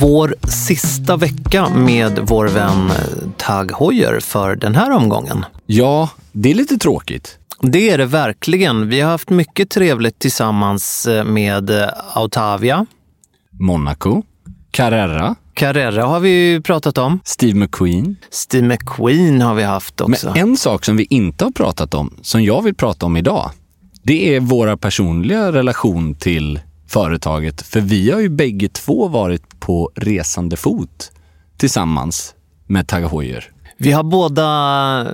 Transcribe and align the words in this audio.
Vår 0.00 0.34
sista 0.48 1.16
vecka 1.16 1.68
med 1.68 2.18
vår 2.22 2.48
vän 2.48 2.90
Tag 3.36 3.72
Heuer 3.78 4.20
för 4.20 4.56
den 4.56 4.74
här 4.74 4.90
omgången. 4.90 5.44
Ja, 5.66 6.10
det 6.32 6.50
är 6.50 6.54
lite 6.54 6.78
tråkigt. 6.78 7.38
Det 7.60 7.90
är 7.90 7.98
det 7.98 8.06
verkligen. 8.06 8.88
Vi 8.88 9.00
har 9.00 9.10
haft 9.10 9.30
mycket 9.30 9.70
trevligt 9.70 10.18
tillsammans 10.18 11.08
med 11.26 11.70
Autavia. 12.14 12.86
Monaco, 13.60 14.22
Carrera, 14.70 15.34
Carrera 15.54 16.04
har 16.04 16.20
vi 16.20 16.30
ju 16.30 16.62
pratat 16.62 16.98
om. 16.98 17.20
Steve 17.24 17.58
McQueen. 17.58 18.16
Steve 18.30 18.66
McQueen 18.66 19.40
har 19.40 19.54
vi 19.54 19.62
haft 19.62 20.00
också. 20.00 20.32
Men 20.34 20.36
en 20.36 20.56
sak 20.56 20.84
som 20.84 20.96
vi 20.96 21.06
inte 21.10 21.44
har 21.44 21.52
pratat 21.52 21.94
om, 21.94 22.14
som 22.22 22.44
jag 22.44 22.62
vill 22.62 22.74
prata 22.74 23.06
om 23.06 23.16
idag, 23.16 23.50
det 24.02 24.36
är 24.36 24.40
våra 24.40 24.76
personliga 24.76 25.52
relation 25.52 26.14
till 26.14 26.60
företaget. 26.88 27.62
För 27.62 27.80
vi 27.80 28.10
har 28.10 28.20
ju 28.20 28.28
bägge 28.28 28.68
två 28.68 29.08
varit 29.08 29.60
på 29.60 29.90
resande 29.94 30.56
fot 30.56 31.12
tillsammans 31.56 32.34
med 32.66 32.88
Tag 32.88 33.08
Heuer. 33.08 33.50
Vi 33.76 33.92
har 33.92 34.02
båda 34.02 35.06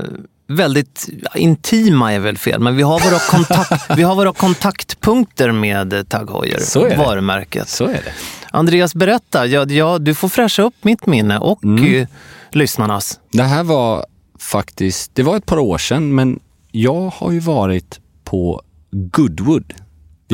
väldigt 0.47 1.09
intima 1.35 2.13
är 2.13 2.19
väl 2.19 2.39
fel, 2.39 2.61
men 2.61 2.77
vi 2.77 2.83
har 2.83 3.01
våra, 3.01 3.19
kontakt, 3.19 3.99
vi 3.99 4.03
har 4.03 4.15
våra 4.15 4.33
kontaktpunkter 4.33 5.53
med 5.53 6.09
Tag 6.09 6.31
Heuer, 6.31 6.61
Så 6.61 6.85
är 6.85 6.91
det. 6.91 6.97
varumärket. 6.97 7.69
Så 7.69 7.85
är 7.85 7.89
det. 7.93 8.13
Andreas, 8.51 8.95
berätta. 8.95 9.47
Ja, 9.47 9.65
ja, 9.65 9.99
du 9.99 10.15
får 10.15 10.29
fräscha 10.29 10.63
upp 10.63 10.75
mitt 10.83 11.07
minne 11.07 11.39
och 11.39 11.65
mm. 11.65 12.07
lyssnarnas. 12.51 13.21
Det 13.33 13.43
här 13.43 13.65
var 13.65 14.07
faktiskt, 14.39 15.15
det 15.15 15.23
var 15.23 15.37
ett 15.37 15.47
par 15.47 15.59
år 15.59 15.79
sedan, 15.79 16.15
men 16.15 16.41
jag 16.73 17.13
har 17.17 17.33
ju 17.33 17.39
varit 17.39 18.01
på 18.25 18.63
Goodwood. 18.91 19.75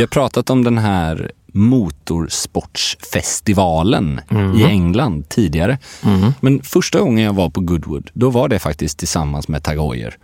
Vi 0.00 0.04
har 0.04 0.08
pratat 0.08 0.50
om 0.50 0.64
den 0.64 0.78
här 0.78 1.30
motorsportsfestivalen 1.52 4.20
Mm. 4.30 4.56
i 4.56 4.64
England 4.64 5.28
tidigare. 5.28 5.78
Men 6.40 6.62
första 6.62 7.00
gången 7.00 7.24
jag 7.24 7.32
var 7.32 7.50
på 7.50 7.60
Goodwood, 7.60 8.10
då 8.14 8.30
var 8.30 8.48
det 8.48 8.58
faktiskt 8.58 8.98
tillsammans 8.98 9.48
med 9.48 9.64
Tag 9.64 9.76
Heuer. 9.76 10.16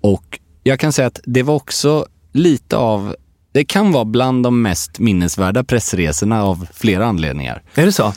Och 0.00 0.38
jag 0.62 0.80
kan 0.80 0.92
säga 0.92 1.06
att 1.08 1.20
det 1.24 1.42
var 1.42 1.54
också 1.54 2.06
lite 2.32 2.76
av, 2.76 3.16
det 3.52 3.64
kan 3.64 3.92
vara 3.92 4.04
bland 4.04 4.42
de 4.44 4.62
mest 4.62 4.98
minnesvärda 4.98 5.64
pressresorna 5.64 6.42
av 6.44 6.66
flera 6.74 7.06
anledningar. 7.06 7.62
Är 7.74 7.86
det 7.86 7.92
så? 7.92 8.12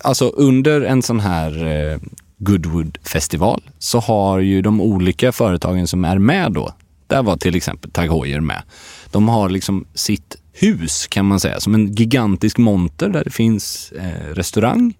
Alltså 0.00 0.28
under 0.28 0.80
en 0.80 1.02
sån 1.02 1.20
här 1.20 1.66
eh, 1.66 1.98
Goodwood-festival 2.38 3.62
så 3.78 3.98
har 3.98 4.38
ju 4.38 4.62
de 4.62 4.80
olika 4.80 5.32
företagen 5.32 5.86
som 5.86 6.04
är 6.04 6.18
med 6.18 6.52
då, 6.52 6.72
där 7.10 7.22
var 7.22 7.36
till 7.36 7.54
exempel 7.56 7.90
Tag 7.90 8.08
Heuer 8.08 8.40
med. 8.40 8.62
De 9.10 9.28
har 9.28 9.48
liksom 9.48 9.86
sitt 9.94 10.36
hus 10.52 11.06
kan 11.06 11.26
man 11.26 11.40
säga, 11.40 11.60
som 11.60 11.74
en 11.74 11.94
gigantisk 11.94 12.58
monter 12.58 13.08
där 13.08 13.24
det 13.24 13.30
finns 13.30 13.92
eh, 13.92 14.34
restaurang, 14.34 14.94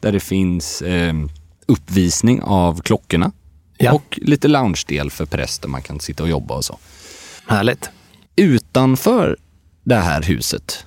där 0.00 0.12
det 0.12 0.20
finns 0.20 0.82
eh, 0.82 1.14
uppvisning 1.66 2.42
av 2.42 2.80
klockorna 2.80 3.32
Ja. 3.78 3.92
och 3.92 4.18
lite 4.22 4.48
loungedel 4.48 5.10
för 5.10 5.26
press 5.26 5.58
där 5.58 5.68
man 5.68 5.82
kan 5.82 6.00
sitta 6.00 6.22
och 6.22 6.28
jobba 6.28 6.54
och 6.54 6.64
så. 6.64 6.78
Härligt. 7.46 7.90
Utanför 8.36 9.36
det 9.84 9.96
här 9.96 10.22
huset 10.22 10.86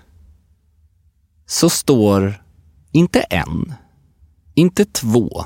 så 1.46 1.70
står 1.70 2.44
inte 2.92 3.20
en, 3.20 3.74
inte 4.54 4.86
två, 4.86 5.46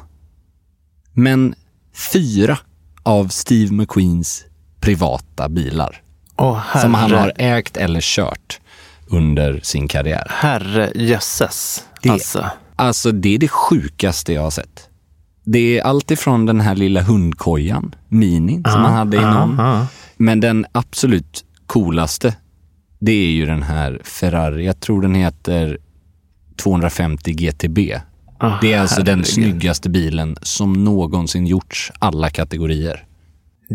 men 1.14 1.56
fyra 2.14 2.58
av 3.04 3.28
Steve 3.28 3.74
McQueens 3.74 4.46
privata 4.84 5.50
bilar. 5.50 6.02
Herre, 6.38 6.82
Som 6.82 6.94
han 6.94 7.12
har 7.12 7.32
ägt 7.36 7.78
eller 7.78 8.02
kört 8.02 8.60
under 9.08 9.60
sin 9.64 9.88
karriär. 9.88 10.28
herre 10.30 10.92
jösses. 10.96 11.84
Det- 12.02 12.10
Alltså. 12.10 12.46
Alltså 12.76 13.12
det 13.12 13.36
är 13.36 13.38
det 13.40 13.48
sjukaste 13.48 14.34
jag 14.34 14.42
har 14.42 14.52
sett. 14.52 14.90
Det 15.46 15.80
är 15.80 15.84
allt 15.84 16.12
ifrån 16.12 16.46
den 16.46 16.60
här 16.62 16.76
lilla 16.76 17.02
hundkojan, 17.02 17.96
Mini, 18.10 18.62
som 18.72 18.82
han 18.82 18.94
hade 18.94 19.18
i 19.18 19.22
någon. 19.22 19.86
Men 20.18 20.40
den 20.40 20.66
absolut 20.72 21.44
coolaste, 21.68 22.36
det 23.00 23.12
är 23.12 23.32
ju 23.32 23.46
den 23.46 23.64
här 23.64 24.02
Ferrari. 24.04 24.66
Jag 24.66 24.80
tror 24.80 25.02
den 25.02 25.16
heter 25.16 25.78
250 26.58 27.32
GTB. 27.34 28.00
Ah, 28.40 28.58
det 28.62 28.74
är 28.74 28.80
alltså 28.82 29.00
den 29.04 29.08
herregud. 29.08 29.28
snyggaste 29.28 29.90
bilen 29.90 30.38
som 30.42 30.84
någonsin 30.84 31.48
gjorts 31.48 31.92
alla 32.00 32.30
kategorier. 32.30 33.06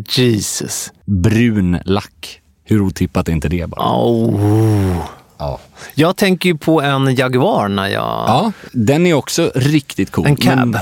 Jesus. 0.09 0.93
Brun 1.05 1.79
lack. 1.85 2.41
Hur 2.65 2.81
otippat 2.81 3.29
är 3.29 3.33
inte 3.33 3.49
det 3.49 3.71
bara? 3.71 3.81
Oh. 3.83 4.97
Ja. 5.39 5.59
Jag 5.95 6.17
tänker 6.17 6.49
ju 6.49 6.57
på 6.59 6.83
en 6.83 7.15
Jaguar 7.15 7.69
när 7.69 7.89
jag... 7.89 8.03
ja, 8.03 8.53
den 8.73 9.07
är 9.07 9.15
också 9.15 9.53
riktigt 9.55 10.11
cool. 10.11 10.27
En 10.27 10.37
cab. 10.37 10.57
Men 10.59 10.77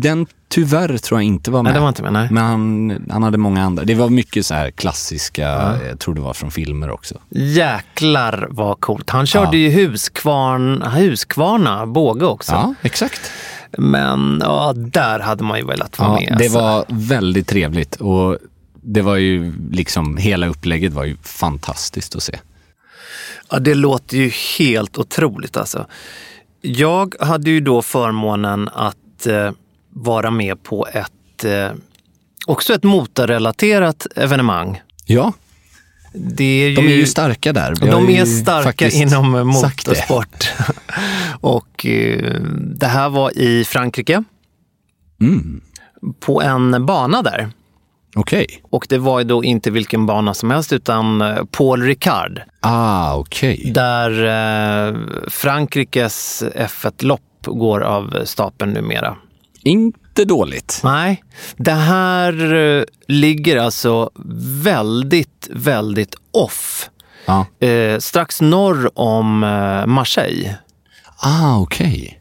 den 0.00 0.26
tyvärr 0.48 0.98
tror 0.98 1.20
jag 1.20 1.26
inte 1.26 1.50
var 1.50 1.62
med. 1.62 1.70
Nej, 1.72 1.74
det 1.74 1.80
var 1.80 1.88
inte 1.88 2.02
med, 2.02 2.12
nej. 2.12 2.28
Men 2.30 2.44
han, 2.44 3.06
han 3.10 3.22
hade 3.22 3.38
många 3.38 3.62
andra. 3.64 3.84
Det 3.84 3.94
var 3.94 4.08
mycket 4.08 4.46
så 4.46 4.54
här 4.54 4.70
klassiska, 4.70 5.78
jag 5.88 5.98
tror 5.98 6.14
det 6.14 6.20
var 6.20 6.32
från 6.34 6.50
filmer 6.50 6.90
också. 6.90 7.14
Jäklar 7.28 8.46
vad 8.50 8.80
coolt. 8.80 9.10
Han 9.10 9.26
körde 9.26 9.56
ju 9.56 9.70
Huskvarn, 9.70 10.82
Huskvarna, 10.82 11.86
båge 11.86 12.26
också. 12.26 12.52
Ja, 12.52 12.74
exakt. 12.82 13.20
Men 13.78 14.40
ja, 14.44 14.72
där 14.76 15.18
hade 15.20 15.44
man 15.44 15.58
ju 15.58 15.66
velat 15.66 15.98
vara 15.98 16.08
Ja, 16.08 16.30
med. 16.30 16.38
det 16.38 16.44
alltså. 16.44 16.58
var 16.58 16.84
väldigt 16.88 17.48
trevligt 17.48 17.96
och 17.96 18.38
det 18.82 19.02
var 19.02 19.16
ju 19.16 19.52
liksom, 19.70 20.16
hela 20.16 20.46
upplägget 20.46 20.92
var 20.92 21.04
ju 21.04 21.16
fantastiskt 21.22 22.16
att 22.16 22.22
se. 22.22 22.38
Ja, 23.50 23.58
det 23.58 23.74
låter 23.74 24.16
ju 24.16 24.32
helt 24.58 24.98
otroligt 24.98 25.56
alltså. 25.56 25.86
Jag 26.60 27.14
hade 27.20 27.50
ju 27.50 27.60
då 27.60 27.82
förmånen 27.82 28.68
att 28.68 29.26
eh, 29.26 29.50
vara 29.90 30.30
med 30.30 30.62
på 30.62 30.86
ett, 30.92 31.44
eh, 31.44 31.70
också 32.46 32.74
ett 32.74 32.82
motorrelaterat 32.82 34.06
evenemang. 34.16 34.82
Ja, 35.04 35.32
Det 36.12 36.44
är 36.44 36.68
ju, 36.68 36.74
de 36.74 36.86
är 36.86 36.94
ju 36.94 37.06
starka 37.06 37.52
där. 37.52 37.74
Vi 37.80 37.86
De 37.86 38.10
är 38.10 38.24
starka 38.24 38.88
inom 38.88 39.46
motorsport. 39.46 40.52
Och 41.40 41.86
eh, 41.86 42.40
det 42.76 42.86
här 42.86 43.08
var 43.08 43.38
i 43.38 43.64
Frankrike. 43.64 44.24
Mm. 45.20 45.60
På 46.20 46.42
en 46.42 46.86
bana 46.86 47.22
där. 47.22 47.50
Okej. 48.16 48.46
Och 48.70 48.86
det 48.88 48.98
var 48.98 49.18
ju 49.18 49.24
då 49.24 49.44
inte 49.44 49.70
vilken 49.70 50.06
bana 50.06 50.34
som 50.34 50.50
helst 50.50 50.72
utan 50.72 51.20
eh, 51.20 51.44
Paul 51.50 51.82
Ricard. 51.82 52.42
Ah, 52.60 53.14
okej. 53.14 53.70
Där 53.74 54.10
eh, 54.88 54.96
Frankrikes 55.28 56.42
F1-lopp 56.56 57.20
går 57.46 57.80
av 57.80 58.24
stapeln 58.24 58.72
numera. 58.72 59.16
Inte 59.62 60.24
dåligt. 60.24 60.80
Nej, 60.84 61.24
det 61.56 61.72
här 61.72 62.54
eh, 62.54 62.84
ligger 63.08 63.56
alltså 63.56 64.10
väldigt, 64.62 65.48
väldigt 65.50 66.14
off. 66.30 66.90
Ja. 67.26 67.66
Eh, 67.66 67.98
strax 67.98 68.40
norr 68.40 68.90
om 68.94 69.44
eh, 69.44 69.86
Marseille. 69.86 70.56
Ah, 71.16 71.58
okej. 71.58 72.20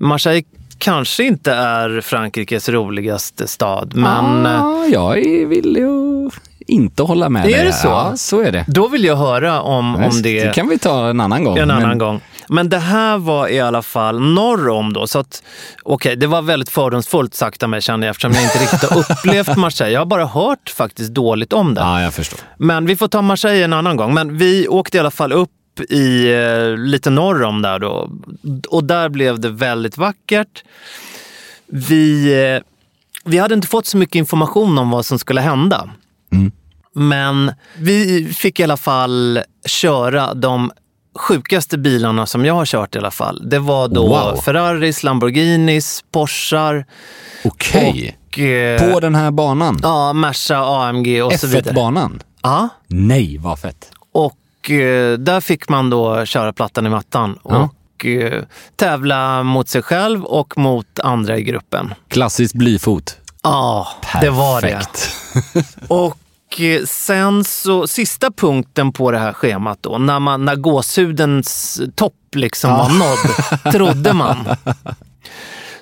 Marseille 0.00 0.44
kanske 0.82 1.24
inte 1.24 1.52
är 1.52 2.00
Frankrikes 2.00 2.68
roligaste 2.68 3.48
stad, 3.48 3.92
men 3.94 4.46
eh, 4.46 4.64
ah, 4.64 4.84
jag 4.86 5.18
är 5.18 5.46
villig 5.46 5.82
att 5.84 6.32
inte 6.66 7.02
hålla 7.02 7.28
med 7.28 7.44
Är 7.44 7.48
dig. 7.50 7.64
det 7.64 7.70
här. 7.72 7.72
så? 7.72 7.88
Ja, 7.88 8.12
så 8.16 8.40
är 8.40 8.52
det. 8.52 8.64
då 8.68 8.88
vill 8.88 9.04
jag 9.04 9.16
höra 9.16 9.60
om, 9.62 9.96
om 9.96 10.02
Visst, 10.02 10.22
det. 10.22 10.54
kan 10.54 10.68
vi 10.68 10.78
ta 10.78 11.08
en 11.08 11.20
annan 11.20 11.44
gång. 11.44 11.58
En 11.58 11.70
annan 11.70 11.88
men- 11.88 11.98
gång. 11.98 12.20
Men 12.48 12.68
det 12.68 12.78
här 12.78 13.18
var 13.18 13.48
i 13.48 13.60
alla 13.60 13.82
fall 13.82 14.20
norr 14.20 14.68
om 14.68 14.92
då. 14.92 15.06
Så 15.06 15.18
att, 15.18 15.42
okej, 15.82 16.16
det 16.16 16.26
var 16.26 16.42
väldigt 16.42 16.68
fördomsfullt 16.70 17.34
sagt 17.34 17.62
av 17.62 17.68
mig 17.68 17.82
känner 17.82 18.06
jag 18.06 18.10
eftersom 18.10 18.32
jag 18.32 18.42
inte 18.42 18.58
riktigt 18.58 18.90
har 18.90 18.98
upplevt 19.12 19.56
Marseille. 19.56 19.92
Jag 19.92 20.00
har 20.00 20.06
bara 20.06 20.26
hört 20.26 20.70
faktiskt 20.76 21.10
dåligt 21.14 21.52
om 21.52 21.74
det. 21.74 21.80
Ja, 21.80 22.02
jag 22.02 22.14
förstår. 22.14 22.38
Men 22.58 22.86
vi 22.86 22.96
får 22.96 23.08
ta 23.08 23.22
Marseille 23.22 23.64
en 23.64 23.72
annan 23.72 23.96
gång. 23.96 24.14
Men 24.14 24.38
vi 24.38 24.68
åkte 24.68 24.96
i 24.96 25.00
alla 25.00 25.10
fall 25.10 25.32
upp 25.32 25.50
i 25.80 26.32
eh, 26.34 26.76
lite 26.76 27.10
norr 27.10 27.42
om 27.42 27.62
där 27.62 27.78
då. 27.78 28.10
Och 28.68 28.84
där 28.84 29.08
blev 29.08 29.40
det 29.40 29.50
väldigt 29.50 29.96
vackert. 29.96 30.64
Vi, 31.66 32.32
eh, 32.56 32.62
vi 33.24 33.38
hade 33.38 33.54
inte 33.54 33.68
fått 33.68 33.86
så 33.86 33.96
mycket 33.96 34.14
information 34.14 34.78
om 34.78 34.90
vad 34.90 35.06
som 35.06 35.18
skulle 35.18 35.40
hända. 35.40 35.90
Men 36.94 37.52
vi 37.78 38.24
fick 38.34 38.60
i 38.60 38.62
alla 38.64 38.76
fall 38.76 39.40
köra 39.66 40.34
de 40.34 40.72
sjukaste 41.18 41.78
bilarna 41.78 42.26
som 42.26 42.44
jag 42.44 42.54
har 42.54 42.66
kört 42.66 42.94
i 42.94 42.98
alla 42.98 43.10
fall. 43.10 43.42
Det 43.50 43.58
var 43.58 43.88
då 43.88 44.06
Wow. 44.08 44.36
Ferraris, 44.40 45.02
Lamborghinis, 45.02 46.04
Porschar 46.12 46.86
Okej. 47.44 48.18
och 48.28 48.38
eh, 48.38 48.92
På 48.92 49.00
den 49.00 49.14
här 49.14 49.30
banan? 49.30 49.78
ja, 49.82 50.12
Merca, 50.12 50.58
AMG 50.58 51.22
och 51.22 51.32
så 51.32 51.46
vidare. 51.46 51.72
F1-banan? 51.72 52.22
Ja. 52.42 52.68
Nej, 52.86 53.38
vad 53.38 53.58
fett. 53.58 53.90
Och 54.62 54.70
eh, 54.70 55.18
där 55.18 55.40
fick 55.40 55.68
man 55.68 55.90
då 55.90 56.24
köra 56.24 56.52
plattan 56.52 56.86
i 56.86 56.90
mattan 56.90 57.38
Ja. 57.44 57.68
och 57.96 58.06
eh, 58.06 58.42
tävla 58.76 59.42
mot 59.42 59.68
sig 59.68 59.82
själv 59.82 60.24
och 60.24 60.58
mot 60.58 61.00
andra 61.00 61.38
i 61.38 61.42
gruppen. 61.42 61.94
Klassiskt 62.08 62.54
blyfot. 62.54 63.16
Ja, 63.42 63.88
det 64.20 64.30
var 64.30 64.60
det. 64.60 64.68
Perfekt. 64.68 65.16
Och 65.88 66.60
eh, 66.60 66.84
sen 66.84 67.44
så, 67.44 67.86
sista 67.86 68.30
punkten 68.30 68.92
på 68.92 69.10
det 69.10 69.18
här 69.18 69.32
schemat 69.32 69.78
då, 69.80 69.98
när, 69.98 70.20
man, 70.20 70.44
när 70.44 70.56
gåshudens 70.56 71.80
topp 71.94 72.14
liksom 72.34 72.70
var 72.70 72.88
nådd, 72.88 73.72
trodde 73.72 74.12
man. 74.12 74.48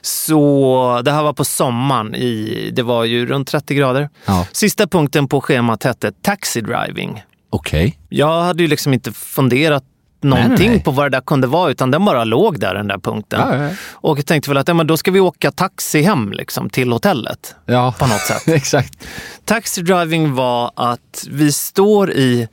Så 0.02 1.00
det 1.04 1.12
här 1.12 1.22
var 1.22 1.32
på 1.32 1.44
sommaren, 1.44 2.14
i, 2.14 2.70
det 2.72 2.82
var 2.82 3.04
ju 3.04 3.26
runt 3.26 3.48
30 3.48 3.74
grader. 3.74 4.08
Ja. 4.26 4.46
Sista 4.52 4.86
punkten 4.86 5.28
på 5.28 5.40
schemat 5.40 5.82
hette 5.84 6.12
taxi 6.12 6.60
driving. 6.60 7.22
Okej. 7.50 7.98
Jag 8.08 8.42
hade 8.42 8.62
ju 8.62 8.68
liksom 8.68 8.94
inte 8.94 9.12
funderat 9.12 9.84
någonting 10.22 10.68
Nej, 10.68 10.68
nej, 10.68 10.84
på 10.84 10.90
vad 10.90 11.06
det 11.06 11.16
där 11.16 11.20
kunde 11.20 11.46
vara, 11.46 11.70
utan 11.70 11.90
den 11.90 12.04
bara 12.04 12.24
låg 12.24 12.60
där, 12.60 12.74
den 12.74 12.86
där 12.86 12.98
punkten. 12.98 13.40
Ja, 13.40 13.64
ja. 13.64 13.70
Och 13.90 14.18
jag 14.18 14.26
tänkte 14.26 14.50
väl 14.50 14.56
att 14.56 14.68
ja, 14.68 14.74
men 14.74 14.86
då 14.86 14.96
ska 14.96 15.10
vi 15.10 15.20
åka 15.20 15.50
taxi 15.50 16.02
hem 16.02 16.32
liksom, 16.32 16.70
till 16.70 16.92
hotellet. 16.92 17.54
Ja, 17.66 17.94
På 17.98 18.06
något 18.06 18.20
sätt. 18.20 18.48
Exakt. 18.48 19.08
Taxi 19.44 19.82
driving 19.82 20.34
var 20.34 20.70
att 20.76 21.26
vi 21.30 21.52
står 21.52 22.10
i 22.10 22.48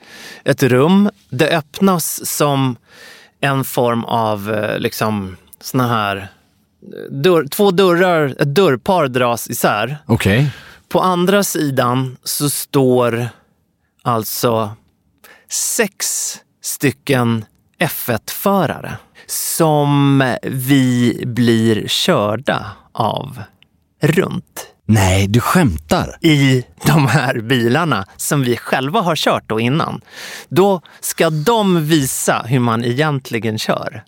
ett 0.46 0.64
rum. 0.64 1.10
Det 1.30 1.58
öppnas 1.58 2.30
som 2.30 2.76
en 3.42 3.64
form 3.64 4.04
av 4.04 4.54
eh, 4.54 4.80
liksom 4.80 5.38
såna 5.62 5.88
här 5.88 6.18
eh, 6.18 7.14
dörr, 7.14 7.48
två 7.48 7.72
dörrar, 7.72 8.36
ett 8.40 8.56
dörrpar 8.56 9.08
dras 9.08 9.50
isär. 9.50 9.98
Okej. 10.06 10.52
På 10.90 11.02
andra 11.02 11.44
sidan 11.44 12.18
så 12.24 12.50
står 12.50 13.30
alltså 14.04 14.72
sex 15.50 16.08
stycken 16.64 17.46
F1-förare 17.80 18.98
som 19.28 20.24
vi 20.44 21.22
blir 21.26 21.88
körda 21.88 22.72
av 22.94 23.42
runt 24.02 24.68
Nej, 24.90 25.28
du 25.28 25.40
skämtar. 25.40 26.18
i 26.22 26.66
de 26.86 27.08
här 27.08 27.40
bilarna 27.40 28.06
som 28.18 28.42
vi 28.44 28.58
själva 28.58 29.02
har 29.02 29.16
kört 29.16 29.50
då 29.50 29.60
innan. 29.60 30.02
Då 30.50 30.82
ska 31.00 31.30
de 31.30 31.88
visa 31.88 32.46
hur 32.48 32.60
man 32.60 32.86
egentligen 32.86 33.58
kör. 33.58 34.04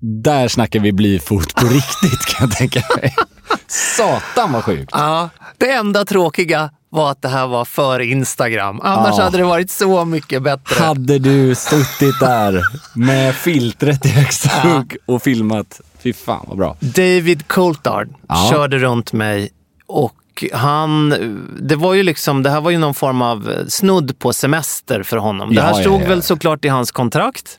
Där 0.00 0.48
snackar 0.48 0.80
vi 0.80 0.92
blyfot 0.92 1.54
på 1.54 1.66
riktigt 1.66 2.26
kan 2.26 2.48
jag 2.48 2.56
tänka 2.56 2.82
mig. 2.96 3.14
Satan 3.66 4.52
vad 4.52 4.64
sjukt. 4.64 4.90
Ja, 4.94 5.30
det 5.56 5.70
enda 5.70 6.04
tråkiga 6.04 6.70
var 6.90 7.10
att 7.10 7.22
det 7.22 7.28
här 7.28 7.46
var 7.46 7.64
för 7.64 8.00
Instagram. 8.00 8.80
Annars 8.82 9.14
Ja. 9.18 9.24
hade 9.24 9.36
det 9.38 9.44
varit 9.44 9.70
så 9.70 10.04
mycket 10.04 10.42
bättre. 10.42 10.84
Hade 10.84 11.18
du 11.18 11.54
suttit 11.54 12.20
där 12.20 12.62
med 12.94 13.34
filtret 13.34 14.06
i 14.06 14.08
högsta 14.08 14.48
hugg 14.68 14.96
och 15.06 15.22
filmat. 15.22 15.80
Fy 16.02 16.12
fan 16.12 16.44
vad 16.48 16.56
bra. 16.58 16.76
David 16.80 17.48
Coulthard 17.48 18.08
Ja. 18.28 18.48
körde 18.52 18.78
runt 18.78 19.12
mig 19.12 19.50
och 19.86 20.14
han, 20.52 21.14
det 21.60 21.76
var 21.76 21.94
ju 21.94 22.02
liksom, 22.02 22.42
det 22.42 22.50
här 22.50 22.60
var 22.60 22.70
ju 22.70 22.78
någon 22.78 22.94
form 22.94 23.22
av 23.22 23.50
snudd 23.68 24.18
på 24.18 24.32
semester 24.32 25.02
för 25.02 25.16
honom. 25.16 25.48
Det 25.48 25.54
Ja, 25.54 25.62
här 25.62 25.74
ja, 25.74 25.80
stod 25.80 26.02
ja. 26.02 26.08
väl 26.08 26.22
såklart 26.22 26.64
i 26.64 26.68
hans 26.68 26.90
kontrakt. 26.92 27.58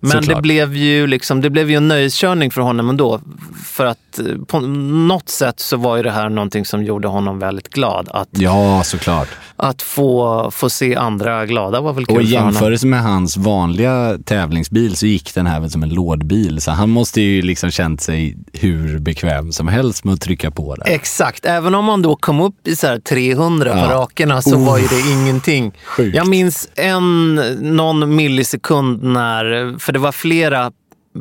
Men 0.00 0.24
det 0.24 0.42
blev, 0.42 0.76
ju 0.76 1.06
liksom, 1.06 1.40
det 1.40 1.50
blev 1.50 1.70
ju 1.70 1.76
en 1.76 1.88
nöjeskörning 1.88 2.50
för 2.50 2.60
honom 2.60 2.88
ändå. 2.88 3.20
För 3.64 3.86
att 3.86 4.18
eh, 4.18 4.24
på 4.46 4.60
något 4.60 5.28
sätt 5.28 5.60
så 5.60 5.76
var 5.76 5.96
ju 5.96 6.02
det 6.02 6.10
här 6.10 6.28
någonting 6.28 6.64
som 6.64 6.84
gjorde 6.84 7.08
honom 7.08 7.38
väldigt 7.38 7.68
glad. 7.68 8.08
Att, 8.10 8.28
Ja, 8.30 8.82
såklart. 8.84 9.28
att 9.56 9.82
få, 9.82 10.50
få 10.50 10.70
se 10.70 10.96
andra 10.96 11.46
glada 11.46 11.80
var 11.80 11.92
väl 11.92 12.06
kul 12.06 12.16
Och 12.16 12.22
i 12.22 12.26
jämförelse 12.26 12.86
med 12.86 13.02
hans 13.02 13.36
vanliga 13.36 14.18
tävlingsbil 14.24 14.96
så 14.96 15.06
gick 15.06 15.34
den 15.34 15.46
här 15.46 15.60
väl 15.60 15.70
som 15.70 15.82
en 15.82 15.88
lådbil. 15.94 16.60
Så 16.60 16.70
han 16.70 16.90
måste 16.90 17.20
ju 17.20 17.42
liksom 17.42 17.70
känt 17.70 18.00
sig 18.00 18.36
hur 18.52 18.98
bekväm 18.98 19.52
som 19.52 19.68
helst 19.68 20.04
med 20.04 20.14
att 20.14 20.20
trycka 20.20 20.50
på 20.50 20.74
där. 20.74 20.88
Exakt, 20.92 21.44
även 21.44 21.74
om 21.74 21.84
man 21.84 22.02
då 22.02 22.16
kom 22.16 22.40
upp 22.40 22.68
i 22.68 22.76
så 22.76 22.86
här 22.86 22.98
300 22.98 23.72
Ja. 23.76 23.86
på 23.86 23.92
rakerna 23.92 24.42
så 24.42 24.56
var 24.58 24.78
ju 24.78 24.86
det 24.86 25.10
ingenting. 25.10 25.72
Sjukt. 25.84 26.16
Jag 26.16 26.28
minns 26.28 26.68
en, 26.74 27.34
någon 27.60 28.16
millisekund 28.16 29.02
när, 29.02 29.57
för 29.78 29.92
det 29.92 29.98
var 29.98 30.12
flera 30.12 30.72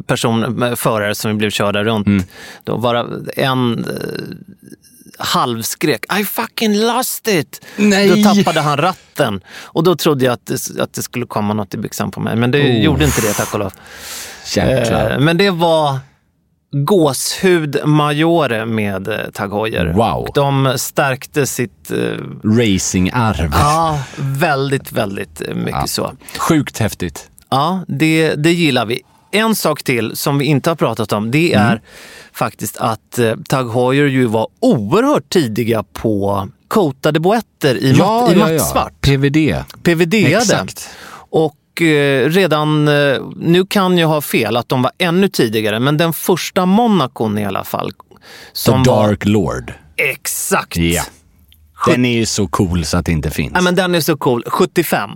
personer, 0.08 0.75
förare 0.75 1.15
som 1.15 1.38
blev 1.38 1.50
körda 1.50 1.84
runt. 1.84 2.08
Mm. 2.08 2.24
Då 2.63 2.77
var 2.77 2.96
en 3.36 3.86
eh, 3.86 3.91
halvskrek 5.20 6.06
I 6.20 6.24
fucking 6.25 6.77
lost 6.79 7.27
it! 7.27 7.65
Nej! 7.75 8.10
Då 8.24 8.34
tappade 8.34 8.62
han 8.62 8.77
ratten. 8.77 9.41
Och 9.62 9.84
då 9.84 9.96
trodde 9.96 10.25
jag 10.25 10.34
att 10.34 10.46
det, 10.46 10.82
att 10.82 10.94
det 10.94 11.01
skulle 11.01 11.25
komma 11.25 11.53
något 11.53 11.74
i 11.74 11.77
byxan 11.77 12.12
på 12.12 12.20
mig. 12.20 12.36
Men 12.36 12.51
det 12.51 12.62
Oh. 12.62 12.84
gjorde 12.84 13.06
inte 13.06 13.22
det 13.22 13.34
tack 13.34 13.53
och 13.53 13.60
lov. 13.60 13.74
Jäklar. 14.56 15.12
Eh, 15.12 15.20
Men 15.20 15.38
det 15.38 15.50
var 15.50 16.00
gåshud 16.72 17.77
Majore 17.86 18.65
med 18.65 19.08
eh, 19.08 19.15
Tag 19.34 19.53
Heuer. 19.53 19.86
Wow. 19.94 20.27
De 20.36 20.74
stärkte 20.77 21.46
sitt... 21.48 21.91
eh, 21.91 21.98
Racingarv. 22.44 23.50
Ja, 23.53 24.00
väldigt, 24.17 24.91
väldigt 24.91 25.39
mycket 25.56 25.72
Ja. 25.72 25.88
så. 25.88 26.12
Sjukt 26.38 26.77
häftigt. 26.79 27.29
Ja, 27.50 27.84
det, 27.88 28.36
det 28.36 28.51
gillar 28.54 28.86
vi. 28.86 29.01
En 29.32 29.56
sak 29.56 29.84
till 29.84 30.16
som 30.16 30.38
vi 30.38 30.46
inte 30.46 30.70
har 30.70 30.75
pratat 30.75 31.13
om, 31.13 31.32
det 31.32 31.54
Mm. 31.54 31.68
är 31.68 31.82
faktiskt 32.34 32.77
att 32.77 33.20
eh, 33.20 33.36
Tag 33.50 33.74
Heuer 33.74 34.08
ju 34.08 34.25
var 34.25 34.48
oerhört 34.60 35.30
tidiga 35.30 35.84
på 35.84 36.48
coatade 36.68 37.20
boetter 37.20 37.77
i, 37.77 37.94
matt, 37.98 38.32
i 38.32 38.36
mattsvart. 38.36 38.94
PVD. 39.01 39.63
PVD 39.84 40.13
Exakt. 40.13 40.89
Och 41.30 41.82
eh, 41.82 42.30
redan, 42.30 42.88
eh, 42.88 43.18
nu 43.36 43.66
kan 43.66 43.98
jag 43.98 44.08
ha 44.08 44.22
fel 44.22 44.58
att 44.58 44.70
de 44.70 44.82
var 44.82 44.92
ännu 44.98 45.27
tidigare, 45.30 45.80
men 45.80 45.98
den 45.98 46.13
första 46.13 46.66
Monacon 46.66 47.38
i 47.38 47.46
alla 47.46 47.63
fall. 47.63 47.92
The 47.92 47.96
Som 48.54 48.84
var, 48.84 49.08
Dark 49.08 49.25
Lord. 49.25 49.74
exakt. 50.12 50.77
Ja. 50.77 51.04
Den 51.88 52.06
är 52.06 52.13
ju 52.18 52.25
så 52.25 52.48
cool 52.48 52.86
så 52.86 52.98
att 52.98 53.06
det 53.06 53.12
inte 53.12 53.30
finns. 53.32 53.51
Ja, 53.56 53.62
men 53.62 53.75
den 53.75 53.96
är 53.96 54.01
så 54.01 54.18
cool. 54.18 54.44
75. 54.48 55.10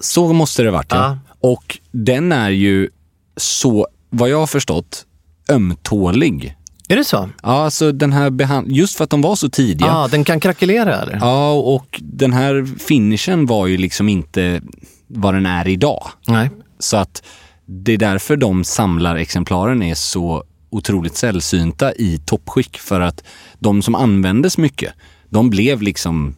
Så 0.00 0.32
måste 0.32 0.62
det 0.62 0.70
varit 0.70 0.92
ja. 0.92 1.18
Och 1.46 1.78
den 1.92 2.32
är 2.32 2.50
ju 2.50 2.88
så, 3.36 3.88
vad 4.10 4.30
jag 4.30 4.38
har 4.38 4.46
förstått, 4.46 5.06
ömtålig. 5.50 6.56
Är 6.88 6.96
det 6.96 7.04
så? 7.04 7.28
Ja, 7.42 7.48
alltså 7.64 7.92
den 7.92 8.12
här 8.12 8.30
behand- 8.30 8.72
just 8.72 8.96
för 8.96 9.04
att 9.04 9.10
de 9.10 9.22
var 9.22 9.36
så 9.36 9.48
tidiga. 9.48 9.88
Ja, 9.88 10.08
den 10.10 10.24
kan 10.24 10.40
krackelera 10.40 11.00
eller? 11.02 11.18
Ja, 11.20 11.52
och 11.52 12.00
den 12.02 12.32
här 12.32 12.78
finishen 12.78 13.46
var 13.46 13.66
ju 13.66 13.76
liksom 13.76 14.08
inte 14.08 14.60
vad 15.06 15.34
den 15.34 15.46
är 15.46 15.68
idag. 15.68 16.08
Nej. 16.26 16.50
Så 16.78 16.96
att 16.96 17.22
det 17.66 17.92
är 17.92 17.98
därför 17.98 18.36
de 18.36 18.64
samlarexemplaren 18.64 19.82
är 19.82 19.94
så 19.94 20.44
otroligt 20.70 21.16
sällsynta 21.16 21.94
i 21.94 22.18
toppskick. 22.26 22.78
För 22.78 23.00
att 23.00 23.24
de 23.58 23.82
som 23.82 23.94
användes 23.94 24.58
mycket, 24.58 24.92
de 25.30 25.50
blev 25.50 25.82
liksom 25.82 26.34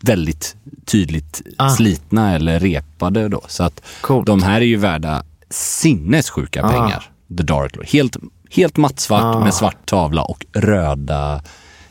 väldigt 0.00 0.56
tydligt 0.84 1.42
Ah. 1.58 1.68
slitna 1.70 2.34
eller 2.34 2.60
repade 2.60 3.28
då. 3.28 3.42
Så 3.48 3.62
att 3.62 3.82
Coolt. 4.00 4.26
de 4.26 4.42
här 4.42 4.60
är 4.60 4.64
ju 4.64 4.76
värda 4.76 5.22
sinnessjuka 5.50 6.62
Ah. 6.64 6.68
pengar. 6.70 7.10
The 7.38 7.42
Dark 7.42 7.76
Lord. 7.76 7.86
Helt, 7.86 8.16
helt 8.50 8.76
mattsvart 8.76 9.36
Ah. 9.36 9.40
med 9.44 9.54
svart 9.54 9.86
tavla 9.86 10.22
och 10.22 10.46
röda 10.52 11.42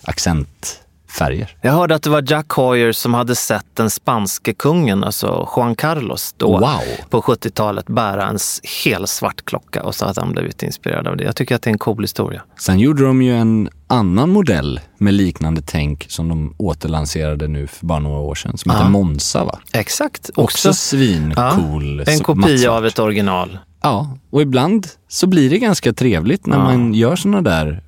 accentfärger. 0.01 1.56
Jag 1.62 1.72
hörde 1.74 1.96
att 1.96 2.04
det 2.04 2.10
var 2.10 2.24
Jack 2.32 2.50
Hoyer 2.51 2.92
som 2.92 3.13
hade 3.13 3.36
sett 3.36 3.66
den 3.74 3.89
spanske 3.89 4.54
kungen, 4.54 5.04
alltså 5.04 5.50
Juan 5.56 5.75
Carlos, 5.75 6.34
då 6.38 6.51
Wow. 6.60 6.80
på 7.10 7.22
70-talet 7.22 7.88
bära 7.88 8.28
en 8.28 8.38
hel 8.84 9.08
svart 9.08 9.46
klocka 9.46 9.84
och 9.84 9.96
så 9.96 10.06
att 10.06 10.18
han 10.18 10.32
blivit 10.32 10.63
inspirerad 10.63 11.08
av 11.08 11.18
det. 11.18 11.24
Jag 11.24 11.36
tycker 11.36 11.56
att 11.56 11.62
det 11.62 11.70
är 11.70 11.72
en 11.74 11.78
cool 11.80 12.04
historia. 12.04 12.42
Sen 12.60 12.80
gjorde 12.80 13.04
de 13.04 13.22
ju 13.22 13.38
en 13.38 13.70
annan 13.89 14.29
modell 14.29 14.79
med 14.98 15.13
liknande 15.13 15.62
tänk 15.65 16.05
som 16.10 16.27
de 16.29 16.53
återlanserade 16.58 17.48
nu 17.48 17.67
för 17.67 17.86
bara 17.86 18.00
några 18.00 18.19
år 18.19 18.36
sedan 18.36 18.58
som 18.58 18.72
heter 18.72 18.84
Ja. 18.84 18.89
Monza 18.89 19.43
va? 19.43 19.60
Exakt. 19.74 20.29
Också 20.36 20.74
svincool. 20.74 22.00
En 22.00 22.17
så- 22.17 22.24
kopia 22.24 22.72
av 22.72 22.86
ett 22.86 23.00
original. 23.00 23.58
Ja, 23.81 24.17
och 24.29 24.41
ibland 24.41 24.88
så 25.08 25.27
blir 25.27 25.50
det 25.50 25.60
ganska 25.60 25.93
trevligt 25.93 26.46
när 26.46 26.58
Ja. 26.58 26.63
man 26.63 26.93
gör 26.93 27.15
såna 27.15 27.41
där 27.41 27.84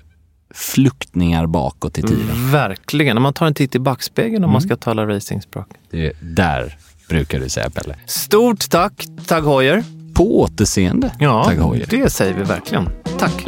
fluktningar 0.53 1.45
bakåt 1.47 1.97
i 1.97 2.01
tiden. 2.01 2.51
Verkligen. 2.51 3.17
Om 3.17 3.23
man 3.23 3.33
tar 3.33 3.45
en 3.45 3.53
titt 3.53 3.75
i 3.75 3.79
backspegeln 3.79 4.35
om 4.35 4.43
Mm. 4.43 4.51
man 4.51 4.61
ska 4.61 4.75
tala 4.75 5.07
racingspråk. 5.07 5.67
Det 5.91 6.05
är 6.07 6.13
där 6.21 6.77
brukar 7.09 7.39
du 7.39 7.49
säga 7.49 7.69
Pelle. 7.69 7.95
Stort 8.05 8.69
tack, 8.69 9.05
Tag 9.27 9.41
Heuer. 9.45 9.83
På 10.13 10.39
återseende, 10.41 11.11
Ja, 11.19 11.43
Tag 11.43 11.53
Heuer. 11.55 11.85
det 11.89 12.09
säger 12.09 12.33
vi 12.33 12.43
verkligen. 12.43 12.89
Tack. 13.19 13.45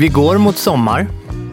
Vi 0.00 0.08
går 0.08 0.38
mot 0.38 0.58
sommar. 0.58 1.08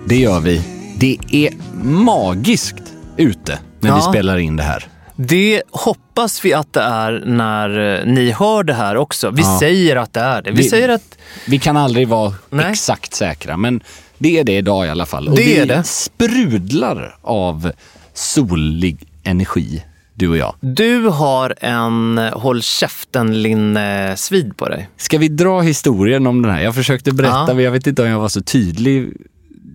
Det 0.06 0.18
gör 0.18 0.40
vi. 0.40 0.62
Det 0.98 1.18
är 1.32 1.54
magiskt 1.84 2.94
ute 3.18 3.60
när 3.80 3.92
vi 3.92 3.98
Ja. 3.98 4.02
spelar 4.02 4.38
in 4.38 4.56
det 4.56 4.64
här. 4.64 4.86
Det 5.16 5.62
hoppas 5.72 6.46
vi 6.46 6.54
att 6.54 6.74
det 6.74 6.82
är 6.82 7.24
när 7.26 8.00
eh, 8.00 8.06
ni 8.14 8.32
hör 8.32 8.64
det 8.64 8.74
här 8.74 8.98
också. 8.98 9.30
Vi 9.32 9.42
Ja. 9.42 9.58
säger 9.60 9.96
att 9.96 10.14
det 10.14 10.20
är 10.20 10.42
det. 10.42 10.52
Vi, 10.52 10.58
Vi- 10.58 10.70
säger 10.70 10.90
att 10.90 11.18
Vi 11.48 11.60
kan 11.60 11.78
aldrig 11.78 12.08
vara 12.08 12.34
Nej. 12.50 12.66
exakt 12.72 13.14
säkra, 13.14 13.58
men 13.58 13.84
det 14.18 14.40
är 14.40 14.44
det 14.44 14.58
idag 14.58 14.86
i 14.86 14.90
alla 14.90 15.06
fall. 15.06 15.28
Och 15.28 15.36
Det 15.36 15.44
vi 15.44 15.58
är 15.58 15.66
det. 15.66 15.84
sprudlar 15.84 17.18
av 17.22 17.72
solig 18.14 19.08
energi, 19.24 19.84
du 20.18 20.28
och 20.30 20.38
jag. 20.38 20.56
du 20.60 21.00
har 21.08 21.54
en 21.60 22.18
håll 22.34 22.62
käften-linne-svid 22.62 24.58
på 24.58 24.70
dig. 24.70 24.90
Ska 24.98 25.18
vi 25.18 25.28
dra 25.28 25.62
historien 25.62 26.28
om 26.28 26.42
den 26.42 26.52
här? 26.52 26.62
Jag 26.64 26.76
försökte 26.76 27.12
berätta, 27.12 27.46
Ja. 27.48 27.54
men 27.54 27.64
jag 27.64 27.72
vet 27.72 27.88
inte 27.88 28.02
om 28.02 28.08
jag 28.10 28.20
var 28.20 28.30
så 28.30 28.42
tydlig 28.42 29.14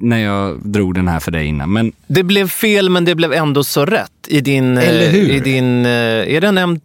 när 0.01 0.19
jag 0.19 0.61
drog 0.69 0.95
den 0.95 1.09
här 1.09 1.21
för 1.21 1.31
dig 1.31 1.47
innan. 1.47 1.73
Men 1.73 1.93
Det 2.07 2.23
blev 2.23 2.49
fel, 2.49 2.89
men 2.91 3.05
det 3.05 3.15
blev 3.15 3.33
ändå 3.33 3.65
så 3.65 3.85
rätt 3.87 4.11
i 4.29 4.41
din... 4.41 4.79
Eller 4.79 5.11
hur? 5.11 5.31
I 5.31 5.41
din 5.41 5.87
eh, 5.87 5.91
är 6.35 6.41
det 6.41 6.47
en. 6.61 6.81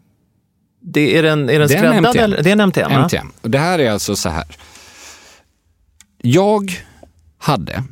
Det, 0.81 1.17
är 1.17 1.23
den, 1.23 1.49
är 1.49 1.59
den 1.59 1.67
Det 1.67 1.73
är 1.75 1.83
en 1.83 1.91
skräddad? 2.03 2.05
MTM. 2.05 2.23
eller? 2.23 2.43
Det 2.43 2.49
är 2.49 2.53
en 2.53 2.59
MTM, 2.61 2.91
ja. 2.91 3.03
MTM. 3.03 3.31
Och 3.41 3.49
det 3.49 3.59
här 3.59 3.79
är 3.79 3.91
alltså 3.91 4.15
så 4.15 4.29
här. 4.29 4.45
Jag 6.21 6.71
hade 7.37 7.83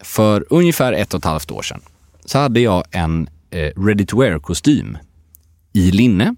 för 0.00 0.44
ungefär 0.50 0.92
ett 0.92 1.14
och 1.14 1.18
ett 1.18 1.24
halvt 1.24 1.50
år 1.50 1.62
sedan 1.62 1.80
så 2.24 2.38
hade 2.38 2.60
jag 2.60 2.84
en 2.90 3.28
ready 3.76 4.06
to 4.06 4.20
wear-kostym 4.20 4.98
i 5.72 5.90
linne. 5.90 6.34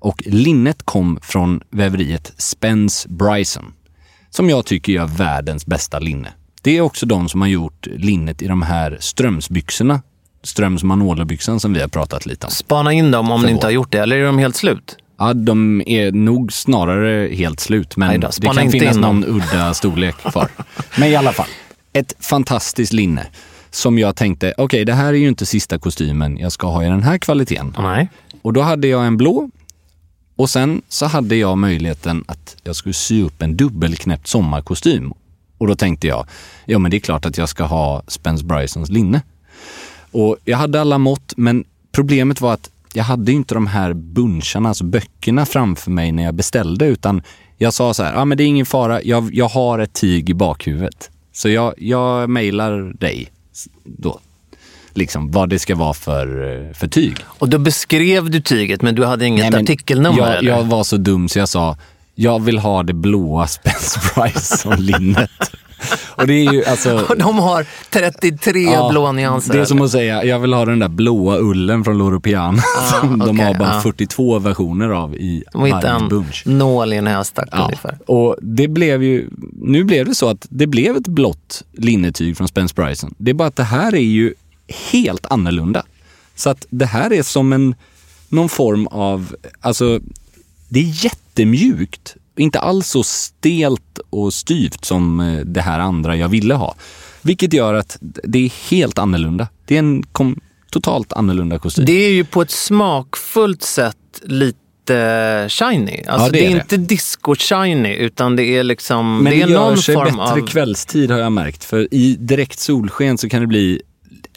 Och 0.00 0.22
linnet 0.26 0.82
kom 0.82 1.18
från 1.22 1.60
väveriet 1.70 2.32
Spence 2.36 3.08
Bryson 3.08 3.72
som 4.30 4.50
jag 4.50 4.66
tycker 4.66 4.92
gör 4.92 5.06
världens 5.06 5.66
bästa 5.66 5.98
linne. 5.98 6.32
Det 6.62 6.76
är 6.76 6.80
också 6.80 7.06
de 7.06 7.28
som 7.28 7.40
har 7.40 7.48
gjort 7.48 7.86
linnet 7.86 8.42
i 8.42 8.46
de 8.46 8.62
här 8.62 8.96
strömsbyxorna. 9.00 10.02
Ströms 10.42 10.82
Manolo-byxan 10.82 11.60
som 11.60 11.72
vi 11.72 11.80
har 11.80 11.88
pratat 11.88 12.26
lite 12.26 12.46
om. 12.46 12.50
Spana 12.50 12.92
in 12.92 13.10
dem 13.10 13.30
om 13.30 13.42
ni 13.42 13.50
inte 13.50 13.66
har 13.66 13.70
gjort 13.70 13.92
det, 13.92 13.98
eller 13.98 14.16
är 14.16 14.24
de 14.24 14.38
helt 14.38 14.56
slut? 14.56 14.96
Ja, 15.18 15.34
de 15.34 15.82
är 15.86 16.12
nog 16.12 16.52
snarare 16.52 17.34
helt 17.34 17.60
slut, 17.60 17.96
men 17.96 18.20
då, 18.20 18.30
det 18.40 18.46
kan 18.46 18.70
finnas 18.70 18.96
någon 18.96 19.24
udda 19.24 19.74
storlek 19.74 20.16
kvar. 20.16 20.48
men 20.98 21.08
i 21.08 21.16
alla 21.16 21.32
fall, 21.32 21.48
ett 21.92 22.14
fantastiskt 22.20 22.92
linne 22.92 23.26
som 23.74 23.98
jag 23.98 24.16
tänkte, 24.16 24.54
okej, 24.56 24.84
det 24.84 24.94
här 24.94 25.08
är 25.08 25.18
ju 25.18 25.28
inte 25.28 25.46
sista 25.46 25.78
kostymen 25.78 26.38
jag 26.38 26.52
ska 26.52 26.66
ha 26.66 26.84
i 26.84 26.86
den 26.86 27.02
här 27.02 27.18
kvaliteten. 27.18 27.76
Nej. 27.78 28.08
Och 28.42 28.52
då 28.52 28.60
hade 28.60 28.88
jag 28.88 29.06
en 29.06 29.16
blå 29.16 29.50
och 30.36 30.50
sen 30.50 30.82
så 30.88 31.06
hade 31.06 31.36
jag 31.36 31.58
möjligheten 31.58 32.24
att 32.28 32.56
jag 32.62 32.76
skulle 32.76 32.92
sy 32.92 33.22
upp 33.22 33.42
en 33.42 33.56
dubbelknäppt 33.56 34.26
sommarkostym. 34.26 35.12
Och 35.58 35.66
då 35.66 35.74
tänkte 35.74 36.06
jag, 36.06 36.26
ja 36.64 36.78
men 36.78 36.90
det 36.90 36.96
är 36.96 37.00
klart 37.00 37.26
att 37.26 37.38
jag 37.38 37.48
ska 37.48 37.64
ha 37.64 38.02
Spence 38.08 38.44
Brysons 38.44 38.90
linne. 38.90 39.22
Och 40.10 40.36
jag 40.44 40.58
hade 40.58 40.80
alla 40.80 40.98
mått, 40.98 41.32
men 41.36 41.64
problemet 41.92 42.40
var 42.40 42.54
att 42.54 42.70
jag 42.92 43.04
hade 43.04 43.32
inte 43.32 43.54
de 43.54 43.66
här 43.66 43.92
buncharna, 43.92 44.68
alltså 44.68 44.84
böckerna 44.84 45.46
framför 45.46 45.90
mig 45.90 46.12
när 46.12 46.22
jag 46.22 46.34
beställde, 46.34 46.86
utan 46.86 47.22
jag 47.58 47.74
sa 47.74 47.94
så 47.94 48.02
här, 48.02 48.14
ja 48.14 48.24
men 48.24 48.38
det 48.38 48.44
är 48.44 48.46
ingen 48.46 48.66
fara, 48.66 49.02
jag, 49.02 49.34
jag 49.34 49.48
har 49.48 49.78
ett 49.78 49.92
tyg 49.92 50.30
i 50.30 50.34
bakhuvudet. 50.34 51.10
Så 51.32 51.48
jag, 51.48 51.74
jag 51.78 52.30
mejlar 52.30 52.92
dig 53.00 53.28
då, 53.84 54.20
liksom 54.92 55.30
vad 55.30 55.48
det 55.48 55.58
ska 55.58 55.74
vara 55.74 55.94
för, 55.94 56.26
eh, 56.68 56.72
för 56.74 56.88
tyg. 56.88 57.16
Och 57.26 57.48
då 57.48 57.58
beskrev 57.58 58.30
du 58.30 58.40
tyget, 58.40 58.82
men 58.82 58.94
du 58.94 59.04
hade 59.04 59.26
inget 59.26 59.52
Nej, 59.52 59.62
artikelnummer? 59.62 60.18
jag, 60.18 60.36
eller? 60.38 60.50
jag 60.50 60.64
var 60.64 60.84
så 60.84 60.96
dum 60.96 61.28
så 61.28 61.38
jag 61.38 61.48
sa, 61.48 61.76
jag 62.14 62.42
vill 62.42 62.58
ha 62.58 62.82
det 62.82 62.92
blåa 62.92 63.46
Spence 63.46 64.00
Bryson-linnet. 64.14 65.30
Och 66.16 66.26
det 66.26 66.32
är 66.34 66.52
ju 66.52 66.64
alltså... 66.64 67.06
Och 67.08 67.18
de 67.18 67.38
har 67.38 67.66
33 67.90 68.62
Ja, 68.62 68.88
blå 68.90 69.12
nyanser. 69.12 69.52
Det 69.54 69.60
är 69.60 69.64
som 69.64 69.80
att 69.82 69.90
säga, 69.90 70.24
jag 70.24 70.38
vill 70.38 70.52
ha 70.52 70.64
den 70.64 70.78
där 70.78 70.88
blåa 70.88 71.38
ullen 71.38 71.84
från 71.84 71.98
Loro 71.98 72.20
Piana 72.20 72.62
som 73.00 73.18
de 73.18 73.30
okej, 73.30 73.44
har 73.44 73.54
bara 73.54 73.74
ja. 73.74 73.80
42 73.80 74.38
versioner 74.38 74.88
av 74.88 75.14
i 75.16 75.44
De 75.52 75.70
varje 75.70 76.08
bunch. 76.08 76.42
nål 76.46 76.92
i 76.92 76.96
en 76.96 77.06
höstack 77.06 77.48
Ja, 77.52 77.64
ungefär. 77.64 77.98
och 78.06 78.36
det 78.42 78.68
blev 78.68 79.02
ju, 79.02 79.28
nu 79.52 79.84
blev 79.84 80.06
det 80.06 80.14
så 80.14 80.28
att 80.28 80.46
det 80.50 80.66
blev 80.66 80.96
ett 80.96 81.08
blått 81.08 81.62
linnetyg 81.72 82.36
från 82.36 82.48
Spence 82.48 82.74
Bryson. 82.74 83.14
Det 83.18 83.30
är 83.30 83.34
bara 83.34 83.48
att 83.48 83.56
det 83.56 83.64
här 83.64 83.94
är 83.94 83.98
ju 83.98 84.34
helt 84.92 85.26
annorlunda. 85.26 85.82
Så 86.36 86.50
att 86.50 86.66
det 86.70 86.86
här 86.86 87.12
är 87.12 87.22
som 87.22 87.52
en, 87.52 87.74
någon 88.28 88.48
form 88.48 88.86
av, 88.86 89.36
alltså 89.60 90.00
det 90.68 90.80
är 90.80 91.04
jättemjukt. 91.04 92.16
Inte 92.36 92.58
alls 92.60 92.88
så 92.88 93.02
stelt 93.02 93.98
och 94.10 94.34
styvt 94.34 94.84
som 94.84 95.20
eh, 95.20 95.36
det 95.44 95.60
här 95.60 95.78
andra 95.78 96.16
jag 96.16 96.28
ville 96.28 96.54
ha. 96.54 96.74
Vilket 97.22 97.52
gör 97.52 97.74
att 97.74 97.98
det 98.00 98.38
är 98.38 98.70
helt 98.70 98.98
annorlunda. 98.98 99.48
Det 99.64 99.74
är 99.74 99.78
en 99.78 100.02
kom, 100.02 100.40
totalt 100.70 101.12
annorlunda 101.12 101.58
kostym. 101.58 101.84
Det 101.84 101.92
är 101.92 102.10
ju 102.10 102.24
på 102.24 102.42
ett 102.42 102.50
smakfullt 102.50 103.62
sätt 103.62 103.96
lite 104.22 105.46
shiny. 105.48 106.02
Alltså 106.06 106.26
Ja, 106.26 106.32
det 106.32 106.38
det, 106.38 106.46
är 106.46 106.50
det. 106.50 106.60
inte 106.60 106.76
disco-shiny, 106.76 107.94
utan 107.96 108.36
det 108.36 108.44
är 108.44 108.62
liksom... 108.64 109.22
Men 109.22 109.32
det 109.32 109.42
är 109.42 109.46
det 109.46 109.52
gör 109.52 109.60
någon 109.68 109.78
sig 109.78 109.94
form 109.94 110.04
bättre 110.16 110.42
av... 110.42 110.46
kvällstid 110.46 111.10
har 111.10 111.18
jag 111.18 111.32
märkt. 111.32 111.64
För 111.64 111.94
i 111.94 112.16
direkt 112.20 112.58
solsken 112.58 113.18
så 113.18 113.28
kan 113.28 113.40
det 113.40 113.46
bli 113.46 113.82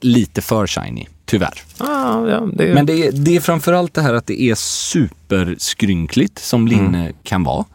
lite 0.02 0.42
för 0.42 0.68
shiny, 0.68 1.08
tyvärr. 1.28 1.62
Ah, 1.78 2.28
ja, 2.28 2.48
det. 2.54 2.74
Men 2.74 2.86
det 2.86 3.08
är, 3.08 3.12
det 3.12 3.36
är 3.36 3.40
framförallt 3.40 3.94
det 3.94 4.02
här 4.02 4.14
att 4.14 4.26
det 4.28 4.42
är 4.42 4.56
superskrynkligt 4.56 6.40
som 6.40 6.68
linne 6.68 7.00
Mm. 7.02 7.14
kan 7.24 7.44
vara. 7.44 7.66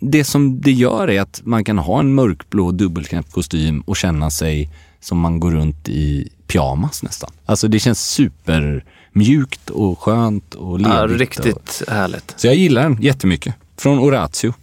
Det 0.00 0.24
som 0.24 0.60
det 0.60 0.72
gör 0.72 1.10
är 1.10 1.20
att 1.20 1.40
man 1.44 1.64
kan 1.64 1.78
ha 1.78 2.00
en 2.00 2.14
mörkblå 2.14 2.70
dubbelknäppt 2.70 3.32
kostym 3.32 3.80
och 3.80 3.96
känna 3.96 4.30
sig 4.30 4.70
som 5.00 5.18
man 5.18 5.40
går 5.40 5.50
runt 5.50 5.88
i 5.88 6.28
pyjamas 6.46 7.02
nästan. 7.02 7.30
Alltså 7.46 7.68
det 7.68 7.78
känns 7.78 8.00
supermjukt 8.10 9.70
och 9.70 9.98
skönt 10.00 10.54
och 10.54 10.78
ledigt. 10.78 10.94
ja, 10.94 11.02
Och, 11.04 11.10
riktigt 11.10 11.82
härligt. 11.88 12.34
så 12.36 12.46
jag 12.46 12.54
gillar 12.56 12.82
den 12.82 13.02
jättemycket. 13.02 13.54
Från 13.78 13.98
Oratio. 13.98 14.54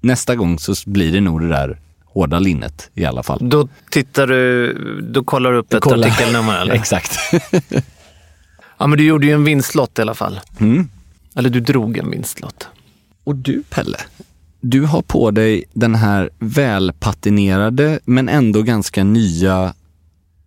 Nästa 0.00 0.34
gång 0.36 0.58
så 0.58 0.74
blir 0.86 1.12
det 1.12 1.20
nog 1.20 1.40
det 1.40 1.48
där 1.48 1.80
hårda 2.16 2.38
linnet 2.38 2.90
i 2.94 3.04
alla 3.04 3.22
fall. 3.22 3.38
Då 3.48 3.68
tittar 3.90 4.26
du, 4.26 4.72
då 5.12 5.24
kollar 5.24 5.52
du 5.52 5.58
upp 5.58 5.72
ett 5.74 5.82
Kolla. 5.82 6.06
artikelnummer 6.06 6.58
eller? 6.60 6.74
Exakt. 6.74 7.18
Ja, 8.78 8.86
men 8.86 8.98
du 8.98 9.04
gjorde 9.04 9.26
ju 9.26 9.32
en 9.32 9.44
vinstlott 9.44 9.98
i 9.98 10.02
alla 10.02 10.14
fall. 10.14 10.40
Mm. 10.60 10.88
Eller 11.34 11.50
du 11.50 11.60
drog 11.60 11.98
en 11.98 12.10
vinstlott. 12.10 12.68
Och 13.24 13.34
du 13.36 13.62
Pelle, 13.70 13.98
du 14.60 14.82
har 14.84 15.02
på 15.02 15.30
dig 15.30 15.64
den 15.72 15.94
här 15.94 16.30
välpatinerade 16.38 18.00
men 18.04 18.28
ändå 18.28 18.62
ganska 18.62 19.04
nya 19.04 19.74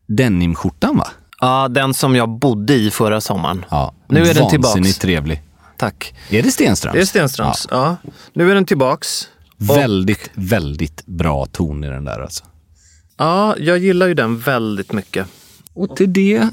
denimskjortan 0.08 0.98
va? 0.98 1.08
Ja, 1.42 1.68
den 1.68 1.94
som 1.94 2.16
jag 2.16 2.30
bodde 2.30 2.74
i 2.74 2.92
förra 2.92 3.22
sommaren. 3.22 3.66
Ja, 3.70 3.94
Nu 4.08 4.20
är 4.20 4.34
den 4.34 4.50
tillbaks. 4.50 4.76
Vansinnigt 4.76 5.02
trevlig. 5.02 5.42
Tack. 5.78 6.14
Är 6.30 6.44
det 6.44 6.52
Stenströms? 6.52 6.94
Det 6.94 7.02
är 7.02 7.06
Stenströms. 7.06 7.68
Ja. 7.72 7.96
Nu 8.34 8.52
är 8.52 8.56
den 8.56 8.66
tillbaks. 8.66 9.28
Ja. 9.68 9.74
Väldigt, 9.76 10.30
väldigt 10.34 11.06
bra 11.06 11.46
ton 11.46 11.84
i 11.84 11.88
den 11.88 12.06
där 12.06 12.20
alltså. 12.20 12.44
Ja, 13.18 13.56
jag 13.58 13.78
gillar 13.78 14.08
ju 14.08 14.14
den 14.14 14.40
väldigt 14.40 14.92
mycket. 14.94 15.28
Och 15.74 15.96
till 15.96 16.14
det 16.14 16.48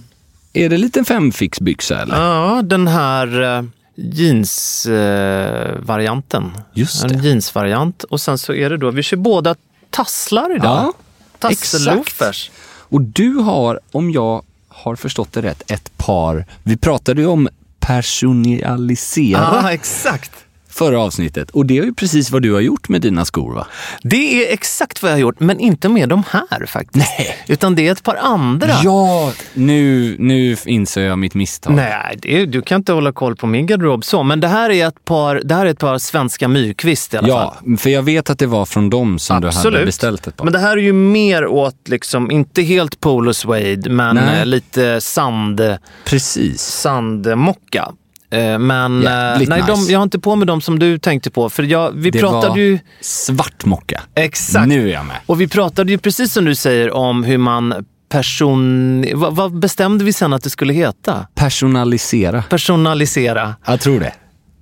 är 0.53 0.69
det 0.69 0.79
lite 0.79 1.05
femfixbyxa 1.05 2.03
eller? 2.03 2.17
Ja, 2.17 2.63
den 2.65 2.87
här 2.87 3.41
uh, 3.59 3.65
jeansvarianten. 3.95 6.51
Just 6.75 7.05
En 7.05 7.13
det. 7.13 7.19
jeansvariant. 7.29 8.05
Och 8.05 8.21
sen 8.21 8.39
så 8.39 8.55
är 8.55 8.71
det 8.71 8.77
då, 8.77 8.91
vi 8.91 9.03
kör 9.03 9.17
båda 9.17 9.55
tasslar 9.91 10.57
idag. 10.57 10.67
Ja, 10.67 10.93
Tasselloafers. 11.39 12.51
Och 12.89 13.03
du 13.03 13.35
har, 13.35 13.81
om 13.93 14.11
jag 14.11 14.43
har 14.69 14.97
förstått 14.97 15.33
det 15.33 15.43
rätt, 15.43 15.71
ett 15.71 15.91
par, 15.97 16.47
vi 16.63 16.77
pratade 16.77 17.21
ju 17.21 17.27
om 17.27 17.49
personalisera 17.79 19.39
Ja, 19.63 19.73
exakt. 19.73 20.33
Förra 20.77 21.01
avsnittet 21.01 21.51
och 21.51 21.67
det 21.67 21.79
är 21.79 21.85
ju 21.85 21.95
precis 21.95 22.31
vad 22.31 22.43
du 22.43 22.53
har 22.53 22.61
gjort 22.61 22.89
med 22.89 23.01
dina 23.01 23.25
skor 23.25 23.55
va? 23.55 23.67
Det 24.03 24.17
är 24.49 24.53
exakt 24.53 25.03
vad 25.03 25.11
jag 25.11 25.17
har 25.17 25.21
gjort, 25.21 25.41
men 25.41 25.61
inte 25.61 25.89
med 25.89 26.09
de 26.09 26.23
här 26.31 26.67
faktiskt. 26.67 27.07
Nej. 27.19 27.37
Utan 27.49 27.75
det 27.75 27.89
är 27.89 27.93
ett 27.93 28.03
par 28.03 28.17
andra. 28.17 28.71
Ja, 28.85 29.33
nu, 29.55 30.17
nu 30.19 30.57
inser 30.67 31.03
jag 31.03 31.19
mitt 31.19 31.35
misstag. 31.35 31.75
Nej, 31.75 32.19
det 32.23 32.47
du 32.47 32.63
kan 32.63 32.81
inte 32.81 32.93
hålla 32.93 33.13
koll 33.13 33.37
på 33.37 33.47
min 33.47 33.67
garderob 33.67 34.05
så. 34.05 34.23
Men 34.23 34.41
det 34.41 34.49
här 34.49 34.71
är 34.71 34.89
ett 34.89 35.05
par, 35.05 35.41
det 35.45 35.55
här 35.55 35.67
är 35.67 35.71
ett 35.71 35.79
par 35.79 35.99
svenska 35.99 36.49
myrkvist 36.49 37.15
i 37.15 37.17
alla 37.17 37.29
fall. 37.29 37.55
Ja, 37.67 37.77
för 37.77 37.91
jag 37.91 38.03
vet 38.03 38.31
att 38.31 38.39
det 38.39 38.47
var 38.47 38.65
från 38.65 38.91
dem 38.91 39.19
som 39.19 39.41
du 39.41 39.49
hade 39.49 39.85
beställt 39.85 40.27
ett 40.27 40.37
par. 40.37 40.45
Men 40.45 40.53
det 40.53 40.59
här 40.59 40.77
är 40.77 40.83
ju 40.83 40.93
mer 40.93 41.47
åt, 41.47 41.89
liksom, 41.89 42.31
inte 42.31 42.63
helt 42.63 43.01
polo 43.01 43.35
suede, 43.35 43.91
men 43.91 44.17
Nej. 44.17 44.41
eh, 44.41 44.47
lite 44.47 45.01
sand, 45.01 45.61
Precis. 46.05 46.63
sandmocka. 46.63 47.93
Eh, 48.31 48.59
Men 48.59 49.07
eh, 49.07 49.13
nej, 49.13 49.47
de, 49.67 49.73
nice. 49.73 49.93
jag 49.93 49.99
har 49.99 50.03
inte 50.03 50.19
på 50.19 50.37
mig 50.37 50.47
dem 50.47 50.61
som 50.61 50.79
du 50.79 50.99
tänkte 50.99 51.31
på. 51.31 51.51
För 51.51 51.63
jag, 51.63 51.93
vi 51.95 52.11
Det 52.11 52.19
pratade 52.21 52.49
var 52.49 52.57
ju... 52.57 52.79
svart 53.01 53.65
mocka. 53.65 54.03
Exakt. 54.15 54.69
Nu 54.69 54.89
är 54.89 54.93
jag 54.93 55.05
med. 55.07 55.17
Och 55.27 55.41
vi 55.41 55.49
pratade 55.49 55.93
ju 55.93 55.99
precis 55.99 56.33
som 56.33 56.45
du 56.45 56.55
säger 56.55 56.91
om 56.93 57.25
hur 57.25 57.39
man 57.39 57.85
person... 58.09 59.05
Vad, 59.15 59.37
vad 59.37 59.59
bestämde 59.59 60.05
vi 60.05 60.13
sen 60.13 60.33
att 60.33 60.43
det 60.43 60.51
skulle 60.51 60.73
heta? 60.73 61.27
Personalisera. 61.35 62.43
Personalisera. 62.43 63.55
Jag 63.67 63.81
tror 63.81 64.01
det. 64.01 64.13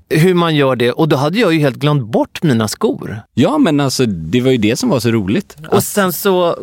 Hur 0.08 0.34
man 0.34 0.54
gör 0.56 0.76
det. 0.76 0.92
Och 0.92 1.08
då 1.08 1.16
hade 1.16 1.38
jag 1.38 1.52
ju 1.54 1.60
helt 1.60 1.76
glömt 1.76 2.12
bort 2.12 2.42
mina 2.42 2.68
skor. 2.68 3.20
Ja, 3.34 3.58
men 3.58 3.80
alltså 3.80 4.06
det 4.06 4.40
var 4.40 4.50
ju 4.50 4.56
det 4.56 4.76
som 4.76 4.88
var 4.88 5.00
så 5.00 5.10
roligt. 5.10 5.56
Och 5.70 5.82
sen 5.82 6.12
så, 6.12 6.48
eh, 6.48 6.54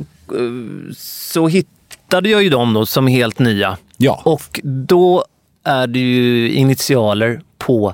så 0.98 1.48
hittade 1.48 2.30
jag 2.30 2.44
ju 2.44 2.50
dem 2.50 2.74
då 2.74 2.86
som 2.86 3.08
helt 3.08 3.40
nya. 3.40 3.78
Ja. 3.98 4.22
Och 4.26 4.60
då 4.64 5.26
är 5.64 5.88
det 5.88 6.00
ju 6.00 6.52
initialer 6.52 7.42
på 7.58 7.94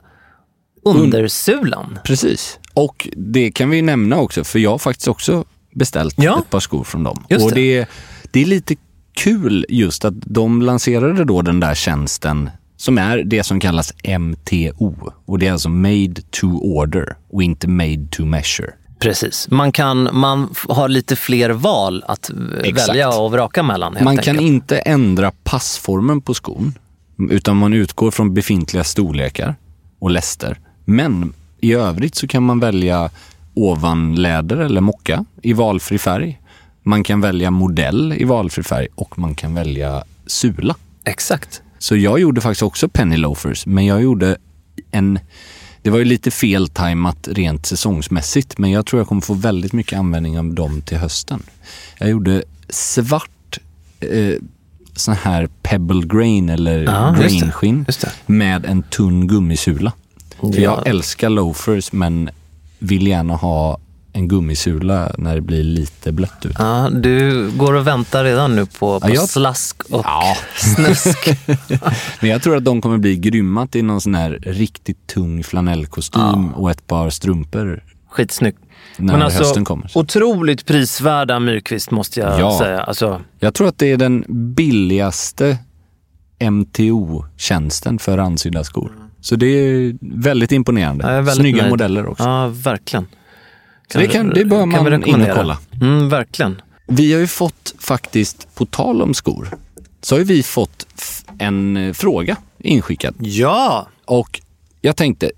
undersulan. 0.86 2.00
Precis. 2.04 2.60
Och 2.74 3.08
det 3.16 3.52
kan 3.52 3.70
vi 3.70 3.82
nämna 3.82 4.18
också, 4.18 4.44
för 4.44 4.60
jag 4.60 4.72
har 4.72 4.78
faktiskt 4.78 5.08
också 5.08 5.46
beställt 5.76 6.16
Ja. 6.18 6.40
ett 6.40 6.50
par 6.50 6.60
skor 6.60 6.84
från 6.84 7.04
dem. 7.04 7.24
Just 7.30 7.46
och 7.46 7.52
det. 7.52 7.80
det, 7.80 7.88
det 8.32 8.42
är 8.42 8.46
lite 8.46 8.76
kul 9.14 9.66
just 9.70 10.06
att 10.06 10.14
de 10.22 10.62
lanserade 10.62 11.24
då 11.26 11.42
den 11.42 11.60
där 11.60 11.76
tjänsten 11.76 12.50
som 12.78 12.98
är 12.98 13.18
det 13.18 13.44
som 13.44 13.60
kallas 13.60 13.94
MTO. 14.20 15.12
Och 15.26 15.40
det 15.40 15.48
är 15.48 15.52
alltså 15.52 15.70
made 15.70 16.22
to 16.32 16.48
order 16.48 17.16
och 17.30 17.44
inte 17.44 17.68
made 17.68 18.08
to 18.12 18.26
measure. 18.26 18.70
Precis. 19.00 19.48
Man, 19.52 19.72
kan, 19.72 20.10
man 20.14 20.50
har 20.70 20.90
lite 20.90 21.16
fler 21.16 21.50
val 21.50 22.04
att 22.08 22.32
Exakt. 22.64 22.90
välja 22.90 23.10
och 23.20 23.32
vraka 23.32 23.64
mellan. 23.64 23.94
Man 23.94 24.08
enkelt. 24.08 24.26
kan 24.26 24.40
inte 24.40 24.78
ändra 24.78 25.32
passformen 25.44 26.22
på 26.22 26.34
skon, 26.34 26.74
utan 27.18 27.58
man 27.58 27.74
utgår 27.74 28.12
från 28.12 28.34
befintliga 28.34 28.84
storlekar 28.84 29.56
och 30.00 30.12
läster. 30.12 30.60
Men 30.86 31.34
i 31.60 31.74
övrigt 31.74 32.16
så 32.16 32.28
kan 32.28 32.44
man 32.44 32.60
välja 32.60 33.10
ovanläder 33.54 34.58
eller 34.58 34.82
mocka 34.82 35.26
i 35.42 35.54
valfri 35.54 35.98
färg. 35.98 36.42
Man 36.84 37.04
kan 37.04 37.22
välja 37.22 37.52
modell 37.52 38.14
i 38.18 38.24
valfri 38.24 38.64
färg 38.64 38.88
och 38.96 39.20
man 39.20 39.36
kan 39.36 39.54
välja 39.54 40.04
sula. 40.26 40.76
Exakt. 41.04 41.62
Så 41.80 41.96
jag 41.96 42.20
gjorde 42.20 42.42
faktiskt 42.42 42.64
också 42.64 42.90
penny 42.90 43.18
loafers, 43.18 43.66
men 43.66 43.86
jag 43.86 44.02
gjorde 44.04 44.38
en... 44.92 45.20
Det 45.82 45.90
var 45.90 46.00
ju 46.00 46.06
lite 46.06 46.32
feltajmat 46.32 47.28
rent 47.32 47.66
säsongsmässigt, 47.66 48.58
men 48.58 48.72
jag 48.72 48.86
tror 48.86 49.00
jag 49.00 49.08
kommer 49.08 49.22
få 49.22 49.34
väldigt 49.34 49.74
mycket 49.74 50.00
användning 50.00 50.40
av 50.40 50.54
dem 50.54 50.82
till 50.82 50.98
hösten. 50.98 51.44
Jag 52.00 52.10
gjorde 52.10 52.44
svart 52.70 53.60
eh, 54.00 54.34
sån 54.98 55.14
här 55.16 55.48
pebble 55.64 56.02
grain 56.08 56.50
eller 56.50 56.84
Ja, 56.84 57.16
grainskinn 57.20 57.86
med 58.26 58.66
en 58.66 58.84
tunn 58.84 59.28
gummisula. 59.28 59.92
För 60.40 60.48
Ja. 60.48 60.62
jag 60.62 60.88
älskar 60.88 61.30
loafers 61.30 61.92
men 61.92 62.30
vill 62.80 63.08
gärna 63.08 63.36
ha 63.36 63.78
en 64.14 64.28
gummisula 64.28 65.12
när 65.18 65.36
det 65.36 65.42
blir 65.42 65.64
lite 65.64 66.12
blött 66.12 66.46
ut. 66.46 66.56
Ja, 66.60 66.90
du 66.94 67.50
går 67.52 67.74
och 67.74 67.88
väntar 67.88 68.24
redan 68.24 68.56
nu 68.56 68.66
på, 68.66 69.00
på 69.00 69.10
Ja, 69.10 69.14
jag- 69.14 69.30
slask 69.30 69.84
och 69.90 70.02
Ja. 70.06 70.38
snusk. 70.56 71.30
Men 72.22 72.30
jag 72.30 72.42
tror 72.42 72.58
att 72.58 72.66
de 72.66 72.82
kommer 72.82 72.98
bli 72.98 73.16
grymma 73.16 73.68
till 73.68 73.86
någon 73.86 74.02
sån 74.02 74.16
här 74.16 74.40
riktigt 74.42 75.08
tung 75.08 75.44
flanellkostym 75.44 76.54
och 76.54 76.72
ett 76.72 76.88
par 76.88 77.10
strumpor 77.10 77.84
Skitsnyggt. 78.10 78.60
När 78.98 79.20
hösten 79.30 79.66
kommer. 79.66 79.84
alltså, 79.84 80.00
Otroligt 80.00 80.66
prisvärda 80.66 81.40
Myrkvist 81.40 81.92
måste 81.92 82.20
jag 82.20 82.40
Ja. 82.40 82.60
säga. 82.60 82.82
Alltså, 82.84 83.22
Jag 83.40 83.54
tror 83.54 83.68
att 83.68 83.78
det 83.78 83.92
är 83.92 83.98
den 83.98 84.26
billigaste 84.56 85.58
MTO-tjänsten 86.40 88.00
för 88.00 88.18
ansydda 88.18 88.64
skor. 88.64 88.92
Så 89.22 89.36
det 89.36 89.46
är 89.48 89.96
väldigt 90.02 90.52
imponerande. 90.52 91.04
jag 91.06 91.14
är 91.14 91.22
väldigt 91.22 91.36
Snygga 91.36 91.58
nöjd. 91.62 91.70
modeller 91.70 92.08
också. 92.08 92.24
Ja, 92.24 92.48
verkligen. 92.48 93.06
Så 93.92 94.00
det, 94.00 94.08
kan, 94.08 94.30
det 94.30 94.46
bör 94.46 94.60
kan 94.72 94.84
man 94.84 95.04
in 95.04 95.22
och 95.22 95.36
kolla. 95.36 95.58
Mm, 95.82 96.10
verkligen. 96.10 96.62
Vi 96.88 97.14
har 97.14 97.20
ju 97.20 97.28
fått 97.28 97.74
faktiskt, 97.80 98.56
på 98.56 98.66
tal 98.66 99.02
om 99.02 99.14
skor, 99.14 99.50
så 100.02 100.18
har 100.18 100.24
vi 100.24 100.44
fått 100.44 100.88
en 101.40 101.78
eh, 101.78 101.94
fråga 101.94 102.36
inskickad. 102.60 103.16
Ja! 103.20 103.88
Och 104.06 104.42
jag 104.82 104.96
tänkte, 104.96 105.32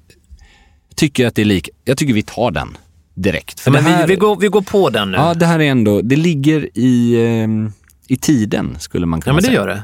tycker 0.96 1.28
att 1.28 1.36
det 1.36 1.42
är 1.42 1.46
lik, 1.46 1.70
jag 1.86 1.98
tycker 1.98 2.14
vi 2.14 2.24
tar 2.24 2.52
den 2.52 2.78
direkt. 3.22 3.60
För 3.60 3.72
Men 3.72 3.86
här, 3.86 4.08
vi, 4.08 4.14
vi, 4.14 4.20
går, 4.20 4.36
vi 4.36 4.48
går 4.48 4.62
på 4.62 4.90
den 4.90 5.12
nu. 5.12 5.18
Ja, 5.18 5.34
det 5.34 5.46
här 5.46 5.60
är 5.60 5.72
ändå, 5.72 6.02
det 6.02 6.16
ligger 6.16 6.70
i, 6.78 7.26
ehm, 7.28 7.72
i 8.08 8.18
tiden 8.18 8.78
skulle 8.80 9.06
man 9.06 9.22
kunna 9.22 9.32
Ja, 9.32 9.34
men 9.34 9.42
det 9.42 9.48
säga. 9.48 9.60
gör 9.60 9.68
det. 9.68 9.84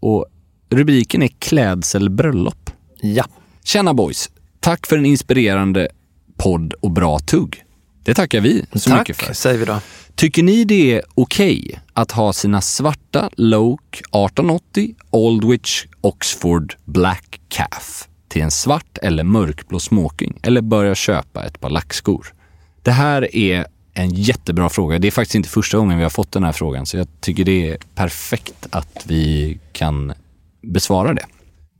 Och 0.00 0.26
rubriken 0.70 1.22
är 1.22 1.28
klädselbröllop. 1.38 2.70
Ja. 3.00 3.24
Tjena 3.64 3.94
boys! 3.94 4.30
Tack 4.60 4.86
för 4.86 4.98
en 4.98 5.06
inspirerande 5.06 5.88
podd 6.36 6.72
och 6.80 6.90
bra 6.90 7.18
tugg. 7.18 7.62
Det 8.04 8.14
tackar 8.14 8.40
vi 8.40 8.64
så 8.74 8.94
mycket 8.94 9.16
för. 9.16 9.26
Tack, 9.26 9.36
säger 9.36 9.58
vi 9.58 9.64
då. 9.64 9.80
Tycker 10.14 10.42
ni 10.42 10.64
det 10.64 10.92
är 10.94 11.02
okej 11.14 11.80
att 11.92 12.10
ha 12.12 12.32
sina 12.32 12.60
svarta 12.60 13.30
Loke 13.36 13.98
1880 13.98 14.94
Aldwich 15.12 15.84
Oxford 16.00 16.74
Black 16.84 17.40
Calf 17.48 18.08
till 18.28 18.42
en 18.42 18.50
svart 18.50 18.98
eller 19.02 19.24
mörkblå 19.24 19.80
smoking 19.80 20.38
eller 20.42 20.60
börja 20.60 20.94
köpa 20.94 21.44
ett 21.44 21.60
par 21.60 21.70
lackskor? 21.70 22.32
Det 22.86 22.92
här 22.92 23.36
är 23.36 23.66
en 23.94 24.10
jättebra 24.14 24.68
fråga. 24.68 24.98
Det 24.98 25.06
är 25.08 25.12
faktiskt 25.12 25.34
inte 25.34 25.48
första 25.48 25.78
gången 25.78 25.96
vi 25.98 26.02
har 26.02 26.10
fått 26.10 26.32
den 26.32 26.44
här 26.44 26.52
frågan 26.52 26.86
så 26.86 26.96
jag 26.96 27.06
tycker 27.20 27.44
det 27.44 27.70
är 27.70 27.76
perfekt 27.94 28.66
att 28.70 29.02
vi 29.06 29.58
kan 29.72 30.12
besvara 30.62 31.14
det. 31.14 31.24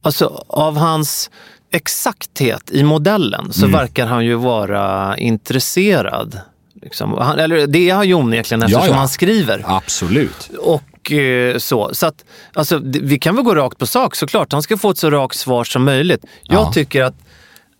Alltså, 0.02 0.44
av 0.48 0.76
hans 0.76 1.30
exakthet 1.72 2.70
i 2.70 2.82
modellen 2.82 3.52
så 3.52 3.66
Mm. 3.66 3.78
verkar 3.78 4.06
han 4.06 4.24
ju 4.24 4.34
vara 4.34 5.16
intresserad. 5.18 6.40
Liksom. 6.82 7.12
Han, 7.18 7.38
eller 7.38 7.66
det 7.66 7.90
är 7.90 7.94
han 7.94 8.08
ju 8.08 8.14
onekligen 8.14 8.62
eftersom 8.62 8.86
ja. 8.88 8.94
han 8.94 9.08
skriver. 9.08 9.62
Absolut. 9.66 10.50
Och 10.60 11.12
eh, 11.12 11.58
så. 11.58 11.90
Så 11.94 12.06
att, 12.06 12.24
alltså, 12.52 12.80
vi 12.82 13.18
kan 13.18 13.36
väl 13.36 13.44
gå 13.44 13.54
rakt 13.54 13.78
på 13.78 13.86
sak 13.86 14.14
såklart. 14.14 14.52
Han 14.52 14.62
ska 14.62 14.76
få 14.76 14.90
ett 14.90 14.98
så 14.98 15.10
rakt 15.10 15.36
svar 15.36 15.64
som 15.64 15.84
möjligt. 15.84 16.24
Jag 16.42 16.60
Ja. 16.66 16.72
tycker 16.72 17.02
att 17.02 17.14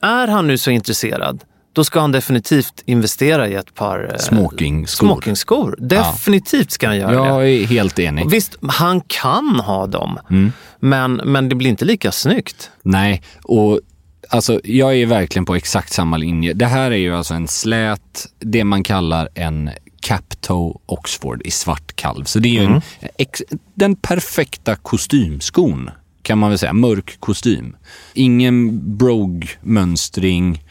är 0.03 0.29
han 0.29 0.47
nu 0.47 0.59
så 0.59 0.71
intresserad, 0.71 1.41
då 1.77 1.85
ska 1.85 2.01
han 2.01 2.13
definitivt 2.13 2.83
investera 2.87 3.49
i 3.49 3.55
ett 3.55 3.75
par 3.75 4.11
eh, 4.13 4.19
Smokingskor. 4.19 5.07
smokingskor. 5.07 5.77
Definitivt 5.79 6.71
ska 6.71 6.87
han 6.87 6.97
göra 6.97 7.11
det. 7.11 7.17
Jag 7.29 7.51
är 7.51 7.67
helt 7.67 7.99
enig. 7.99 8.25
Och 8.27 8.33
Visst, 8.33 8.57
han 8.63 9.01
kan 9.01 9.61
ha 9.61 9.87
dem, 9.87 10.19
Mm. 10.31 10.53
men, 10.81 11.13
men 11.15 11.49
det 11.49 11.55
blir 11.55 11.71
inte 11.71 11.85
lika 11.85 12.13
snyggt. 12.13 12.71
Nej, 12.83 13.23
och 13.43 13.81
alltså 14.29 14.61
jag 14.65 14.97
är 14.97 15.07
verkligen 15.07 15.45
på 15.45 15.55
exakt 15.55 15.93
samma 15.93 16.17
linje. 16.17 16.53
Det 16.53 16.67
här 16.67 16.91
är 16.91 16.97
ju 16.97 17.17
alltså 17.17 17.35
en 17.35 17.49
slät, 17.49 18.27
det 18.39 18.65
man 18.65 18.83
kallar 18.83 19.29
en 19.35 19.71
Captoe 20.01 20.75
Oxford 20.87 21.43
i 21.45 21.51
svart 21.51 21.97
kalv. 21.97 22.25
Så 22.25 22.39
det 22.39 22.49
är 22.49 22.53
ju 22.53 22.65
en, 22.65 22.83
ex, 23.19 23.43
den 23.75 23.97
perfekta 23.97 24.77
kostymskon 24.77 25.91
kan 26.23 26.39
man 26.39 26.51
väl 26.51 26.59
säga. 26.59 26.73
Mörk 26.73 27.17
kostym. 27.21 27.77
Ingen 28.15 28.81
brogue-mönstring. 28.99 30.63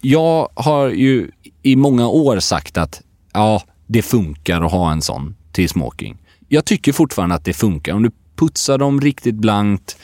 Jag 0.00 0.48
har 0.54 0.88
ju 0.88 1.30
i 1.62 1.76
många 1.76 2.08
år 2.08 2.40
sagt 2.40 2.76
att 2.76 3.02
ja, 3.32 3.62
det 3.86 4.02
funkar 4.02 4.62
att 4.62 4.72
ha 4.72 4.92
en 4.92 5.02
sån 5.02 5.36
till 5.52 5.68
smoking. 5.68 6.16
Jag 6.48 6.64
tycker 6.64 6.92
fortfarande 6.92 7.34
att 7.34 7.44
det 7.44 7.52
funkar. 7.52 7.92
Om 7.94 8.02
du 8.02 8.10
putsar 8.36 8.78
dem 8.78 9.00
riktigt 9.00 9.34
blankt, 9.34 9.96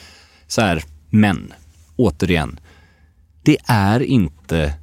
så 0.47 0.61
här, 0.61 0.85
men 1.11 1.53
återigen, 1.97 2.61
det 3.43 3.57
är 3.67 4.01
inte 4.03 4.75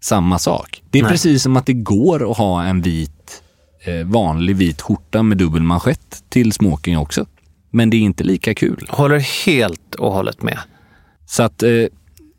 samma 0.00 0.38
sak. 0.38 0.82
Det 0.90 0.98
är 0.98 1.02
Nej. 1.02 1.12
precis 1.12 1.42
som 1.42 1.56
att 1.56 1.66
det 1.66 1.72
går 1.72 2.30
att 2.30 2.36
ha 2.36 2.64
en 2.64 2.82
vit, 2.82 3.42
eh, 3.84 4.06
vanlig 4.06 4.56
vit 4.56 4.82
skjorta 4.82 5.22
med 5.22 5.38
dubbel 5.38 5.62
manschett 5.62 6.24
till 6.28 6.52
smoking 6.52 6.98
också. 6.98 7.26
men 7.70 7.90
det 7.90 7.96
är 7.96 8.00
inte 8.00 8.24
lika 8.24 8.54
kul. 8.54 8.86
Håller 8.90 9.18
helt 9.46 9.94
och 9.94 10.12
hållet 10.12 10.42
med. 10.42 10.58
Så 11.26 11.42
att 11.42 11.62
eh, 11.62 11.70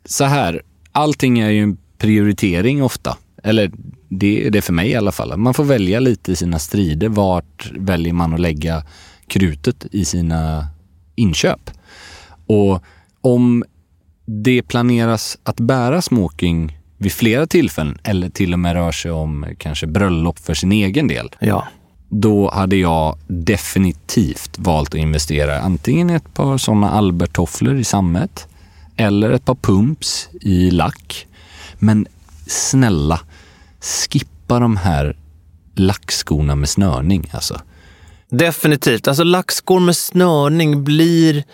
så 0.04 0.24
här, 0.24 0.62
allting 0.92 1.38
är 1.38 1.50
ju 1.50 1.62
en 1.62 1.78
prioritering 1.98 2.82
ofta. 2.82 3.16
Eller 3.42 3.72
det 4.08 4.46
är 4.46 4.50
det 4.50 4.62
för 4.62 4.72
mig 4.72 4.90
i 4.90 4.94
alla 4.94 5.12
fall. 5.12 5.36
Man 5.36 5.54
får 5.54 5.64
välja 5.64 6.00
lite 6.00 6.32
i 6.32 6.36
sina 6.36 6.58
strider. 6.58 7.08
Vart 7.08 7.72
väljer 7.74 8.12
man 8.12 8.34
att 8.34 8.40
lägga 8.40 8.82
krutet 9.26 9.86
i 9.90 10.04
sina 10.04 10.66
inköp? 11.14 11.70
Och 12.46 12.82
om 13.20 13.64
det 14.26 14.62
planeras 14.62 15.38
att 15.42 15.60
bära 15.60 16.02
smoking 16.02 16.78
vid 16.98 17.12
flera 17.12 17.46
tillfällen 17.46 17.98
eller 18.02 18.28
till 18.28 18.52
och 18.52 18.58
med 18.58 18.74
rör 18.74 18.92
sig 18.92 19.10
om 19.10 19.46
kanske 19.58 19.86
bröllop 19.86 20.38
för 20.38 20.54
sin 20.54 20.72
egen 20.72 21.08
del. 21.08 21.30
Ja. 21.38 21.66
Då 22.08 22.50
hade 22.50 22.76
jag 22.76 23.18
definitivt 23.26 24.58
valt 24.58 24.88
att 24.88 25.00
investera 25.00 25.60
antingen 25.60 26.10
i 26.10 26.14
ett 26.14 26.34
par 26.34 26.58
sådana 26.58 26.90
Albert-tofflor 26.90 27.76
i 27.76 27.84
sammet 27.84 28.48
eller 28.96 29.30
ett 29.30 29.44
par 29.44 29.54
pumps 29.54 30.28
i 30.40 30.70
lack. 30.70 31.25
Men 31.78 32.06
snälla, 32.46 33.20
skippa 33.80 34.58
de 34.58 34.76
här 34.76 35.16
lackskorna 35.74 36.54
med 36.54 36.68
snörning 36.68 37.30
alltså. 37.32 37.60
Definitivt. 38.30 39.08
Alltså 39.08 39.24
lackskor 39.24 39.80
med 39.80 39.96
snörning 39.96 40.84
blir 40.84 41.44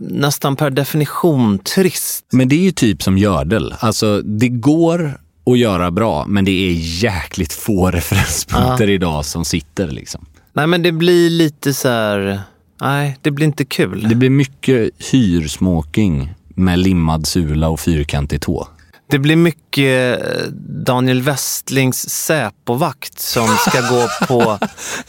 nästan 0.00 0.56
per 0.56 0.70
definition 0.70 1.58
trist. 1.58 2.26
Men 2.32 2.48
det 2.48 2.56
är 2.56 2.60
ju 2.60 2.72
typ 2.72 3.02
som 3.02 3.18
gördel. 3.18 3.74
Alltså 3.78 4.22
det 4.22 4.48
går 4.48 5.20
att 5.50 5.58
göra 5.58 5.90
bra, 5.90 6.26
men 6.26 6.44
det 6.44 6.50
är 6.50 6.72
jäkligt 7.02 7.52
få 7.52 7.90
referenspunkter 7.90 8.90
idag 8.90 9.24
som 9.24 9.44
sitter 9.44 9.88
liksom. 9.88 10.26
Nej, 10.52 10.66
men 10.66 10.82
det 10.82 10.92
blir 10.92 11.30
lite 11.30 11.74
så 11.74 11.88
här... 11.88 12.40
Nej, 12.80 13.18
det 13.22 13.30
blir 13.30 13.46
inte 13.46 13.64
kul. 13.64 14.08
Det 14.08 14.14
blir 14.14 14.30
mycket 14.30 14.90
hyrsmoking 15.12 16.34
med 16.48 16.78
limmad 16.78 17.26
sula 17.26 17.68
och 17.68 17.80
fyrkantig 17.80 18.40
tå. 18.40 18.68
Det 19.08 19.18
blir 19.18 19.36
mycket 19.36 20.22
eh, 20.22 20.42
Daniel 20.86 21.22
Westlings 21.22 22.08
Säpovakt 22.08 23.20
som 23.20 23.48
ska 23.68 23.80
gå 23.80 24.08
på... 24.26 24.58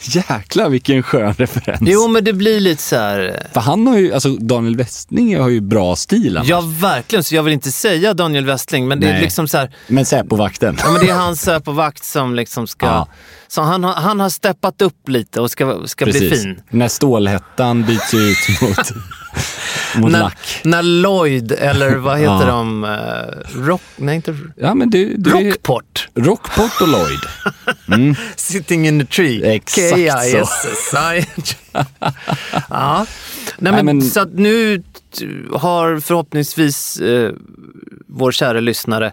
Jäklar 0.00 0.68
vilken 0.68 1.02
skön 1.02 1.34
referens. 1.34 1.80
Jo, 1.82 2.08
men 2.08 2.24
det 2.24 2.32
blir 2.32 2.60
lite 2.60 2.82
så 2.82 2.96
här... 2.96 3.46
För 3.52 3.60
han 3.60 3.86
har 3.86 3.98
ju, 3.98 4.12
alltså 4.14 4.28
Daniel 4.28 4.76
Westling 4.76 5.40
har 5.40 5.48
ju 5.48 5.60
bra 5.60 5.96
stil 5.96 6.36
annars. 6.36 6.48
Ja, 6.48 6.62
verkligen. 6.80 7.24
Så 7.24 7.34
jag 7.34 7.42
vill 7.42 7.52
inte 7.54 7.72
säga 7.72 8.14
Daniel 8.14 8.46
Westling, 8.46 8.88
men 8.88 9.00
det 9.00 9.08
är 9.08 9.20
liksom 9.20 9.48
så 9.48 9.58
här... 9.58 9.74
Men 9.86 10.04
Säpovakten. 10.04 10.76
Ja, 10.82 10.90
men 10.90 11.00
det 11.06 11.10
är 11.10 11.14
hans 11.14 11.40
Säpovakt 11.40 12.04
som 12.04 12.34
liksom 12.34 12.66
ska... 12.66 12.86
Ja. 12.86 13.08
Så 13.48 13.62
han, 13.62 13.84
har- 13.84 13.94
han 13.94 14.20
har 14.20 14.28
steppat 14.28 14.82
upp 14.82 15.08
lite 15.08 15.40
och 15.40 15.50
ska, 15.50 15.82
ska 15.86 16.04
bli 16.04 16.30
fin. 16.30 16.60
När 16.70 16.88
stålhättan 16.88 17.82
byts 17.84 18.14
ut 18.14 18.62
mot, 18.62 18.78
mot 19.96 20.10
När, 20.12 20.20
lack. 20.20 20.60
när 20.64 20.82
Lloyd, 20.82 21.52
eller 21.52 21.96
vad 21.96 22.18
heter 22.18 22.32
Ja. 22.32 22.46
de? 22.46 22.84
Eh, 22.84 23.60
rock... 23.66 23.82
Nej, 23.96 24.16
inte... 24.16 24.36
Ja, 24.56 24.74
men 24.74 24.90
det, 24.90 25.04
det 25.18 25.30
Rockport. 25.30 26.08
Rockport 26.14 26.80
och 26.80 26.88
Lloyd. 26.88 28.16
Sitting 28.36 28.86
in 28.88 29.00
the 29.00 29.06
tree. 29.06 29.54
Exakt 29.54 29.90
K-I-S-S-I. 29.90 31.26
ja. 32.70 33.06
Nej, 33.58 33.72
men, 33.72 33.74
Nej, 33.74 33.94
men- 33.94 34.02
Så 34.02 34.24
nu 34.24 34.82
har 35.52 36.00
förhoppningsvis 36.00 36.96
eh, 37.00 37.32
vår 38.06 38.32
kära 38.32 38.60
lyssnare 38.60 39.12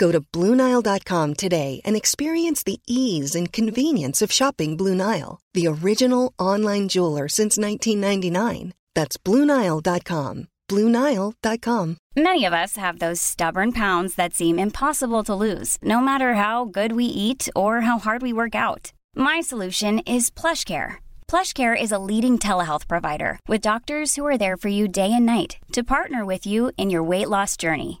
Go 0.00 0.10
to 0.10 0.22
BlueNile.com 0.22 1.34
today 1.34 1.82
and 1.84 1.94
experience 1.94 2.62
the 2.62 2.80
ease 2.86 3.34
and 3.34 3.52
convenience 3.52 4.22
of 4.22 4.32
shopping 4.32 4.74
Blue 4.74 4.94
Nile, 4.94 5.40
the 5.52 5.66
original 5.66 6.32
online 6.38 6.88
jeweler 6.88 7.28
since 7.28 7.58
1999. 7.58 8.72
That's 8.94 9.18
BlueNile.com. 9.18 10.48
BlueNile.com. 10.70 11.96
Many 12.16 12.44
of 12.46 12.52
us 12.54 12.76
have 12.76 12.98
those 12.98 13.20
stubborn 13.20 13.72
pounds 13.72 14.14
that 14.14 14.32
seem 14.32 14.58
impossible 14.58 15.22
to 15.24 15.34
lose, 15.34 15.76
no 15.82 16.00
matter 16.00 16.34
how 16.34 16.64
good 16.64 16.92
we 16.92 17.04
eat 17.04 17.50
or 17.54 17.82
how 17.82 17.98
hard 17.98 18.22
we 18.22 18.32
work 18.32 18.54
out. 18.54 18.92
My 19.14 19.40
solution 19.40 19.98
is 20.00 20.30
PlushCare. 20.30 20.94
PlushCare 21.28 21.76
is 21.78 21.92
a 21.92 22.04
leading 22.10 22.38
telehealth 22.38 22.88
provider 22.88 23.38
with 23.48 23.60
doctors 23.60 24.16
who 24.16 24.24
are 24.24 24.38
there 24.38 24.56
for 24.56 24.68
you 24.68 24.88
day 24.88 25.12
and 25.12 25.26
night 25.26 25.58
to 25.72 25.84
partner 25.84 26.24
with 26.24 26.46
you 26.46 26.72
in 26.78 26.88
your 26.88 27.02
weight 27.02 27.28
loss 27.28 27.56
journey. 27.56 28.00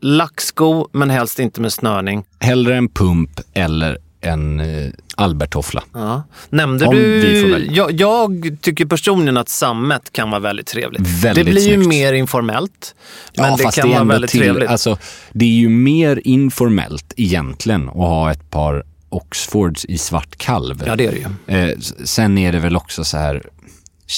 lacksko, 0.00 0.88
men 0.92 1.10
helst 1.10 1.38
inte 1.38 1.60
med 1.60 1.72
snörning. 1.72 2.24
Hellre 2.40 2.76
en 2.76 2.88
pump 2.88 3.40
eller 3.52 3.98
en 4.20 4.60
eh, 4.60 4.90
Albert-toffla. 5.16 5.82
Ja. 5.94 6.22
Nämnde 6.50 6.86
Om 6.86 6.94
du... 6.94 7.68
Jag, 7.70 7.92
jag 8.00 8.56
tycker 8.60 8.86
personligen 8.86 9.36
att 9.36 9.48
sammet 9.48 10.12
kan 10.12 10.30
vara 10.30 10.40
väldigt 10.40 10.66
trevligt. 10.66 11.00
Väldigt 11.00 11.46
det 11.46 11.50
blir 11.50 11.68
ju 11.68 11.74
snyggt. 11.74 11.88
mer 11.88 12.12
informellt, 12.12 12.94
men 13.36 13.50
Ja, 13.50 13.56
det 13.56 13.74
kan 13.74 13.88
det 13.88 13.94
vara 13.94 14.04
väldigt 14.04 14.30
till, 14.30 14.40
trevligt. 14.40 14.70
Alltså, 14.70 14.98
det 15.32 15.44
är 15.44 15.48
ju 15.48 15.68
mer 15.68 16.20
informellt 16.24 17.12
egentligen 17.16 17.88
att 17.88 17.94
ha 17.94 18.30
ett 18.30 18.50
par 18.50 18.84
Oxfords 19.08 19.84
i 19.84 19.98
svart 19.98 20.36
kalv. 20.36 20.82
Ja, 20.86 20.96
det 20.96 21.06
är 21.06 21.12
det 21.12 21.52
ju. 21.52 21.68
Eh, 21.70 21.78
sen 22.04 22.38
är 22.38 22.52
det 22.52 22.58
väl 22.58 22.76
också 22.76 23.04
så 23.04 23.16
här, 23.16 23.42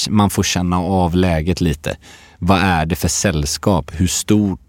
man 0.09 0.31
får 0.31 0.43
känna 0.43 0.79
av 0.79 1.17
läget 1.17 1.61
lite. 1.61 1.97
Vad 2.39 2.59
är 2.61 2.87
det 2.87 2.97
för 2.97 3.09
sällskap? 3.09 3.91
Hur 3.95 4.07
stort 4.07 4.61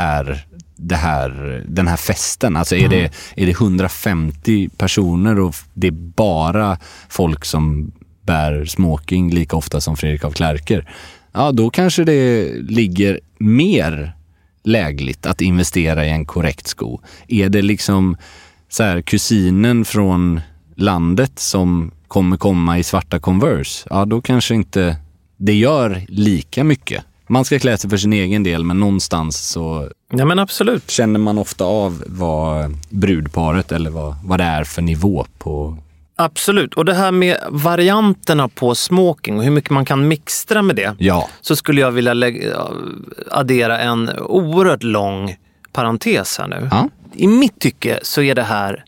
är 0.00 0.44
det 0.76 0.96
här, 0.96 1.62
den 1.68 1.88
här 1.88 1.96
festen? 1.96 2.56
Alltså 2.56 2.76
är, 2.76 2.88
det, 2.88 3.12
är 3.36 3.46
det 3.46 3.52
150 3.52 4.68
personer 4.76 5.40
och 5.40 5.54
det 5.74 5.86
är 5.86 6.14
bara 6.16 6.78
folk 7.08 7.44
som 7.44 7.92
bär 8.22 8.64
smoking 8.64 9.30
lika 9.30 9.56
ofta 9.56 9.80
som 9.80 9.96
Fredrik 9.96 10.24
af 10.24 10.34
Klerker? 10.34 10.88
Ja, 11.32 11.52
då 11.52 11.70
kanske 11.70 12.04
det 12.04 12.52
ligger 12.62 13.20
mer 13.38 14.16
lägligt 14.64 15.26
att 15.26 15.40
investera 15.40 16.06
i 16.06 16.10
en 16.10 16.26
korrekt 16.26 16.66
sko. 16.66 17.00
Är 17.28 17.48
det 17.48 17.62
liksom 17.62 18.16
så 18.68 18.82
här, 18.82 19.02
kusinen 19.02 19.84
från 19.84 20.40
landet 20.76 21.38
som 21.38 21.90
kommer 22.08 22.36
komma 22.36 22.78
i 22.78 22.82
svarta 22.82 23.18
Converse, 23.18 23.86
ja 23.90 24.04
då 24.04 24.20
kanske 24.20 24.54
inte 24.54 24.96
det 25.36 25.54
gör 25.54 26.02
lika 26.08 26.64
mycket. 26.64 27.04
Man 27.30 27.44
ska 27.44 27.58
klä 27.58 27.78
sig 27.78 27.90
för 27.90 27.96
sin 27.96 28.12
egen 28.12 28.42
del, 28.42 28.64
men 28.64 28.80
någonstans 28.80 29.48
så 29.48 29.88
Ja 30.12 30.24
men 30.24 30.38
absolut. 30.38 30.90
känner 30.90 31.18
man 31.18 31.38
ofta 31.38 31.64
av 31.64 32.04
vad 32.06 32.76
brudparet 32.88 33.72
eller 33.72 33.90
vad, 33.90 34.16
vad 34.24 34.40
det 34.40 34.44
är 34.44 34.64
för 34.64 34.82
nivå 34.82 35.26
på... 35.38 35.76
Absolut. 36.16 36.74
Och 36.74 36.84
det 36.84 36.94
här 36.94 37.12
med 37.12 37.36
varianterna 37.48 38.48
på 38.48 38.74
smoking 38.74 39.38
och 39.38 39.44
hur 39.44 39.50
mycket 39.50 39.70
man 39.70 39.84
kan 39.84 40.08
mixtra 40.08 40.62
med 40.62 40.76
det. 40.76 40.94
Ja. 40.98 41.28
Så 41.40 41.56
skulle 41.56 41.80
jag 41.80 41.90
vilja 41.90 42.14
lägga, 42.14 42.56
addera 43.30 43.78
en 43.78 44.10
oerhört 44.18 44.82
lång 44.82 45.36
parentes 45.72 46.38
här 46.38 46.48
nu. 46.48 46.68
Ja. 46.70 46.88
I 47.14 47.26
mitt 47.26 47.60
tycke 47.60 47.98
så 48.02 48.22
är 48.22 48.34
det 48.34 48.42
här, 48.42 48.84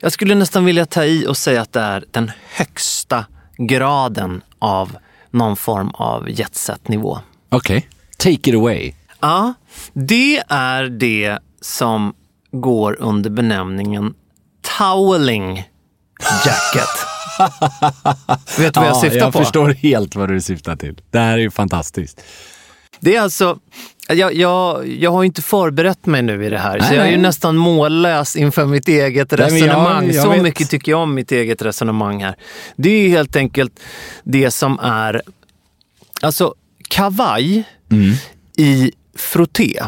jag 0.00 0.12
skulle 0.12 0.34
nästan 0.34 0.64
vilja 0.64 0.86
ta 0.86 1.04
i 1.04 1.26
och 1.26 1.36
säga 1.36 1.62
att 1.62 1.72
det 1.72 1.80
är 1.80 2.04
den 2.10 2.30
högsta 2.50 3.24
graden 3.58 4.40
av 4.58 4.96
någon 5.30 5.56
form 5.56 5.90
av 5.90 6.30
jetset-nivå. 6.30 7.18
Okej. 7.56 7.88
Take 8.18 8.50
it 8.50 8.54
away. 8.54 8.92
Ja, 9.20 9.54
det 9.92 10.42
är 10.48 10.84
det 10.84 11.38
som 11.60 12.14
går 12.52 12.96
under 13.00 13.30
benämningen 13.30 14.14
toweling 14.78 15.56
jacket. 16.46 16.88
Vet 18.58 18.74
du 18.74 18.80
vad 18.80 18.88
jag 18.88 18.96
syftar 18.96 19.18
jag 19.18 19.32
på? 19.32 19.38
förstår 19.38 19.68
helt 19.70 20.16
vad 20.16 20.28
du 20.28 20.40
syftar 20.40 20.76
till. 20.76 21.00
Det 21.10 21.18
här 21.18 21.32
är 21.32 21.38
ju 21.42 21.50
fantastiskt. 21.50 22.22
Det 23.00 23.16
är 23.16 23.20
alltså, 23.20 23.58
jag, 24.08 24.34
jag, 24.34 24.88
jag 24.88 25.10
har 25.12 25.22
ju 25.22 25.26
inte 25.26 25.42
förberett 25.42 26.06
mig 26.06 26.22
nu 26.22 26.44
i 26.46 26.50
det 26.50 26.58
här, 26.58 26.78
så 26.78 26.84
Nej, 26.86 26.96
jag 26.96 27.04
är 27.06 27.10
ju 27.10 27.16
nej. 27.16 27.22
nästan 27.22 27.56
mållös 27.56 28.36
inför 28.36 28.66
mitt 28.66 28.88
eget 28.88 29.32
jag- 29.32 29.40
resonemang. 29.40 30.10
jag 30.12 30.24
Så 30.24 30.30
vet. 30.30 30.42
mycket 30.42 30.70
tycker 30.70 30.92
jag 30.92 31.00
om 31.00 31.14
mitt 31.14 31.32
eget 31.32 31.62
resonemang 31.62 32.22
här. 32.24 32.36
Det 32.76 32.88
är 32.90 33.00
ju 33.02 33.08
helt 33.08 33.36
enkelt 33.36 33.80
det 34.24 34.50
som 34.50 34.78
är, 34.82 35.22
alltså 36.22 36.54
kavaj 36.88 37.64
Mm. 37.92 38.14
i 38.58 38.92
frotté. 39.18 39.82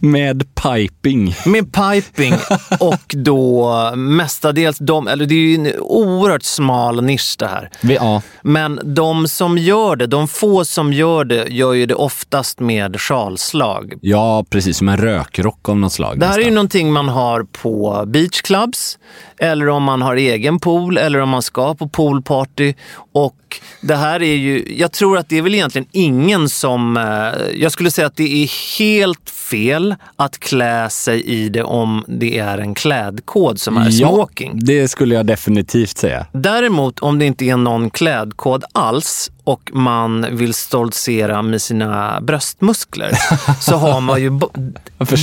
Med 0.00 0.54
piping. 0.54 1.34
Med 1.46 1.72
piping 1.72 2.34
och 2.80 3.14
då 3.16 3.70
mestadels 3.96 4.78
de, 4.78 5.08
eller 5.08 5.26
det 5.26 5.34
är 5.34 5.38
ju 5.38 5.54
en 5.54 5.80
oerhört 5.80 6.42
smal 6.42 7.02
nisch 7.04 7.36
det 7.38 7.46
här. 7.46 7.70
Ja. 7.80 8.22
Men 8.42 8.80
de 8.94 9.28
som 9.28 9.58
gör 9.58 9.96
det, 9.96 10.06
de 10.06 10.28
få 10.28 10.64
som 10.64 10.92
gör 10.92 11.24
det, 11.24 11.46
gör 11.48 11.72
ju 11.72 11.86
det 11.86 11.94
oftast 11.94 12.60
med 12.60 13.00
sjalslag. 13.00 13.94
ja, 14.00 14.44
precis. 14.50 14.76
Som 14.76 14.88
en 14.88 14.96
rökrock 14.96 15.68
av 15.68 15.76
något 15.76 15.92
slag. 15.92 16.18
Det 16.20 16.26
här 16.26 16.32
är 16.32 16.38
ju 16.38 16.44
nästan. 16.44 16.54
någonting 16.54 16.92
man 16.92 17.08
har 17.08 17.42
på 17.52 18.04
beachclubs, 18.06 18.98
eller 19.42 19.68
om 19.68 19.82
man 19.82 20.02
har 20.02 20.16
egen 20.16 20.58
pool, 20.58 20.98
eller 20.98 21.18
om 21.18 21.28
man 21.28 21.42
ska 21.42 21.74
på 21.74 21.88
poolparty. 21.88 22.74
Och 23.12 23.60
det 23.80 23.96
här 23.96 24.22
är 24.22 24.34
ju, 24.34 24.74
jag 24.78 24.92
tror 24.92 25.18
att 25.18 25.28
det 25.28 25.38
är 25.38 25.42
väl 25.42 25.54
egentligen 25.54 25.88
ingen 25.92 26.48
som, 26.48 26.96
eh, 26.96 27.60
jag 27.60 27.72
skulle 27.72 27.90
säga 27.90 28.06
att 28.06 28.16
det 28.16 28.42
är 28.42 28.78
helt 28.78 29.30
fel 29.30 29.94
att 30.16 30.38
klä 30.38 30.90
sig 30.90 31.22
i 31.22 31.48
det 31.48 31.62
om 31.62 32.04
det 32.08 32.38
är 32.38 32.58
en 32.58 32.74
klädkod 32.74 33.60
som 33.60 33.76
är 33.76 33.84
ja, 33.84 34.08
smoking. 34.08 34.52
det 34.54 34.88
skulle 34.88 35.14
jag 35.14 35.26
definitivt 35.26 35.98
säga. 35.98 36.26
Däremot 36.32 36.98
om 36.98 37.18
det 37.18 37.24
inte 37.24 37.44
är 37.44 37.56
någon 37.56 37.90
klädkod 37.90 38.64
alls 38.72 39.30
och 39.44 39.70
man 39.74 40.36
vill 40.36 40.54
stoltsera 40.54 41.42
med 41.42 41.62
sina 41.62 42.20
bröstmuskler 42.20 43.10
så 43.60 43.76
har 43.76 44.00
man 44.00 44.22
ju 44.22 44.30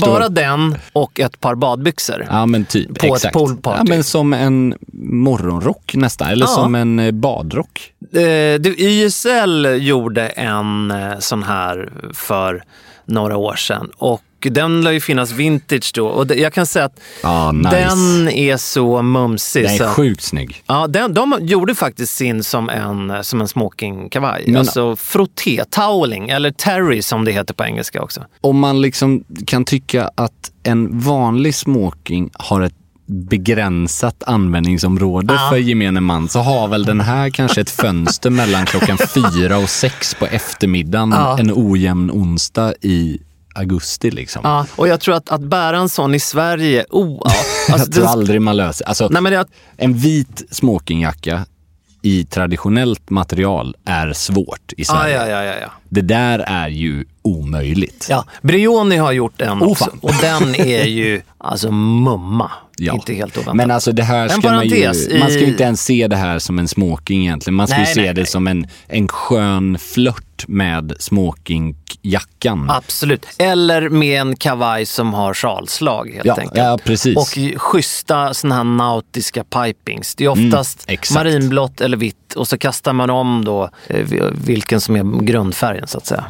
bara 0.05 0.29
den 0.29 0.75
och 0.93 1.19
ett 1.19 1.39
par 1.39 1.55
badbyxor. 1.55 2.25
Ja, 2.29 2.45
men 2.45 2.65
typ. 2.65 2.99
På 2.99 3.05
ett 3.05 3.13
exakt. 3.13 3.33
poolparty. 3.33 3.77
Ja, 3.79 3.95
men 3.95 4.03
som 4.03 4.33
en 4.33 4.75
morgonrock 5.03 5.95
nästan. 5.95 6.27
Eller 6.27 6.45
Ja. 6.45 6.51
som 6.53 6.75
en 6.75 6.99
eh, 6.99 7.11
badrock. 7.11 7.93
Eh, 8.13 8.59
du, 8.59 8.75
YSL 8.77 9.65
gjorde 9.79 10.27
en 10.29 10.91
eh, 10.91 11.19
sån 11.19 11.43
här 11.43 11.91
för 12.13 12.63
några 13.05 13.37
år 13.37 13.55
sedan 13.55 13.89
och 13.97 14.21
den 14.41 14.81
lär 14.81 14.91
ju 14.91 14.99
finnas 14.99 15.31
vintage 15.31 15.91
då. 15.95 16.07
Och 16.07 16.35
jag 16.35 16.53
kan 16.53 16.65
säga 16.65 16.85
att 16.85 16.99
Ja, 17.23 17.51
nice. 17.51 17.69
den 17.69 18.29
är 18.29 18.57
så 18.57 19.01
mumsig. 19.01 19.63
Den 19.63 19.77
så 19.77 19.83
är 19.83 19.87
att- 19.87 19.95
sjukt 19.95 20.21
snygg. 20.23 20.63
Ja, 20.67 20.87
den, 20.87 21.13
de 21.13 21.37
gjorde 21.41 21.75
faktiskt 21.75 22.15
sin 22.15 22.43
som 22.43 22.69
en, 22.69 23.23
som 23.23 23.41
en 23.41 23.47
smokingkavaj. 23.47 24.43
Men- 24.47 24.55
Alltså 24.55 24.95
frotté, 24.95 25.63
toweling 25.69 26.29
eller 26.29 26.51
terry 26.51 27.01
som 27.01 27.25
det 27.25 27.31
heter 27.31 27.53
på 27.53 27.63
engelska 27.63 28.01
också. 28.01 28.25
Om 28.41 28.59
man 28.59 28.81
liksom 28.81 29.23
kan 29.47 29.65
tycka 29.65 30.11
att 30.15 30.51
en 30.63 30.99
vanlig 30.99 31.55
smoking 31.55 32.29
har 32.33 32.61
ett 32.61 32.73
begränsat 33.33 34.23
användningsområde 34.23 35.33
Ja. 35.33 35.49
för 35.49 35.57
gemene 35.57 36.01
man 36.01 36.29
så 36.29 36.39
har 36.39 36.67
väl 36.67 36.85
den 36.85 37.01
här 37.01 37.29
kanske 37.29 37.61
ett 37.61 37.69
fönster 37.69 38.29
mellan 38.29 38.65
klockan 38.65 38.97
fyra 39.13 39.57
och 39.57 39.69
sex 39.69 40.13
på 40.15 40.25
eftermiddagen 40.25 41.11
Ja. 41.11 41.37
en 41.39 41.51
ojämn 41.55 42.11
onsdag 42.11 42.73
i 42.81 43.19
augusti 43.59 44.11
liksom. 44.11 44.41
Ja, 44.43 44.65
och 44.75 44.87
jag 44.87 44.99
tror 44.99 45.15
att, 45.15 45.29
att 45.29 45.41
bära 45.41 45.77
en 45.77 45.89
sån 45.89 46.15
i 46.15 46.19
Sverige, 46.19 46.85
oh, 46.89 47.21
ja. 47.25 47.31
Alltså, 47.73 47.87
jag 47.87 47.93
tror 47.93 48.05
aldrig 48.05 48.41
man 48.41 48.57
löser 48.57 48.87
alltså, 48.87 49.07
Nej, 49.11 49.21
men 49.21 49.31
det, 49.33 49.45
En 49.77 49.93
vit 49.93 50.43
smokingjacka 50.51 51.45
i 52.01 52.25
traditionellt 52.25 53.09
material 53.09 53.75
är 53.85 54.13
svårt 54.13 54.73
i 54.77 54.81
ja, 54.81 54.85
Sverige. 54.85 55.15
ja, 55.15 55.27
ja, 55.27 55.43
ja, 55.43 55.55
ja. 55.61 55.71
Det 55.89 56.01
där 56.01 56.39
är 56.39 56.67
ju 56.69 57.05
omöjligt. 57.21 58.07
ja. 58.09 58.25
Brioni 58.41 58.97
har 58.97 59.11
gjort 59.11 59.41
en 59.41 59.63
Oh, 59.63 59.71
också 59.71 59.85
fan. 59.85 59.99
och 60.01 60.13
den 60.21 60.55
är 60.55 60.85
ju 60.85 61.21
alltså 61.37 61.71
mumma. 61.71 62.51
Ja. 62.79 62.93
Inte 62.93 63.13
helt 63.13 63.37
oväntat. 63.37 63.55
Men 63.55 63.71
alltså 63.71 63.91
det 63.91 64.03
här 64.03 64.27
ska 64.27 64.51
man 64.51 64.67
ju... 64.67 64.85
Man 65.19 65.29
ska 65.31 65.39
ju 65.39 65.45
inte 65.47 65.63
ens 65.63 65.83
se 65.83 66.07
det 66.07 66.15
här 66.15 66.39
som 66.39 66.59
en 66.59 66.67
smoking 66.67 67.21
egentligen. 67.21 67.55
Man 67.55 67.67
ska 67.67 67.77
Nej, 67.77 67.87
ju 67.87 67.93
se 67.93 68.01
nej, 68.01 68.13
det 68.13 68.21
nej. 68.21 68.27
som 68.27 68.47
en, 68.47 68.67
en 68.87 69.07
skön 69.07 69.77
flört 69.79 70.47
med 70.47 70.93
smokingjackan. 70.99 72.69
Absolut. 72.69 73.25
Eller 73.37 73.89
med 73.89 74.21
en 74.21 74.35
kavaj 74.35 74.85
som 74.85 75.13
har 75.13 75.33
sjalslag 75.33 76.09
helt 76.13 76.25
Ja, 76.25 76.33
enkelt. 76.39 76.57
ja, 76.57 76.77
precis. 76.83 77.17
Och 77.17 77.59
schyssta 77.61 78.33
såna 78.33 78.55
här 78.55 78.63
nautiska 78.63 79.43
pipings. 79.43 80.15
Det 80.15 80.25
är 80.25 80.27
oftast 80.29 80.85
Mm, 80.89 80.99
marinblått 81.13 81.81
eller 81.81 81.97
vitt 81.97 82.33
och 82.35 82.47
så 82.47 82.57
kastar 82.57 82.93
man 82.93 83.09
om 83.09 83.45
då 83.45 83.69
eh, 83.87 84.05
vilken 84.45 84.81
som 84.81 84.95
är 84.95 85.21
grundfärgen 85.25 85.87
så 85.87 85.97
att 85.97 86.05
säga. 86.05 86.25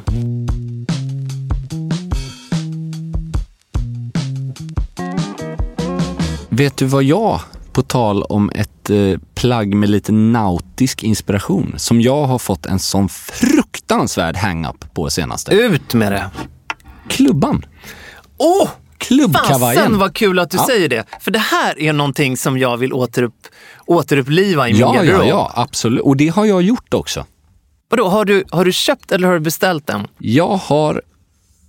Vet 6.60 6.78
du 6.78 6.86
vad 6.86 7.04
jag, 7.04 7.42
på 7.72 7.82
tal 7.82 8.24
om 8.24 8.52
ett 8.56 8.90
eh, 8.90 9.20
plagg 9.36 9.74
med 9.76 9.90
lite 9.90 10.12
nautisk 10.12 11.04
inspiration, 11.04 11.74
som 11.78 12.02
jag 12.02 12.26
har 12.26 12.40
fått 12.40 12.66
en 12.66 12.80
sån 12.80 13.10
fruktansvärd 13.10 14.36
hang-up 14.36 14.94
på 14.94 15.10
senaste? 15.10 15.52
Ut 15.56 15.94
med 15.94 16.12
det! 16.12 16.30
Klubban. 17.08 17.66
Åh! 18.38 18.64
Oh, 18.64 18.70
Klubbkavajen. 18.98 19.82
Fasen 19.84 19.98
vad 19.98 20.14
kul 20.16 20.40
att 20.40 20.52
du 20.52 20.58
Ja. 20.58 20.66
säger 20.66 20.90
det. 20.90 21.04
För 21.20 21.32
det 21.32 21.40
här 21.40 21.80
är 21.80 21.94
någonting 21.94 22.38
som 22.38 22.58
jag 22.58 22.78
vill 22.78 22.94
återupp, 22.94 23.48
återuppliva 23.86 24.70
i 24.70 24.74
min 24.74 24.82
Ja, 24.82 24.96
ja, 24.96 25.04
garderob. 25.04 25.28
ja, 25.28 25.52
absolut. 25.56 26.02
Och 26.02 26.18
det 26.18 26.28
har 26.28 26.46
jag 26.46 26.62
gjort 26.62 26.94
också. 26.94 27.26
Vadå, 27.90 28.08
har 28.08 28.26
du, 28.26 28.44
har 28.52 28.66
du 28.66 28.72
köpt 28.72 29.12
eller 29.12 29.28
har 29.28 29.34
du 29.34 29.40
beställt 29.40 29.88
den? 29.88 30.08
Jag 30.18 30.56
har 30.58 31.02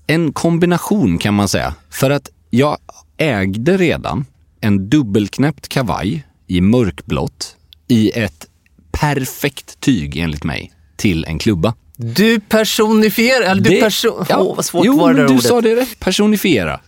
en 0.07 0.33
kombination 0.33 1.19
kan 1.19 1.35
man 1.35 1.49
säga. 1.49 1.75
För 1.91 2.11
att 2.11 2.29
jag 2.51 2.79
ägde 3.17 3.77
redan 3.77 4.25
en 4.61 4.89
dubbelknäppt 4.91 5.69
kavaj 5.69 6.27
i 6.47 6.61
mörkblått 6.61 7.57
i 7.89 8.11
ett 8.11 8.47
perfekt 8.93 9.81
tyg 9.81 10.17
enligt 10.17 10.45
mig 10.45 10.73
till 10.97 11.25
en 11.25 11.39
klubba. 11.39 11.75
Du 11.97 12.41
personifierar, 12.41 13.45
eller 13.45 13.63
du 13.63 13.71
Det- 13.71 13.81
person... 13.81 14.25
ja. 14.29 14.39
Åh, 14.39 14.57
vad 14.57 14.65
svårt 14.65 14.87
jo, 14.87 14.99
var 14.99 15.09
det 15.09 15.15
men 15.17 15.27
du 15.27 15.33
ordet. 15.33 15.45
sa 15.47 15.61
det 15.61 15.77
rätt. 15.77 16.01
Personifiera. 16.01 16.81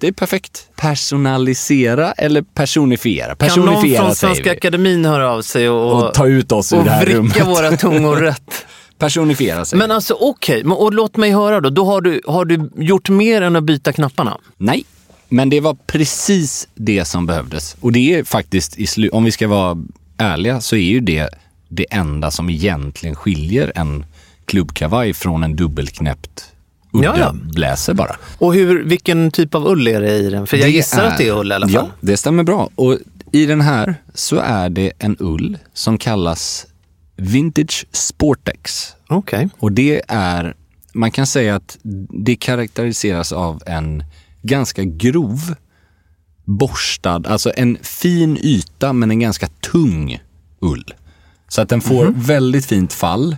Det 0.00 0.06
är 0.08 0.12
perfekt. 0.12 0.68
Personalisera 0.76 2.12
eller 2.12 2.42
personifiera? 2.42 3.34
Kan 3.34 3.48
någon 3.48 3.66
Personifiera 3.66 4.02
från 4.02 4.14
Svenska. 4.14 4.52
Akademin 4.52 5.04
höra 5.04 5.30
av 5.30 5.42
sig 5.42 5.68
och, 5.68 6.04
Och 6.08 6.14
ta 6.14 6.26
ut 6.26 6.52
oss 6.52 6.72
ur 6.72 6.78
och 6.78 6.84
det 6.84 6.90
här 6.90 7.00
vricka 7.04 7.18
rummet. 7.18 7.46
våra 7.46 7.76
tungor 7.76 8.16
rätt? 8.20 8.66
Personifiera 8.98 9.64
säger 9.64 9.78
Men 9.78 9.90
alltså 9.90 10.14
okej, 10.20 10.64
men 10.64 10.72
och 10.72 10.94
låt 10.94 11.16
mig 11.16 11.30
höra 11.32 11.60
då. 11.60 11.70
Då 11.70 11.84
har 11.84 12.00
du, 12.00 12.20
har 12.26 12.44
du 12.44 12.70
gjort 12.76 13.08
mer 13.08 13.42
än 13.42 13.56
att 13.56 13.64
byta 13.64 13.92
knapparna? 13.92 14.38
Nej, 14.56 14.84
men 15.28 15.50
det 15.50 15.60
var 15.60 15.76
precis 15.86 16.68
det 16.74 17.04
som 17.04 17.26
behövdes. 17.26 17.76
Och 17.80 17.92
det 17.92 18.14
är 18.14 18.24
faktiskt, 18.24 18.78
i 18.78 19.08
om 19.08 19.24
vi 19.24 19.30
ska 19.30 19.48
vara 19.48 19.78
ärliga, 20.16 20.60
så 20.60 20.76
är 20.76 20.80
ju 20.90 21.00
det 21.00 21.28
det 21.68 21.86
enda 21.90 22.30
som 22.30 22.50
egentligen 22.50 23.16
skiljer 23.16 23.72
en 23.74 24.04
klubbkavaj 24.44 25.14
från 25.14 25.44
en 25.44 25.56
dubbelknäppt 25.56 26.52
udde-bläser 26.92 27.94
bara. 27.94 28.16
Och 28.38 28.54
hur, 28.54 28.84
vilken 28.84 29.30
typ 29.30 29.54
av 29.54 29.66
ull 29.66 29.88
är 29.88 30.00
det 30.00 30.16
i 30.16 30.30
den? 30.30 30.46
För 30.46 30.56
jag 30.56 30.66
Det 30.66 30.70
gissar 30.70 31.04
att 31.04 31.18
det 31.18 31.28
är 31.28 31.38
ull 31.38 31.52
i 31.52 31.54
alla 31.54 31.68
fall. 31.68 31.74
Ja, 31.74 31.90
det 32.00 32.16
stämmer 32.16 32.42
bra. 32.42 32.70
Och 32.74 32.98
i 33.32 33.46
den 33.46 33.60
här 33.60 33.94
så 34.14 34.36
är 34.36 34.68
det 34.68 34.92
en 34.98 35.16
ull 35.18 35.58
som 35.74 35.98
kallas 35.98 36.66
Vintage 37.16 37.86
Sportex. 37.92 38.92
Okej. 39.08 39.48
Och 39.58 39.72
det 39.72 40.02
är, 40.08 40.54
man 40.92 41.10
kan 41.10 41.26
säga 41.26 41.56
att 41.56 41.78
det 42.24 42.36
karaktäriseras 42.36 43.32
av 43.32 43.62
en 43.66 44.04
ganska 44.42 44.84
grov 44.84 45.54
borstad, 46.44 47.22
alltså 47.26 47.52
en 47.56 47.78
fin 47.82 48.38
yta 48.42 48.92
men 48.92 49.10
en 49.10 49.20
ganska 49.20 49.46
tung 49.46 50.18
ull. 50.60 50.84
Så 51.48 51.60
att 51.60 51.68
den 51.68 51.80
får 51.80 52.04
Mhm. 52.04 52.20
väldigt 52.20 52.66
fint 52.66 52.92
fall, 52.92 53.36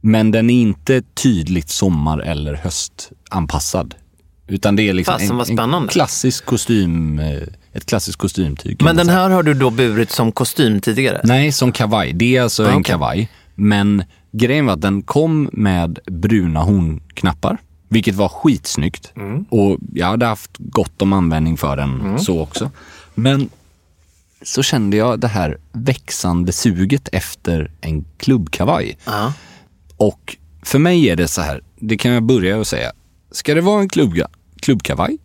men 0.00 0.30
den 0.30 0.50
är 0.50 0.62
inte 0.62 1.02
tydligt 1.02 1.68
sommar 1.68 2.18
eller 2.18 2.54
höstanpassad. 2.54 3.94
Utan 4.48 4.76
det 4.76 4.82
är 4.88 4.92
liksom 4.92 5.18
Fasen, 5.18 5.58
en, 5.58 5.74
en 5.74 5.88
klassisk 5.88 6.44
kostym, 6.44 7.18
eh, 7.18 7.42
ett 7.72 7.86
klassiskt 7.86 8.18
kostymtyg. 8.18 8.82
Men 8.82 8.96
den 8.96 9.08
här 9.08 9.30
har 9.30 9.42
du 9.42 9.54
då 9.54 9.70
burit 9.70 10.10
som 10.10 10.32
kostym 10.32 10.80
tidigare? 10.80 11.20
Nej, 11.24 11.52
som 11.52 11.72
kavaj. 11.72 12.12
Det 12.12 12.36
är 12.36 12.42
alltså 12.42 12.64
Ah, 12.64 12.68
en 12.68 12.72
okej. 12.74 12.84
kavaj. 12.84 13.30
Men 13.54 14.04
grejen 14.32 14.66
var 14.66 14.72
att 14.72 14.80
den 14.80 15.02
kom 15.02 15.50
med 15.52 15.98
bruna 16.06 16.60
hornknappar, 16.60 17.58
vilket 17.92 18.14
var 18.14 18.28
skitsnyggt. 18.28 19.12
Mm. 19.16 19.44
Och 19.50 19.78
jag 19.92 20.06
hade 20.06 20.26
haft 20.26 20.50
gott 20.58 21.02
om 21.02 21.12
användning 21.12 21.56
för 21.56 21.76
den 21.76 22.18
så 22.20 22.40
också. 22.40 22.70
Men 23.14 23.50
så 24.42 24.62
kände 24.62 24.96
jag 24.96 25.20
det 25.20 25.28
här 25.28 25.58
växande 25.72 26.52
suget 26.52 27.08
efter 27.12 27.70
en 27.80 28.04
klubbkavaj. 28.18 28.98
Ja. 29.04 29.32
Och 29.96 30.36
för 30.62 30.78
mig 30.78 31.08
är 31.08 31.16
det 31.16 31.28
så 31.28 31.40
här, 31.40 31.62
det 31.76 31.96
kan 31.96 32.10
jag 32.10 32.22
börja 32.22 32.58
och 32.58 32.66
säga. 32.66 32.92
Ska 33.30 33.54
det 33.54 33.60
vara 33.60 33.80
en 33.80 33.88
klubbga, 33.88 34.28
klubbkavaj, 34.60 35.18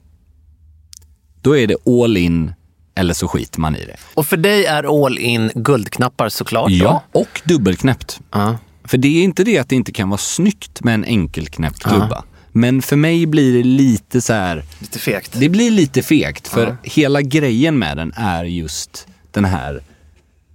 då 1.42 1.58
är 1.58 1.68
det 1.68 2.04
all 2.04 2.18
in 2.18 2.54
eller 2.96 3.14
så 3.14 3.28
skiter 3.28 3.60
man 3.60 3.76
i 3.76 3.86
det. 3.86 3.98
Och 4.14 4.26
för 4.26 4.38
dig 4.38 4.66
är 4.66 5.06
all 5.06 5.18
in 5.18 5.52
guldknappar 5.56 6.30
såklart? 6.30 6.72
Ja, 6.72 7.04
och 7.12 7.42
dubbelknäppt. 7.44 8.20
Ja. 8.32 8.58
För 8.84 8.98
det 8.98 9.08
är 9.08 9.24
inte 9.24 9.44
det 9.44 9.58
att 9.58 9.70
det 9.70 9.76
inte 9.76 9.92
kan 9.92 10.10
vara 10.10 10.18
snyggt 10.18 10.84
med 10.84 10.94
en 10.94 11.06
enkelknäppt 11.06 11.84
klubba. 11.84 12.24
Men 12.52 12.82
för 12.82 12.96
mig 12.96 13.26
blir 13.26 13.58
det 13.58 13.64
lite 13.64 14.22
så 14.22 14.34
här, 14.34 14.64
Lite 14.80 15.00
fegt. 15.00 15.32
det 15.40 15.50
blir 15.50 15.72
lite 15.72 16.04
fegt. 16.04 16.48
För 16.48 16.78
hela 16.84 17.22
grejen 17.22 17.80
med 17.80 17.98
den 17.98 18.14
är 18.16 18.44
just 18.46 19.08
den 19.32 19.46
här 19.46 19.82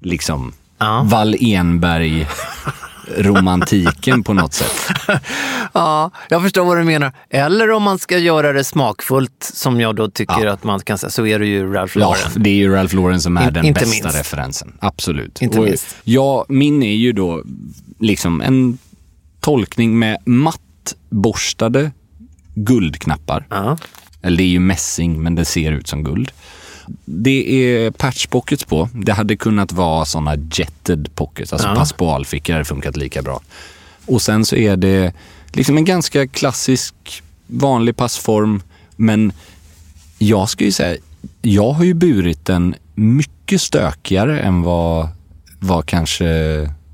liksom 0.00 0.52
Ja. 0.78 1.02
Wall 1.10 1.36
Enberg 1.40 2.26
romantiken 3.18 4.22
på 4.24 4.32
något 4.34 4.54
sätt. 4.54 4.88
Ja, 5.74 6.10
jag 6.28 6.42
förstår 6.42 6.64
vad 6.64 6.76
du 6.76 6.84
menar. 6.84 7.12
Eller 7.30 7.70
om 7.70 7.82
man 7.82 7.98
ska 7.98 8.18
göra 8.18 8.52
det 8.52 8.64
smakfullt, 8.64 9.50
som 9.54 9.80
jag 9.80 9.96
då 9.96 10.10
tycker 10.10 10.46
att 10.46 10.64
man 10.64 10.80
kan 10.80 10.98
säga, 10.98 11.10
så 11.10 11.26
är 11.26 11.38
det 11.38 11.46
ju 11.46 11.72
Ralph 11.72 11.98
Ja, 11.98 12.00
Lauren. 12.24 12.42
det 12.42 12.50
är 12.50 12.54
ju 12.54 12.72
Ralph 12.72 12.94
Lauren 12.94 13.20
som 13.20 13.36
är 13.36 13.46
In- 13.48 13.52
den 13.54 13.72
bästa 13.72 13.88
minst. 14.04 14.18
referensen. 14.18 14.72
Absolut. 14.80 15.42
Inte 15.42 15.58
Och 15.58 15.64
minst. 15.64 15.96
Ja, 16.04 16.44
min 16.48 16.82
är 16.82 16.94
ju 16.94 17.12
då 17.12 17.42
liksom 17.98 18.40
en 18.40 18.78
tolkning 19.40 19.98
med 19.98 20.16
mattborstade 20.84 21.90
guldknappar. 22.54 23.46
Ja. 23.50 23.78
Eller 24.22 24.36
det 24.36 24.42
är 24.42 24.48
ju 24.48 24.60
mässing, 24.60 25.22
men 25.22 25.34
det 25.34 25.44
ser 25.44 25.72
ut 25.72 25.88
som 25.88 26.04
guld. 26.04 26.30
Det 27.04 27.66
är 27.66 27.90
patch 27.90 28.26
pockets 28.26 28.64
på. 28.64 28.88
Det 28.94 29.12
hade 29.12 29.36
kunnat 29.36 29.72
vara 29.72 30.04
såna 30.04 30.36
jetted 30.52 31.08
pockets, 31.14 31.52
alltså 31.52 31.68
Ja. 31.68 31.74
pass 31.74 31.92
på 31.92 32.10
alfickor 32.10 32.52
hade 32.52 32.64
funkat 32.64 32.96
lika 32.96 33.22
bra. 33.22 33.40
Och 34.06 34.22
sen 34.22 34.44
så 34.44 34.56
är 34.56 34.76
det 34.76 35.12
liksom 35.52 35.76
en 35.76 35.84
ganska 35.84 36.26
klassisk 36.26 36.94
vanlig 37.46 37.96
passform, 37.96 38.62
men 38.96 39.32
jag 40.18 40.48
ska 40.48 40.64
ju 40.64 40.72
säga, 40.72 40.98
jag 41.42 41.72
har 41.72 41.84
ju 41.84 41.94
burit 41.94 42.44
den 42.44 42.74
mycket 42.94 43.60
stökigare 43.62 44.40
än 44.40 44.62
vad, 44.62 45.08
vad 45.58 45.86
kanske 45.86 46.26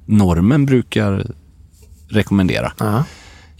normen 0.06 0.66
brukar 0.66 1.26
rekommendera. 2.08 2.72
Ja. 2.78 3.04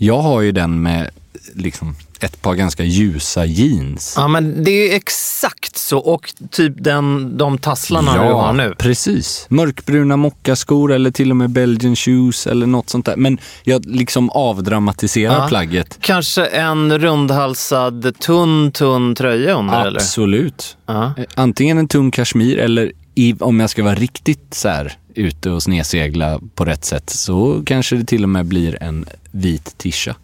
Jag 0.00 0.18
har 0.22 0.40
ju 0.40 0.52
den 0.52 0.82
med 0.82 1.10
liksom 1.54 1.96
ett 2.20 2.42
par 2.42 2.54
ganska 2.54 2.84
ljusa 2.84 3.44
jeans. 3.46 4.14
ja, 4.16 4.28
men 4.28 4.64
det 4.64 4.70
är 4.70 4.96
exakt 4.96 5.76
så. 5.78 5.98
Och 5.98 6.32
typ 6.50 6.72
den, 6.78 7.36
de 7.38 7.58
tasslarna 7.58 8.12
du 8.12 8.32
har 8.32 8.52
nu. 8.52 8.74
precis. 8.78 9.46
Mörkbruna 9.50 10.16
mockaskor 10.16 10.92
eller 10.92 11.10
till 11.10 11.30
och 11.30 11.36
med 11.36 11.50
Belgian 11.50 11.96
shoes 11.96 12.46
eller 12.46 12.66
något 12.66 12.90
sånt 12.90 13.06
där. 13.06 13.16
Men 13.16 13.38
jag 13.62 13.86
liksom 13.86 14.30
avdramatiserar 14.30 15.34
Ja. 15.42 15.48
plagget. 15.48 15.98
Kanske 16.00 16.46
en 16.46 16.98
rundhalsad, 16.98 18.18
tunn, 18.18 18.72
tunn 18.72 19.14
tröja 19.14 19.54
under, 19.54 19.86
eller? 19.86 20.00
Absolut. 20.00 20.76
Ja. 20.86 21.12
Eh, 21.18 21.24
Antingen 21.34 21.78
en 21.78 21.88
tung 21.88 22.10
kashmir 22.10 22.58
eller 22.58 22.92
i, 23.14 23.34
om 23.40 23.60
jag 23.60 23.70
ska 23.70 23.82
vara 23.84 23.94
riktigt 23.94 24.54
så 24.54 24.68
här 24.68 24.92
ute 25.18 25.50
och 25.50 25.62
snedsegla 25.62 26.40
på 26.54 26.64
rätt 26.64 26.84
sätt 26.84 27.10
så 27.10 27.62
kanske 27.66 27.96
det 27.96 28.04
till 28.04 28.22
och 28.22 28.28
med 28.28 28.46
blir 28.46 28.82
en 28.82 29.04
vit 29.30 29.78
tisha 29.78 30.16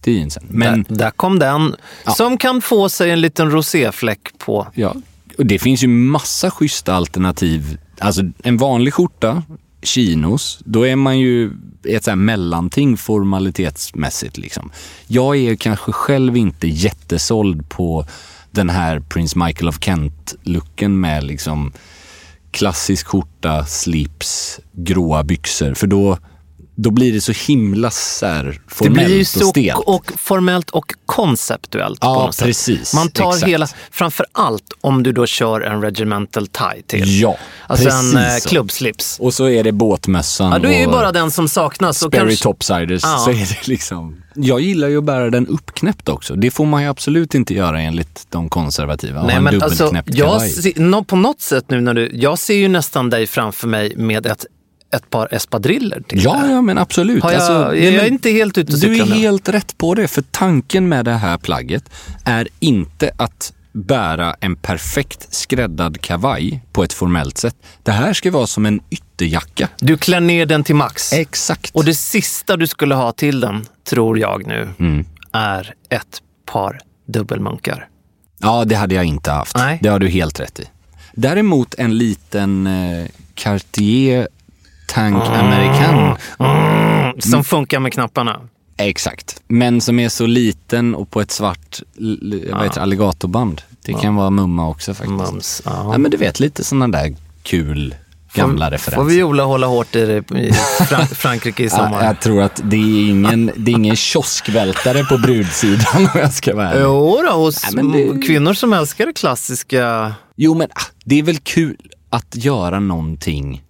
till 0.00 0.12
jeansen. 0.12 0.44
Men 0.48 0.84
där, 0.88 0.96
där 0.96 1.10
kom 1.10 1.38
den, 1.38 1.76
som 2.16 2.38
kan 2.38 2.62
få 2.62 2.88
sig 2.88 3.10
en 3.10 3.20
liten 3.20 3.50
roséfläck 3.50 4.38
på. 4.38 4.66
Ja, 4.74 4.94
och 5.38 5.46
det 5.46 5.58
finns 5.58 5.84
ju 5.84 5.88
massa 5.88 6.50
schyssta 6.50 6.94
alternativ. 6.94 7.78
Alltså 7.98 8.22
en 8.42 8.56
vanlig 8.56 8.94
skjorta, 8.94 9.42
chinos, 9.82 10.58
då 10.64 10.86
är 10.86 10.96
man 10.96 11.18
ju 11.18 11.50
ett 11.84 12.04
så 12.04 12.10
här 12.10 12.16
mellanting 12.16 12.96
formalitetsmässigt. 12.96 14.38
Liksom. 14.38 14.70
Jag 15.06 15.36
är 15.36 15.56
kanske 15.56 15.92
själv 15.92 16.36
inte 16.36 16.68
jättesåld 16.68 17.68
på 17.68 18.06
den 18.50 18.70
här 18.70 19.00
Prince 19.00 19.38
Michael 19.38 19.68
of 19.68 19.78
Kent-looken 19.80 21.00
med 21.00 21.24
liksom 21.24 21.72
klassisk 22.52 23.06
skjorta, 23.06 23.64
slips, 23.66 24.60
gråa 24.72 25.22
byxor. 25.24 25.74
För 25.74 25.86
då, 25.86 26.18
då 26.74 26.90
blir 26.90 27.12
det 27.12 27.20
så 27.20 27.32
himla 27.32 27.90
så 27.90 28.26
här 28.26 28.44
Det 28.44 28.74
formellt 28.74 29.06
blir 29.06 29.16
ju 29.16 29.20
och 29.20 29.26
så 29.26 29.46
stelt. 29.48 29.78
och 29.86 30.12
formellt 30.16 30.70
och 30.70 30.84
konceptuellt 31.06 31.98
Ja, 32.00 32.32
precis. 32.38 32.94
Man 32.94 33.08
tar 33.10 33.28
Exakt. 33.32 33.48
hela, 33.52 33.68
framför 33.90 34.26
allt 34.32 34.64
om 34.80 35.02
du 35.02 35.12
då 35.12 35.26
kör 35.26 35.60
en 35.60 35.82
regimental 35.82 36.46
tie 36.46 36.82
till. 36.86 37.20
Ja, 37.20 37.36
Alltså 37.66 37.84
precis 37.88 38.14
en 38.14 38.20
eh, 38.22 38.36
klubbslips. 38.46 39.18
Och 39.20 39.34
så 39.34 39.48
är 39.48 39.64
det 39.64 39.72
båtmössan 39.72 40.52
Ja, 40.52 40.58
då 40.58 40.68
är 40.68 40.78
ju 40.80 40.86
och 40.86 40.92
bara 40.92 41.12
den 41.12 41.30
som 41.30 41.48
saknas. 41.48 42.02
Och 42.02 42.12
Sperry 42.12 42.26
kanske, 42.28 42.42
Topsiders. 42.42 43.02
Ja. 43.04 43.18
Så 43.24 43.30
är 43.30 43.34
det 43.34 43.68
liksom. 43.68 44.16
Jag 44.34 44.60
gillar 44.60 44.88
ju 44.88 44.98
att 44.98 45.04
bära 45.04 45.30
den 45.30 45.46
uppknäppt 45.46 46.08
också. 46.08 46.34
Det 46.34 46.50
får 46.50 46.66
man 46.66 46.82
ju 46.82 46.88
absolut 46.88 47.34
inte 47.34 47.54
göra 47.54 47.80
enligt 47.80 48.26
de 48.30 48.48
konservativa. 48.48 49.22
Nej, 49.22 49.36
en 49.36 49.44
men 49.44 49.62
alltså, 49.62 49.94
jag 50.06 50.42
ser, 50.42 50.80
nå- 50.80 51.04
på 51.04 51.16
något 51.16 51.40
sätt 51.40 51.64
nu 51.68 51.80
när 51.80 51.94
du, 51.94 52.10
jag 52.14 52.38
ser 52.38 52.54
ju 52.54 52.68
nästan 52.68 53.10
dig 53.10 53.26
framför 53.26 53.68
mig 53.68 53.96
med 53.96 54.26
ett, 54.26 54.46
ett 54.92 55.10
par 55.10 55.34
espadriller 55.34 56.02
till. 56.08 56.24
Ja, 56.24 56.46
ja, 56.50 56.62
men 56.62 56.78
absolut. 56.78 57.22
Har 57.22 57.32
jag, 57.32 57.38
Alltså, 57.38 57.52
jag, 57.52 57.70
nej, 57.84 57.94
jag 57.94 58.04
är 58.04 58.08
inte 58.08 58.30
helt 58.30 58.58
ute 58.58 58.76
Du 58.76 58.94
är 59.00 59.06
nu. 59.06 59.14
helt 59.14 59.48
rätt 59.48 59.78
på 59.78 59.94
det. 59.94 60.08
För 60.08 60.22
tanken 60.30 60.88
med 60.88 61.04
det 61.04 61.12
här 61.12 61.38
plagget 61.38 61.84
är 62.24 62.48
inte 62.60 63.10
att 63.16 63.52
bära 63.72 64.36
en 64.40 64.56
perfekt 64.56 65.34
skräddad 65.34 66.00
kavaj 66.00 66.62
på 66.72 66.84
ett 66.84 66.92
formellt 66.92 67.38
sätt. 67.38 67.56
Det 67.82 67.92
här 67.92 68.12
ska 68.12 68.30
vara 68.30 68.46
som 68.46 68.66
en 68.66 68.80
ytterjacka. 68.90 69.68
Du 69.78 69.96
klär 69.96 70.20
ner 70.20 70.46
den 70.46 70.64
till 70.64 70.74
max. 70.74 71.12
Exakt. 71.12 71.70
Och 71.74 71.84
det 71.84 71.94
sista 71.94 72.56
du 72.56 72.66
skulle 72.66 72.94
ha 72.94 73.12
till 73.12 73.40
den, 73.40 73.64
tror 73.88 74.18
jag 74.18 74.46
nu, 74.46 74.68
Mm. 74.78 75.04
är 75.32 75.74
ett 75.88 76.22
par 76.46 76.80
dubbelmunkar. 77.08 77.88
Ja, 78.40 78.64
det 78.64 78.74
hade 78.74 78.94
jag 78.94 79.04
inte 79.04 79.30
haft. 79.30 79.56
Nej. 79.56 79.78
Det 79.82 79.88
har 79.88 79.98
du 79.98 80.08
helt 80.08 80.40
rätt 80.40 80.60
i. 80.60 80.64
Däremot 81.14 81.74
en 81.74 81.98
liten 81.98 82.66
eh, 82.66 83.06
Cartier 83.34 84.28
Tank 84.92 85.22
American. 85.28 86.16
Som 87.20 87.44
funkar 87.44 87.80
med 87.80 87.92
knapparna. 87.92 88.40
Exakt. 88.76 89.42
Men 89.48 89.80
som 89.80 89.98
är 89.98 90.08
så 90.08 90.26
liten 90.26 90.94
och 90.94 91.10
på 91.10 91.20
ett 91.20 91.30
svart 91.30 91.82
heter, 91.98 92.70
det, 92.74 92.80
alligatorband. 92.80 93.62
Det 93.84 93.92
kan 93.92 94.14
vara 94.16 94.30
mumma 94.30 94.68
också 94.68 94.94
faktiskt. 94.94 95.18
Mums. 95.32 95.62
Ja. 95.64 95.88
Ja, 95.92 95.98
men 95.98 96.10
du 96.10 96.16
vet, 96.16 96.40
lite 96.40 96.64
sådana 96.64 96.88
där 96.88 97.14
kul 97.42 97.94
gamla 98.34 98.70
referenser. 98.70 98.96
Får 98.96 99.04
Viola 99.04 99.44
hålla 99.44 99.66
hårt 99.66 99.96
i, 99.96 99.98
i 100.34 100.52
Frank 100.88 101.08
Frankrike 101.16 101.62
i 101.62 101.66
Ja, 101.66 101.70
sommar? 101.76 102.04
jag 102.04 102.20
tror 102.20 102.42
att 102.42 102.60
det 102.64 102.76
är 102.76 103.10
ingen, 103.10 103.50
det 103.56 103.70
är 103.70 103.74
ingen 103.74 103.96
kioskvältare 103.96 105.04
på 105.04 105.18
brudsidan 105.18 105.96
om 106.14 106.20
jag 106.20 106.32
ska 106.32 106.56
vara 106.56 106.70
ärlig. 106.70 106.82
Jo 106.84 107.22
då, 107.30 107.32
hos 107.36 107.72
men 107.74 107.92
det- 107.92 108.26
kvinnor 108.26 108.54
som 108.54 108.72
älskar 108.72 109.06
det 109.06 109.12
klassiska. 109.12 110.14
Jo, 110.36 110.54
men 110.54 110.68
ah, 110.74 110.82
det 111.04 111.18
är 111.18 111.22
väl 111.22 111.38
kul 111.38 111.76
att 112.10 112.36
göra 112.36 112.80
någonting 112.80 113.62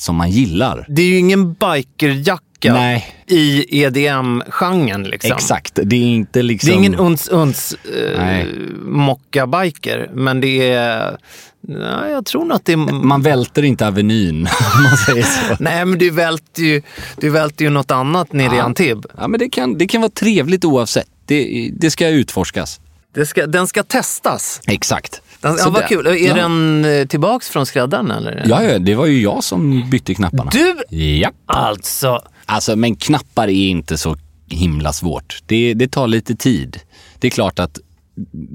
som 0.00 0.16
man 0.16 0.30
gillar. 0.30 0.86
Det 0.88 1.02
är 1.02 1.06
ju 1.06 1.18
ingen 1.18 1.52
bikerjacka 1.52 2.72
Nej. 2.72 3.14
i 3.26 3.82
EDM-genren. 3.82 5.02
Liksom. 5.02 5.32
Exakt, 5.32 5.78
det 5.84 5.96
är 5.96 6.00
inte 6.00 6.42
liksom... 6.42 6.66
Det 6.66 6.74
är 6.74 6.76
ingen 6.76 6.94
uns-uns 6.94 7.74
eh, 7.74 8.46
mocka-biker, 8.82 10.10
men 10.14 10.40
det 10.40 10.72
är... 10.72 11.16
Nej, 11.60 12.12
jag 12.12 12.26
tror 12.26 12.44
nog 12.44 12.56
att 12.56 12.64
det 12.64 12.72
är... 12.72 12.76
Man 12.76 13.22
välter 13.22 13.62
inte 13.62 13.86
Avenyn, 13.86 14.36
om 14.76 14.82
man 14.82 14.96
säger 14.96 15.22
så. 15.22 15.56
Nej, 15.58 15.84
men 15.84 15.98
du 15.98 16.10
välter 16.10 16.62
ju, 16.62 16.82
du 17.16 17.30
välter 17.30 17.64
ju 17.64 17.70
något 17.70 17.90
annat 17.90 18.32
nere 18.32 18.54
i 18.54 18.58
Ja. 18.58 18.62
Antibes. 18.62 19.10
Ja, 19.16 19.28
men 19.28 19.40
det 19.40 19.48
kan, 19.48 19.78
det 19.78 19.86
kan 19.86 20.00
vara 20.00 20.10
trevligt 20.10 20.64
oavsett. 20.64 21.08
Det, 21.26 21.70
det 21.72 21.90
ska 21.90 22.08
utforskas. 22.08 22.80
Ska, 23.26 23.46
den 23.46 23.66
ska 23.66 23.82
testas. 23.82 24.60
Exakt. 24.66 25.22
Den, 25.40 25.56
ja, 25.58 25.70
vad 25.70 25.82
det- 25.82 25.86
kul. 25.86 26.06
Är 26.06 26.14
ja. 26.14 26.34
den 26.34 26.84
eh, 26.84 27.06
tillbaks 27.06 27.48
från 27.48 27.66
skräddaren 27.66 28.10
eller? 28.10 28.44
Ja, 28.48 28.62
ja, 28.62 28.78
det 28.78 28.94
var 28.94 29.06
ju 29.06 29.22
jag 29.22 29.44
som 29.44 29.90
bytte 29.90 30.14
knapparna. 30.14 30.50
Du, 30.54 30.96
Ja. 30.96 31.30
alltså. 31.46 32.20
Alltså, 32.46 32.76
men 32.76 32.96
knappar 32.96 33.48
är 33.48 33.68
inte 33.68 33.98
så 33.98 34.16
himla 34.48 34.92
svårt. 34.92 35.38
Det, 35.46 35.74
det 35.74 35.88
tar 35.88 36.06
lite 36.08 36.36
tid. 36.36 36.80
Det 37.18 37.26
är 37.26 37.30
klart 37.30 37.58
att 37.58 37.78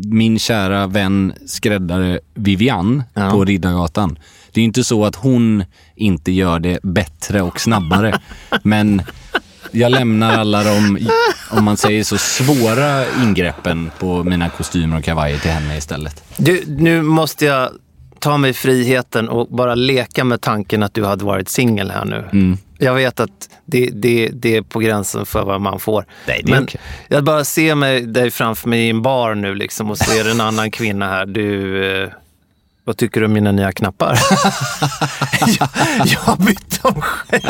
min 0.06 0.40
kära 0.40 0.88
vän 0.88 1.34
skräddare 1.48 2.20
Vivian 2.34 3.04
Ja. 3.14 3.32
på 3.32 3.46
Riddargatan, 3.46 4.20
det 4.52 4.62
är 4.62 4.66
inte 4.66 4.84
så 4.84 5.06
att 5.06 5.16
hon 5.16 5.64
inte 5.96 6.32
gör 6.32 6.60
det 6.60 6.80
bättre 6.84 7.42
och 7.42 7.60
snabbare. 7.62 8.20
men 8.64 9.02
jag 9.76 9.92
lämnar 9.92 10.38
alla 10.38 10.64
de, 10.64 11.10
om 11.52 11.64
man 11.64 11.78
säger 11.78 12.04
så, 12.04 12.18
svåra 12.18 13.04
ingreppen 13.24 13.92
på 14.00 14.24
mina 14.24 14.50
kostymer 14.50 14.98
och 14.98 15.04
kavajer 15.04 15.38
till 15.38 15.52
henne 15.52 15.78
istället. 15.78 16.24
Du, 16.38 16.64
nu 16.68 17.02
måste 17.02 17.46
jag 17.46 17.70
ta 18.20 18.38
mig 18.38 18.54
friheten 18.54 19.30
och 19.30 19.48
bara 19.48 19.76
leka 19.76 20.24
med 20.24 20.42
tanken 20.42 20.84
att 20.84 20.94
du 20.94 21.06
hade 21.06 21.26
varit 21.26 21.50
singel 21.50 21.92
här 21.92 22.06
nu. 22.06 22.30
Mm. 22.34 22.58
Jag 22.78 22.94
vet 22.94 23.20
att 23.20 23.50
det, 23.66 23.90
det, 23.94 24.30
det 24.34 24.58
är 24.58 24.62
på 24.62 24.80
gränsen 24.80 25.26
för 25.26 25.44
vad 25.44 25.62
man 25.62 25.80
får. 25.80 26.06
Nej, 26.28 26.42
det 26.44 26.52
är 26.52 26.56
Men 26.56 26.64
okej. 26.64 26.82
jag 27.08 27.24
bara 27.24 27.44
ser 27.44 27.76
mig 27.76 28.02
dig 28.02 28.32
framför 28.32 28.70
mig 28.70 28.80
i 28.88 28.90
en 28.90 29.02
bar 29.02 29.36
nu 29.36 29.56
liksom 29.56 29.92
och 29.92 29.98
ser 29.98 30.32
en 30.32 30.42
annan 30.42 30.72
kvinna 30.72 31.08
här. 31.08 31.26
Du, 31.26 31.86
eh, 32.04 32.10
vad 32.86 32.98
tycker 32.98 33.20
du 33.20 33.26
om 33.26 33.34
mina 33.34 33.52
nya 33.52 33.72
knappar? 33.72 34.20
jag, 35.60 35.70
jag 36.06 36.20
har 36.20 36.38
bytt 36.38 36.84
dem 36.84 37.02
själv. 37.02 37.44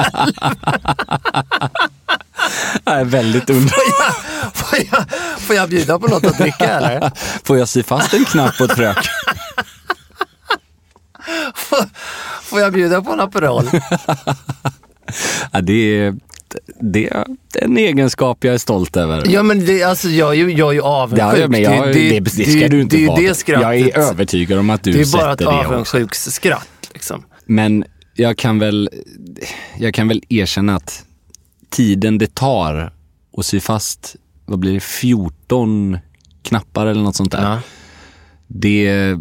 Jag 2.84 3.00
är 3.00 3.06
väldigt 3.06 3.50
undrar. 3.50 4.14
Får 4.54 4.80
jag, 4.92 5.06
får 5.40 5.56
jag 5.56 5.70
bjuda 5.70 6.00
på 6.00 6.08
något 6.08 6.26
att 6.26 6.38
dricka 6.38 6.66
eller? 6.66 7.12
Får 7.44 7.58
jag 7.58 7.70
sy 7.70 7.84
fast 7.84 8.14
en 8.14 8.26
knapp 8.26 8.60
ett 8.60 8.76
frök? 8.76 9.08
Får, 11.56 11.90
får 12.42 12.60
jag 12.60 12.74
bjuda 12.74 13.02
på 13.02 13.12
en 13.12 13.20
Aperol? 13.20 13.70
Ja, 15.52 15.62
det, 15.62 15.74
är, 15.74 16.16
det 16.92 17.08
är 17.08 17.26
en 17.62 17.78
egenskap 17.78 18.44
jag 18.44 18.54
är 18.54 18.58
stolt 18.58 18.98
över. 18.98 19.24
Ja 19.28 19.44
men 19.44 19.66
det, 19.66 19.84
alltså, 19.84 20.10
jag, 20.10 20.30
är 20.30 20.34
ju, 20.34 20.52
jag 20.52 20.70
är 20.70 20.74
ju 20.74 20.82
avundsjuk. 20.82 21.44
Ja, 21.44 21.48
men 21.48 21.62
jag, 21.62 21.94
det, 21.94 22.20
det, 22.20 22.30
ska 22.30 22.68
du 22.68 22.82
inte 22.82 22.98
det, 22.98 23.08
vara. 23.08 23.22
det 23.22 23.36
skrattet. 23.36 23.64
jag 23.64 23.76
är 23.76 23.98
övertygad 23.98 24.60
om 24.60 24.70
att 24.70 24.84
du 24.84 24.92
Det 24.92 25.02
är 25.02 25.12
bara 25.12 25.34
ett 25.34 25.40
sätter 25.40 25.52
det 25.52 25.58
också. 25.60 25.70
avundsjuksskratt. 25.70 26.90
Liksom. 26.94 27.24
Men 27.46 27.86
jag 28.14 28.38
kan, 28.38 28.60
väl, 28.60 28.90
jag 29.78 29.94
kan 29.94 30.08
väl 30.08 30.24
erkänna 30.30 30.76
att 30.76 31.04
tiden 31.70 32.18
det 32.18 32.36
tar 32.36 32.94
att 33.38 33.46
sy 33.46 33.60
fast, 33.60 34.16
vad 34.46 34.60
blir 34.60 34.74
det, 34.74 34.80
14 34.80 35.98
knappar 36.42 36.88
eller 36.88 37.02
något 37.02 37.16
sånt 37.16 37.32
där. 37.32 37.42
Ja. 37.52 37.60
Det 38.48 39.16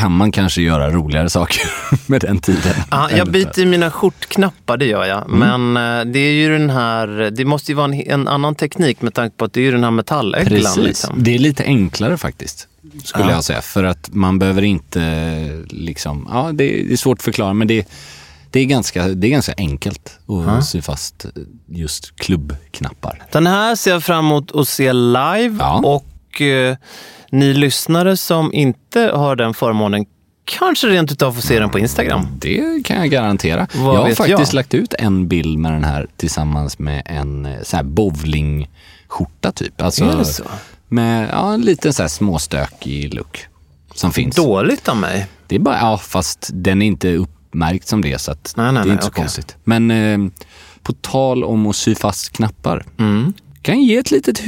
kan 0.00 0.12
man 0.12 0.32
kanske 0.32 0.62
göra 0.62 0.90
roligare 0.90 1.30
saker 1.30 1.62
med 2.06 2.20
den 2.20 2.38
tiden. 2.40 2.74
Ja, 2.90 3.08
än 3.08 3.16
jag 3.16 3.58
i 3.58 3.66
mina 3.66 3.90
skjortknappar, 3.90 4.76
det 4.76 4.84
gör 4.84 5.04
jag. 5.04 5.30
Mm. 5.30 5.38
Men 5.38 5.98
eh, 5.98 6.12
det 6.12 6.18
är 6.18 6.32
ju 6.32 6.58
den 6.58 6.70
här, 6.70 7.30
det 7.30 7.44
måste 7.44 7.72
ju 7.72 7.76
vara 7.76 7.84
en, 7.84 8.00
en 8.00 8.28
annan 8.28 8.54
teknik 8.54 9.02
med 9.02 9.14
tanke 9.14 9.36
på 9.36 9.44
att 9.44 9.52
det 9.52 9.60
är 9.60 9.64
ju 9.64 9.72
den 9.72 9.84
här 9.84 9.90
metallägglan. 9.90 10.58
Precis. 10.60 10.76
Liksom. 10.76 11.22
Det 11.22 11.34
är 11.34 11.38
lite 11.38 11.64
enklare 11.64 12.16
faktiskt, 12.16 12.68
skulle 13.04 13.24
Ja. 13.24 13.30
jag 13.30 13.44
säga. 13.44 13.60
För 13.60 13.84
att 13.84 14.08
man 14.12 14.38
behöver 14.38 14.62
inte 14.62 15.62
liksom, 15.68 16.28
ja 16.30 16.50
det 16.52 16.92
är, 16.92 16.96
svårt 16.96 17.18
att 17.18 17.24
förklara 17.24 17.54
men 17.54 17.68
det, 17.68 17.88
det, 18.50 18.60
är, 18.60 18.64
ganska, 18.64 19.08
det 19.08 19.26
är 19.26 19.30
ganska 19.30 19.54
enkelt 19.56 20.18
att 20.48 20.66
sy 20.66 20.82
fast 20.82 21.26
just 21.66 22.16
klubbknappar. 22.16 23.22
Den 23.32 23.46
här 23.46 23.74
ser 23.76 23.90
jag 23.90 24.04
fram 24.04 24.26
emot 24.26 24.54
att 24.54 24.68
se 24.68 24.92
live 24.92 25.56
Ja. 25.58 25.82
och 25.84 26.40
eh, 26.40 26.76
ni 27.30 27.54
lyssnare 27.54 28.16
som 28.16 28.52
inte 28.52 29.00
har 29.14 29.36
den 29.36 29.54
förmånen 29.54 30.06
kanske 30.44 30.86
rent 30.86 31.12
utav 31.12 31.32
får 31.32 31.42
se 31.42 31.58
den 31.58 31.70
på 31.70 31.78
Instagram. 31.78 32.26
Det 32.38 32.84
kan 32.84 32.96
jag 32.96 33.10
garantera. 33.10 33.66
Vad 33.74 33.96
jag 33.96 34.00
har 34.00 34.14
faktiskt 34.14 34.52
jag? 34.52 34.54
lagt 34.54 34.74
ut 34.74 34.94
en 34.94 35.28
bild 35.28 35.58
med 35.58 35.72
den 35.72 35.84
här 35.84 36.06
tillsammans 36.16 36.78
med 36.78 37.02
en 37.06 37.46
eh, 37.46 37.62
så 37.62 37.76
här 37.76 37.84
bowlingskjorta 37.84 39.52
typ. 39.52 39.82
Alltså, 39.82 40.04
Är 40.04 40.16
det 40.16 40.24
så? 40.24 40.44
Med 40.88 41.28
ja, 41.32 41.54
en 41.54 41.60
liten 41.60 41.92
så 41.92 42.02
här 42.02 42.08
småstökig 42.08 43.14
look 43.14 43.46
som 43.94 44.12
finns. 44.12 44.36
Dåligt 44.36 44.88
av 44.88 44.96
mig. 44.96 45.26
Det 45.46 45.54
är 45.54 45.58
bara, 45.60 45.78
ja 45.78 45.98
fast 45.98 46.50
den 46.52 46.82
är 46.82 46.86
inte 46.86 47.14
uppmärkt 47.16 47.88
som 47.88 48.02
det 48.02 48.20
så 48.20 48.32
att 48.32 48.54
Nej, 48.56 48.72
nej, 48.72 48.74
det 48.74 48.80
är 48.80 48.84
nej, 48.84 48.92
inte 48.92 49.04
så 49.04 49.10
okej. 49.10 49.22
konstigt. 49.22 49.56
Men 49.64 49.90
eh, 49.90 50.18
på 50.82 50.92
tal 50.92 51.44
om 51.44 51.66
att 51.66 51.76
sy 51.76 51.94
fast 51.94 52.32
knappar. 52.32 52.84
Mm. 52.98 53.32
Kan 53.62 53.82
ge 53.82 53.96
ett 53.96 54.10
litet 54.10 54.38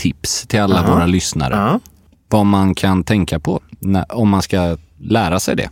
husmos-tips 0.00 0.46
till 0.46 0.60
alla 0.60 0.82
våra 0.82 1.06
lyssnare. 1.06 1.80
Vad 2.28 2.46
man 2.46 2.74
kan 2.74 3.04
tänka 3.04 3.40
på 3.40 3.60
när, 3.78 4.14
om 4.14 4.28
man 4.28 4.42
ska 4.42 4.76
lära 4.98 5.40
sig 5.40 5.56
det. 5.56 5.70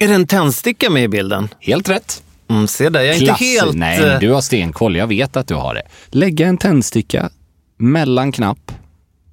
Är 0.00 0.08
det 0.08 0.14
en 0.14 0.26
tändsticka 0.26 0.90
med 0.90 1.04
i 1.04 1.08
bilden? 1.08 1.48
Helt 1.60 1.88
rätt. 1.88 2.22
Mm, 2.48 2.68
se 2.68 2.88
där, 2.88 3.00
jag 3.00 3.16
är 3.16 3.20
Klass. 3.20 3.40
inte 3.40 3.44
helt... 3.44 3.76
Nej, 3.76 4.00
eh, 4.00 4.18
du 4.18 4.30
har 4.30 4.40
stenkoll. 4.40 4.96
Jag 4.96 5.06
vet 5.06 5.36
att 5.36 5.48
du 5.48 5.54
har 5.54 5.74
det. 5.74 5.82
Lägga 6.08 6.46
en 6.46 6.58
tändsticka 6.58 7.30
mellan 7.76 8.32
knapp 8.32 8.72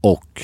och 0.02 0.42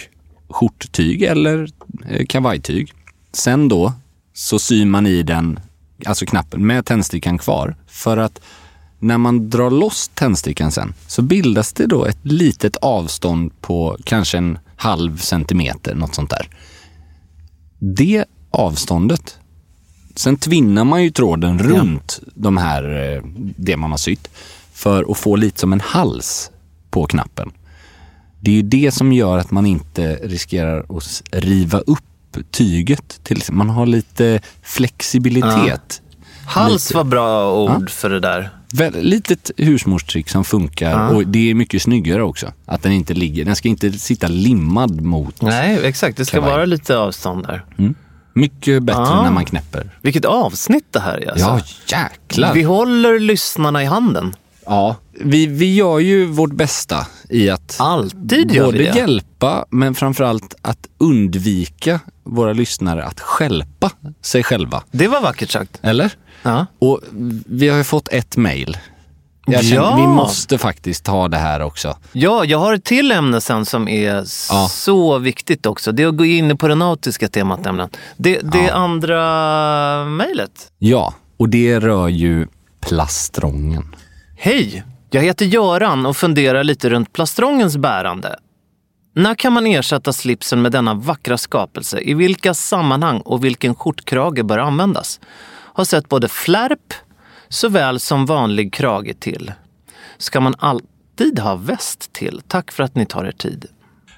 skjorttyg 0.50 1.22
eller 1.24 1.68
eh, 2.10 2.26
kavajtyg. 2.26 2.94
Sen 3.34 3.70
då 3.70 3.94
så 4.34 4.60
syr 4.60 4.86
man 4.86 5.08
i 5.08 5.24
den, 5.24 5.60
alltså 6.06 6.26
knappen 6.26 6.68
med 6.68 6.86
tändstickan 6.86 7.38
kvar. 7.38 7.76
För 7.88 8.18
att 8.18 8.42
när 9.04 9.18
man 9.18 9.50
drar 9.50 9.72
loss 9.72 10.12
tändstickan 10.14 10.72
sen 10.72 10.94
så 11.08 11.22
bildas 11.22 11.74
det 11.74 11.88
då 11.88 12.06
ett 12.06 12.20
litet 12.22 12.76
avstånd 12.76 13.62
på 13.62 13.98
kanske 14.04 14.38
en 14.38 14.60
halv 14.76 15.18
centimeter, 15.18 15.96
något 15.96 16.16
sånt 16.16 16.30
där. 16.30 16.50
Det 17.80 18.26
avståndet 18.52 19.38
Sen 20.16 20.38
tvinnar 20.38 20.84
man 20.84 21.04
ju 21.04 21.10
tråden 21.10 21.60
runt 21.60 22.20
de 22.36 22.58
här, 22.58 23.14
eh, 23.14 23.22
det 23.56 23.78
man 23.78 23.92
har 23.92 23.98
sytt 23.98 24.28
för 24.74 25.12
att 25.12 25.18
få 25.18 25.36
lite 25.36 25.60
som 25.60 25.74
en 25.74 25.82
hals 25.82 26.52
på 26.90 27.06
knappen. 27.06 27.52
Det 28.40 28.52
är 28.52 28.56
ju 28.56 28.62
det 28.62 28.92
som 28.92 29.14
gör 29.14 29.38
att 29.38 29.52
man 29.52 29.66
inte 29.66 30.16
riskerar 30.16 30.98
att 30.98 31.24
riva 31.32 31.80
upp 31.80 32.04
tyget. 32.52 33.20
Till, 33.24 33.42
man 33.52 33.70
har 33.70 33.86
lite 33.86 34.42
flexibilitet. 34.62 36.02
Hals 36.46 36.90
lite. 36.90 36.98
var 36.98 37.04
bra 37.04 37.54
ord 37.64 37.90
för 37.90 38.10
det 38.10 38.20
där. 38.20 38.50
Väl, 38.74 38.94
litet 39.02 39.52
husmorstrick 39.58 40.30
som 40.30 40.44
funkar 40.44 41.14
och 41.16 41.28
det 41.28 41.50
är 41.50 41.54
mycket 41.54 41.82
snyggare 41.82 42.24
också. 42.24 42.54
Att 42.66 42.84
den 42.84 42.92
inte 42.92 43.14
ligger, 43.14 43.46
den 43.46 43.56
ska 43.56 43.68
inte 43.70 43.92
sitta 43.92 44.28
limmad 44.28 45.02
mot. 45.02 45.42
Nej, 45.42 45.80
exakt. 45.86 46.18
Det 46.18 46.26
ska 46.26 46.38
Kavaj. 46.38 46.52
vara 46.54 46.66
lite 46.66 46.98
avstånd 46.98 47.46
där. 47.48 47.66
Mycket 48.34 48.84
bättre 48.84 49.02
Ah. 49.02 49.24
när 49.24 49.32
man 49.32 49.46
knäpper. 49.46 49.90
Vilket 50.02 50.26
avsnitt 50.26 50.86
det 50.92 51.00
här 51.00 51.18
är 51.24 51.32
alltså. 51.32 51.46
Ja, 51.46 51.60
jäklar. 51.98 52.54
Vi 52.54 52.64
håller 52.64 53.20
lyssnarna 53.20 53.84
i 53.84 53.86
handen. 53.86 54.34
Ja, 54.66 54.96
vi, 55.12 55.46
vi 55.48 55.76
gör 55.76 56.00
ju 56.00 56.26
vårt 56.26 56.54
bästa 56.54 57.08
i 57.30 57.50
att 57.50 57.76
Alltid 57.80 58.52
gör 58.52 58.66
både 58.66 58.78
vi 58.78 58.84
det. 58.86 58.98
hjälpa 58.98 59.66
men 59.70 59.96
framförallt 59.96 60.56
att 60.62 60.88
undvika 60.98 62.00
våra 62.24 62.54
lyssnare 62.54 63.04
att 63.06 63.20
skälpa 63.20 63.92
sig 64.22 64.44
själva. 64.44 64.84
Det 64.92 65.08
var 65.08 65.22
vackert 65.22 65.50
sagt. 65.52 65.80
Eller? 65.82 66.12
Ja. 66.44 66.66
Och 66.80 67.00
vi 67.46 67.70
har 67.70 67.78
ju 67.78 67.84
fått 67.84 68.08
ett 68.08 68.38
mejl. 68.38 68.78
Jag 69.46 69.64
känner, 69.66 69.76
Ja. 69.82 69.96
Vi 69.96 70.08
måste 70.08 70.58
faktiskt 70.58 71.06
ta 71.06 71.28
det 71.28 71.38
här 71.38 71.60
också. 71.62 71.98
Ja, 72.12 72.46
jag 72.46 72.60
har 72.60 72.74
ett 72.74 72.84
till 72.84 73.12
ämne 73.12 73.42
sen 73.42 73.66
som 73.66 73.88
är 73.88 74.16
Ja. 74.50 74.68
så 74.72 75.18
viktigt 75.18 75.66
också. 75.66 75.92
Det 75.92 76.04
är 76.04 76.08
att 76.08 76.18
gå 76.18 76.26
in 76.26 76.58
på 76.58 76.68
det 76.68 76.76
nautiska 76.76 77.28
temat 77.28 77.64
nämligen. 77.64 77.90
Det, 78.18 78.40
det 78.44 78.70
andra 78.70 80.06
mejlet. 80.06 80.72
Ja, 80.80 81.14
och 81.38 81.50
det 81.50 81.80
rör 81.80 82.08
ju 82.08 82.48
plastrongen. 82.82 83.96
Hej! 84.46 84.84
Jag 85.10 85.22
heter 85.22 85.46
Göran 85.46 86.06
och 86.06 86.18
funderar 86.18 86.64
lite 86.64 86.90
runt 86.90 87.14
plastrongens 87.14 87.78
bärande. 87.78 88.36
När 89.16 89.36
kan 89.36 89.54
man 89.54 89.68
ersätta 89.68 90.14
slipsen 90.14 90.62
med 90.62 90.72
denna 90.72 90.94
vackra 90.94 91.38
skapelse? 91.38 92.00
I 92.00 92.14
vilka 92.14 92.54
sammanhang 92.54 93.20
och 93.20 93.44
vilken 93.44 93.76
skjortkrage 93.76 94.46
bör 94.46 94.58
användas? 94.58 95.20
Har 95.50 95.86
sett 95.86 96.10
både 96.10 96.28
flärp 96.28 96.94
såväl 97.50 98.00
som 98.00 98.26
vanlig 98.26 98.74
krage 98.74 99.20
till. 99.20 99.52
Ska 100.18 100.40
man 100.40 100.56
alltid 100.58 101.40
ha 101.40 101.56
väst 101.56 102.14
till? 102.14 102.42
Tack 102.48 102.72
för 102.72 102.84
att 102.84 102.96
ni 102.96 103.06
tar 103.06 103.26
er 103.26 103.32
tid. 103.32 103.66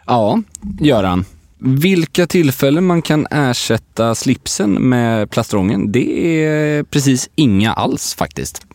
Ja, 0.05 0.41
Göran. 0.79 1.25
Vilka 1.59 2.27
tillfällen 2.27 2.85
man 2.85 3.01
kan 3.01 3.27
ersätta 3.31 4.15
slipsen 4.15 4.71
med 4.71 5.29
plastrongen, 5.29 5.91
det 5.91 6.43
är 6.45 6.83
precis 6.83 7.29
inga 7.35 7.73
alls 7.73 8.15
faktiskt. 8.15 8.65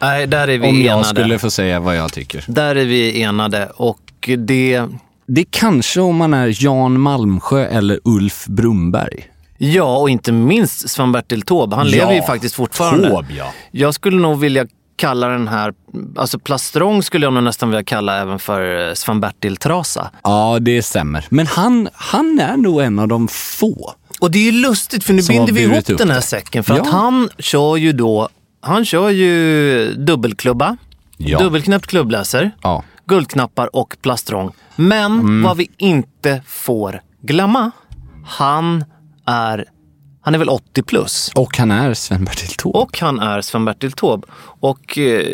Nej, 0.00 0.26
där 0.26 0.48
är 0.48 0.58
vi 0.58 0.68
Om 0.68 0.76
jag 0.82 0.92
enade. 0.92 1.04
skulle 1.04 1.38
få 1.38 1.50
säga 1.50 1.80
vad 1.80 1.96
jag 1.96 2.12
tycker. 2.12 2.44
Där 2.46 2.76
är 2.76 2.84
vi 2.84 3.22
enade 3.22 3.66
och 3.76 3.98
det... 4.38 4.82
Det 5.32 5.40
är 5.40 5.46
kanske 5.50 6.00
om 6.00 6.16
man 6.16 6.34
är 6.34 6.62
Jan 6.64 7.00
Malmsjö 7.00 7.66
eller 7.66 8.00
Ulf 8.04 8.46
Brumberg. 8.46 9.24
Ja, 9.58 9.96
och 9.98 10.10
inte 10.10 10.32
minst 10.32 10.88
Sven-Bertil 10.90 11.42
Taube. 11.42 11.76
Han 11.76 11.86
Ja, 11.86 11.90
lever 11.96 12.12
ju 12.14 12.22
faktiskt 12.22 12.54
fortfarande. 12.54 13.08
Taube, 13.10 13.34
ja. 13.34 13.52
Jag 13.70 13.94
skulle 13.94 14.16
nog 14.16 14.38
vilja 14.40 14.66
kalla 14.96 15.28
den 15.28 15.48
här, 15.48 15.72
alltså 16.16 16.38
plastrong 16.38 17.02
skulle 17.02 17.26
jag 17.26 17.32
nog 17.32 17.42
nästan 17.42 17.68
vilja 17.70 17.84
kalla 17.84 18.20
även 18.20 18.38
för 18.38 18.88
eh, 18.88 18.94
Sven-Bertil 18.94 19.56
Trasa. 19.56 20.10
Ja, 20.24 20.58
det 20.60 20.82
stämmer. 20.82 21.26
Men 21.28 21.46
han, 21.46 21.88
han 21.94 22.38
är 22.38 22.56
nog 22.56 22.80
en 22.82 22.98
av 22.98 23.08
de 23.08 23.28
få. 23.28 23.94
Och 24.20 24.30
det 24.30 24.38
är 24.38 24.42
ju 24.42 24.52
lustigt 24.52 25.04
för 25.04 25.12
nu 25.12 25.22
binder 25.28 25.52
vi 25.52 25.62
ihop 25.62 25.86
den 25.86 26.08
här 26.10 26.16
det. 26.16 26.22
säcken. 26.22 26.64
För 26.64 26.74
att 26.74 26.86
Ja. 26.86 26.92
han 26.92 27.28
kör 27.38 27.76
ju 27.76 27.92
då, 27.92 28.28
han 28.60 28.84
kör 28.84 29.10
ju 29.10 29.94
dubbelklubba, 29.94 30.76
Ja. 31.16 31.38
dubbelknäppt 31.38 31.86
klubbläser, 31.86 32.50
Ja. 32.62 32.84
guldknappar 33.06 33.76
och 33.76 33.96
plastrång. 34.02 34.50
Men 34.76 35.12
Mm. 35.12 35.42
vad 35.42 35.56
vi 35.56 35.70
inte 35.76 36.42
får 36.46 37.02
glömma, 37.22 37.70
han 38.24 38.84
är, 39.26 39.64
han 40.20 40.34
är 40.34 40.38
väl 40.38 40.48
80 40.48 40.82
plus. 40.82 41.30
Och 41.34 41.58
han 41.58 41.70
är 41.70 41.94
Sven-Bertil 41.94 42.48
Taube. 42.56 42.78
Och 42.78 42.98
han 43.00 43.20
är 43.20 43.40
Sven-Bertil 43.40 43.92
Taube. 43.92 44.26
Och 44.60 44.98
eh, 44.98 45.24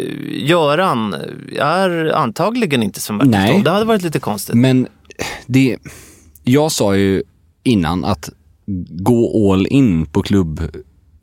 Göran 0.46 1.14
är 1.58 2.12
antagligen 2.14 2.82
inte 2.82 3.00
Sven-Bertil. 3.00 3.32
Taube. 3.32 3.62
Det 3.64 3.70
hade 3.70 3.84
varit 3.84 4.02
lite 4.02 4.18
konstigt. 4.20 4.54
Men 4.54 4.88
det, 5.46 5.76
jag 6.44 6.72
sa 6.72 6.96
ju 6.96 7.22
innan 7.64 8.04
att 8.04 8.30
gå 8.90 9.52
all 9.52 9.66
in 9.66 10.06
på 10.06 10.22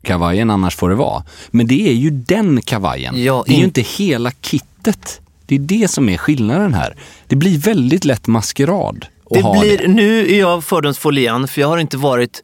klubbkavajen, 0.04 0.50
annars 0.50 0.76
får 0.76 0.88
det 0.88 0.94
vara. 0.94 1.22
Men 1.50 1.66
det 1.66 1.88
är 1.88 1.92
ju 1.92 2.10
den 2.10 2.62
kavajen. 2.62 3.22
Ja, 3.24 3.44
det 3.46 3.52
är 3.52 3.54
ju 3.54 3.58
in- 3.60 3.64
inte 3.64 3.80
hela 3.80 4.30
kittet. 4.30 5.20
Det 5.46 5.54
är 5.54 5.58
det 5.58 5.90
som 5.90 6.08
är 6.08 6.16
skillnaden 6.16 6.74
här. 6.74 6.96
Det 7.26 7.36
blir 7.36 7.58
väldigt 7.58 8.04
lätt 8.04 8.26
maskerad. 8.26 9.06
Det 9.30 9.42
blir, 9.60 9.78
det. 9.78 9.88
Nu 9.88 10.26
är 10.34 10.38
jag 10.38 10.64
fördomsfull 10.64 11.18
igen, 11.18 11.48
för 11.48 11.60
jag 11.60 11.68
har 11.68 11.78
inte 11.78 11.96
varit 11.96 12.42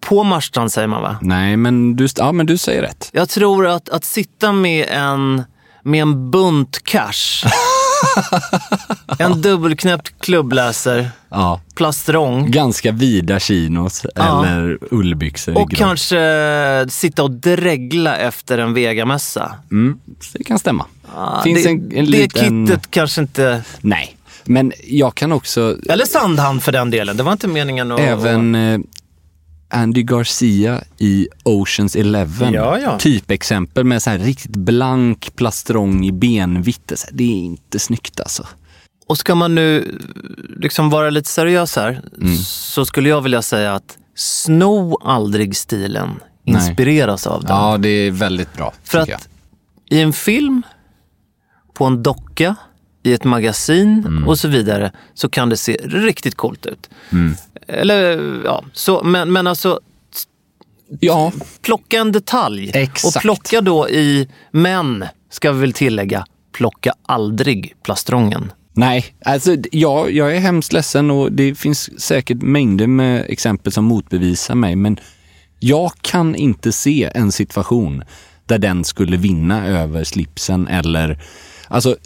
på 0.00 0.22
Marstrand 0.24 0.72
säger 0.72 0.88
man 0.88 1.02
va? 1.02 1.16
Nej, 1.22 1.56
men 1.56 1.96
du, 1.96 2.08
ja, 2.16 2.32
men 2.32 2.46
du 2.46 2.58
säger 2.58 2.82
rätt. 2.82 3.10
Jag 3.12 3.28
tror 3.28 3.66
att, 3.66 3.88
att 3.88 4.04
sitta 4.04 4.52
med 4.52 4.86
en, 4.90 5.42
med 5.82 6.02
en 6.02 6.30
bunt 6.30 6.84
cash, 6.84 7.44
en 9.18 9.42
dubbelknäppt 9.42 10.12
klubbläser, 10.20 11.10
Ja. 11.30 11.60
plastrång 11.74 12.50
Ganska 12.50 12.92
vida 12.92 13.40
chinos 13.40 14.06
Ja. 14.14 14.46
eller 14.46 14.78
ullbyxor. 14.90 15.58
och 15.58 15.70
kanske 15.70 16.86
sitta 16.88 17.22
och 17.22 17.30
dregla 17.30 18.16
efter 18.16 18.58
en 18.58 18.74
vegamässa. 18.74 19.52
Mm, 19.70 19.98
det 20.32 20.44
kan 20.44 20.58
stämma. 20.58 20.84
Ah, 21.16 21.42
Finns 21.42 21.62
det, 21.64 21.70
en, 21.70 21.92
en 21.92 22.04
det 22.04 22.10
liten... 22.10 22.66
kittet 22.66 22.90
kanske 22.90 23.20
inte... 23.20 23.62
Nej, 23.80 24.16
men 24.44 24.72
jag 24.84 25.14
kan 25.14 25.32
också... 25.32 25.76
Eller 25.88 26.04
Sandhamn 26.04 26.60
för 26.60 26.72
den 26.72 26.90
delen. 26.90 27.16
Det 27.16 27.22
var 27.22 27.32
inte 27.32 27.48
meningen 27.48 27.92
att... 27.92 28.00
Även 28.00 28.54
eh, 28.54 28.78
Andy 29.70 30.02
Garcia 30.02 30.80
i 30.98 31.28
Oceans 31.44 31.96
Eleven. 31.96 32.52
Ja, 32.52 32.78
ja. 32.78 32.98
Typexempel 32.98 33.84
med 33.84 34.02
så 34.02 34.10
här 34.10 34.18
riktigt 34.18 34.56
blank 34.56 35.36
plastrång 35.36 36.04
i 36.06 36.12
benvitt. 36.12 36.92
Det 37.12 37.24
är 37.24 37.36
inte 37.36 37.78
snyggt 37.78 38.20
alltså. 38.20 38.46
Och 39.06 39.18
ska 39.18 39.34
man 39.34 39.54
nu 39.54 39.98
liksom 40.56 40.90
vara 40.90 41.10
lite 41.10 41.28
seriös 41.28 41.76
här, 41.76 42.02
Mm. 42.20 42.36
så 42.36 42.84
skulle 42.86 43.08
jag 43.08 43.20
vilja 43.20 43.42
säga 43.42 43.74
att 43.74 43.98
sno 44.14 44.98
aldrig 45.04 45.56
stilen. 45.56 46.08
Nej. 46.44 46.54
Inspireras 46.54 47.26
av 47.26 47.44
den. 47.44 47.56
Ja, 47.56 47.76
det 47.78 47.88
är 47.88 48.10
väldigt 48.10 48.54
bra. 48.56 48.72
För 48.84 48.98
att 48.98 49.28
i 49.90 50.00
en 50.00 50.12
film, 50.12 50.62
på 51.74 51.84
en 51.84 52.02
docka, 52.02 52.56
i 53.08 53.12
ett 53.12 53.24
magasin 53.24 54.04
Mm. 54.06 54.28
och 54.28 54.38
så 54.38 54.48
vidare 54.48 54.92
så 55.14 55.28
kan 55.28 55.48
det 55.48 55.56
se 55.56 55.72
riktigt 55.84 56.34
coolt 56.34 56.66
ut. 56.66 56.90
Mm. 57.12 57.34
Eller 57.66 58.18
ja, 58.44 58.64
så, 58.72 59.02
men, 59.04 59.32
men 59.32 59.46
alltså 59.46 59.80
Ja, 61.00 61.32
plocka 61.62 61.98
en 61.98 62.12
detalj. 62.12 62.70
Exakt. 62.74 63.16
Och 63.16 63.22
plocka 63.22 63.60
då 63.60 63.88
i, 63.88 64.28
men 64.50 65.04
ska 65.30 65.52
vi 65.52 65.60
väl 65.60 65.72
tillägga, 65.72 66.24
plocka 66.52 66.92
aldrig 67.06 67.74
plastrången. 67.82 68.52
Nej, 68.72 69.04
alltså 69.24 69.56
ja, 69.72 70.08
jag 70.08 70.36
är 70.36 70.40
hemskt 70.40 70.72
ledsen 70.72 71.10
och 71.10 71.32
det 71.32 71.54
finns 71.54 72.00
säkert 72.00 72.42
mängder 72.42 72.86
med 72.86 73.24
exempel 73.28 73.72
som 73.72 73.84
motbevisar 73.84 74.54
mig, 74.54 74.76
men 74.76 74.96
jag 75.58 75.92
kan 76.00 76.34
inte 76.34 76.72
se 76.72 77.10
en 77.14 77.32
situation 77.32 78.02
där 78.46 78.58
den 78.58 78.84
skulle 78.84 79.16
vinna 79.16 79.66
över 79.66 80.04
slipsen 80.04 80.68
eller... 80.68 81.18
Alltså, 81.68 81.96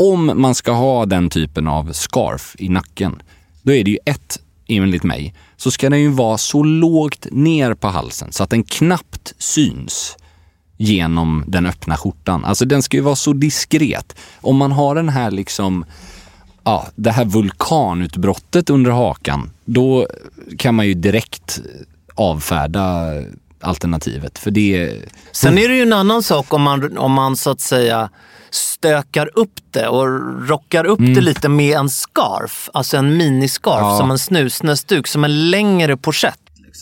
om 0.00 0.32
man 0.34 0.54
ska 0.54 0.72
ha 0.72 1.06
den 1.06 1.30
typen 1.30 1.68
av 1.68 1.92
scarf 1.92 2.56
i 2.58 2.68
nacken, 2.68 3.22
då 3.62 3.72
är 3.72 3.84
det 3.84 3.90
ju 3.90 3.98
ett, 4.04 4.38
enligt 4.66 5.02
mig, 5.02 5.34
så 5.56 5.70
ska 5.70 5.90
den 5.90 6.00
ju 6.00 6.08
vara 6.08 6.38
så 6.38 6.62
lågt 6.62 7.26
ner 7.30 7.74
på 7.74 7.88
halsen 7.88 8.32
så 8.32 8.42
att 8.42 8.50
den 8.50 8.62
knappt 8.62 9.34
syns 9.38 10.16
genom 10.76 11.44
den 11.46 11.66
öppna 11.66 11.96
skjortan. 11.96 12.44
Alltså 12.44 12.64
den 12.64 12.82
ska 12.82 12.96
ju 12.96 13.02
vara 13.02 13.16
så 13.16 13.32
diskret. 13.32 14.16
Om 14.40 14.56
man 14.56 14.72
har 14.72 14.94
den 14.94 15.08
här 15.08 15.30
liksom, 15.30 15.84
ja, 16.64 16.86
det 16.96 17.10
här 17.10 17.24
vulkanutbrottet 17.24 18.70
under 18.70 18.90
hakan, 18.90 19.50
då 19.64 20.06
kan 20.58 20.74
man 20.74 20.86
ju 20.86 20.94
direkt 20.94 21.60
avfärda 22.14 23.12
alternativet. 23.60 24.38
För 24.38 24.50
det... 24.50 24.96
Sen 25.32 25.58
är 25.58 25.68
det 25.68 25.74
ju 25.76 25.82
en 25.82 25.92
annan 25.92 26.22
sak 26.22 26.54
om 26.54 26.62
man, 26.62 26.98
om 26.98 27.12
man 27.12 27.36
så 27.36 27.50
att 27.50 27.60
säga 27.60 28.10
stökar 28.54 29.30
upp 29.38 29.52
det 29.70 29.88
och 29.88 30.06
rockar 30.48 30.84
upp 30.84 30.98
det 30.98 31.20
lite 31.20 31.48
med 31.48 31.76
en 31.78 31.88
scarf. 31.88 32.68
Alltså 32.74 32.96
en 32.96 33.16
miniscarf, 33.16 33.78
Mm. 33.80 33.90
Ja. 33.92 33.98
som 33.98 34.10
en 34.10 34.18
snusnäsduk, 34.18 35.06
som 35.06 35.24
en 35.24 35.50
längre 35.50 35.96
pochett. 35.96 36.34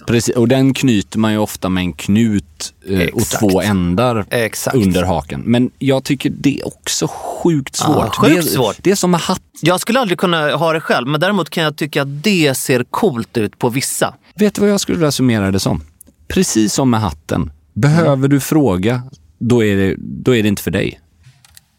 Precis, 0.07 0.37
och 0.37 0.49
den 0.49 0.75
knyter 0.75 1.19
man 1.19 1.33
ju 1.33 1.39
ofta 1.39 1.69
med 1.69 1.81
en 1.81 1.93
knut 1.93 2.75
eh, 2.89 3.09
och 3.15 3.23
två 3.23 3.61
ändar 3.61 4.27
Exakt. 4.31 4.77
under 4.77 5.03
haken. 5.03 5.41
Men 5.45 5.71
jag 5.79 6.05
tycker 6.05 6.31
det 6.31 6.61
är 6.61 6.67
också 6.67 7.09
sjukt 7.11 7.77
svårt. 7.77 7.97
Ja, 7.97 8.11
sjukt 8.17 8.33
det, 8.35 8.39
är, 8.39 8.43
svårt. 8.43 8.77
det 8.83 8.91
är 8.91 8.95
som 8.95 9.11
med 9.11 9.21
hatt. 9.21 9.41
Jag 9.61 9.81
skulle 9.81 10.01
aldrig 10.01 10.19
kunna 10.19 10.51
ha 10.57 10.73
det 10.73 10.81
själv, 10.81 11.09
men 11.09 11.21
däremot 11.21 11.51
kan 11.51 11.65
jag 11.65 11.77
tycka 11.77 12.03
att 12.03 12.23
det 12.23 12.55
ser 12.57 12.85
coolt 12.91 13.37
ut 13.37 13.59
på 13.59 13.69
vissa. 13.69 14.15
Vet 14.35 14.55
du 14.55 14.61
vad 14.61 14.71
jag 14.71 14.81
skulle 14.81 14.99
vilja 14.99 15.13
summera 15.13 15.51
det 15.51 15.61
som? 15.61 15.83
Precis 16.29 16.73
som 16.75 16.91
med 16.91 17.01
hatten. 17.01 17.51
Behöver 17.75 18.29
du 18.29 18.41
fråga, 18.41 19.03
då 19.39 19.65
är, 19.65 19.77
det, 19.77 19.95
då 19.99 20.37
är 20.37 20.43
det 20.43 20.49
inte 20.49 20.63
för 20.63 20.71
dig. 20.71 21.01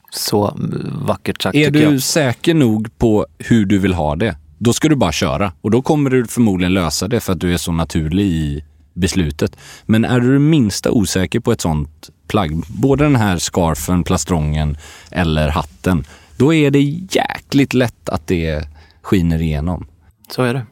Så 0.10 0.58
vackert 1.06 1.42
sagt 1.42 1.56
Är 1.56 1.72
du 1.72 1.80
jag. 1.80 2.02
säker 2.02 2.54
nog 2.54 2.98
på 2.98 3.26
hur 3.38 3.66
du 3.66 3.78
vill 3.78 3.94
ha 3.94 4.16
det, 4.16 4.38
då 4.58 4.74
ska 4.74 4.90
du 4.90 4.96
bara 4.96 5.12
köra. 5.12 5.52
Och 5.62 5.72
då 5.72 5.82
kommer 5.82 6.10
du 6.10 6.28
förmodligen 6.28 6.74
lösa 6.74 7.08
det 7.08 7.20
för 7.20 7.34
att 7.34 7.40
du 7.40 7.54
är 7.54 7.58
så 7.58 7.72
naturlig 7.72 8.26
i 8.26 8.64
beslutet. 8.94 9.58
Men 9.86 10.06
är 10.06 10.20
du 10.20 10.40
minsta 10.40 10.92
osäker 10.92 11.40
på 11.40 11.52
ett 11.52 11.62
sånt 11.62 12.10
plagg, 12.28 12.64
både 12.68 13.04
den 13.04 13.16
här 13.16 13.38
scarfen, 13.38 14.04
plastrongen 14.04 14.78
eller 15.12 15.50
hatten, 15.50 16.06
då 16.38 16.54
är 16.54 16.72
det 16.72 16.82
jäkligt 17.12 17.74
lätt 17.74 18.10
att 18.10 18.28
det 18.28 18.68
skiner 19.02 19.42
igenom. 19.42 19.88
Så 20.32 20.44
är 20.44 20.54
det. 20.54 20.66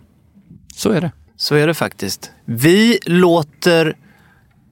Så 0.75 0.89
är 0.89 1.01
det. 1.01 1.11
Så 1.37 1.55
är 1.55 1.67
det 1.67 1.73
faktiskt. 1.73 2.31
Vi 2.45 2.99
låter 3.05 3.95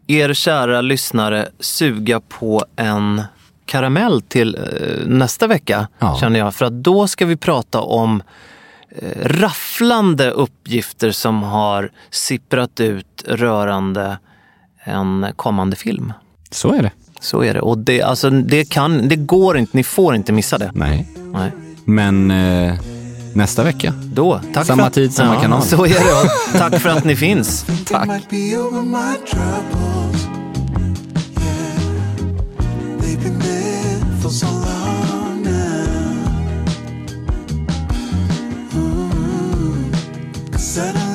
er 0.08 0.34
kära 0.34 0.82
lyssnare 0.82 1.50
suga 1.60 2.20
på 2.20 2.66
en 2.76 3.22
karamell 3.66 4.22
till 4.22 4.56
eh, 4.56 5.08
nästa 5.08 5.48
vecka, 5.48 5.88
Ja. 6.00 6.18
känner 6.20 6.40
jag. 6.40 6.56
För 6.56 6.66
att 6.66 6.74
då 6.84 7.08
ska 7.08 7.26
vi 7.26 7.36
prata 7.38 7.82
om 7.82 8.24
eh, 8.90 9.10
rafflande 9.24 10.32
uppgifter 10.32 11.12
som 11.12 11.44
har 11.44 11.90
sipprat 12.10 12.80
ut 12.80 13.24
rörande 13.28 14.18
en 14.84 15.26
kommande 15.36 15.76
film. 15.76 16.14
Så 16.52 16.74
är 16.74 16.82
det. 16.82 16.92
Så 17.20 17.44
är 17.44 17.54
det. 17.54 17.62
Och 17.62 17.78
det, 17.78 18.02
alltså, 18.02 18.30
det, 18.30 18.70
kan, 18.70 19.08
det 19.08 19.16
går 19.16 19.58
inte, 19.58 19.78
ni 19.78 19.84
får 19.84 20.16
inte 20.16 20.32
missa 20.34 20.58
det. 20.58 20.72
Nej. 20.74 21.08
Nej. 21.34 21.52
Men 21.86 22.32
eh, 22.32 22.76
nästa 23.34 23.64
vecka. 23.64 23.94
Då, 24.04 24.42
tack 24.54 24.66
Samma 24.66 24.84
för 24.84 24.88
att, 24.88 24.94
tid, 24.94 25.14
samma 25.14 25.42
kanal. 25.42 25.62
Så 25.62 25.86
är 25.86 25.90
det. 25.90 26.60
Tack 26.60 26.80
för 26.82 26.90
att 26.90 27.04
ni 27.04 27.16
finns. 27.16 27.66
It 27.70 27.92
feel 34.26 34.32
so 34.32 34.48
long 34.48 35.44
now. 35.44 36.26
I 40.54 41.15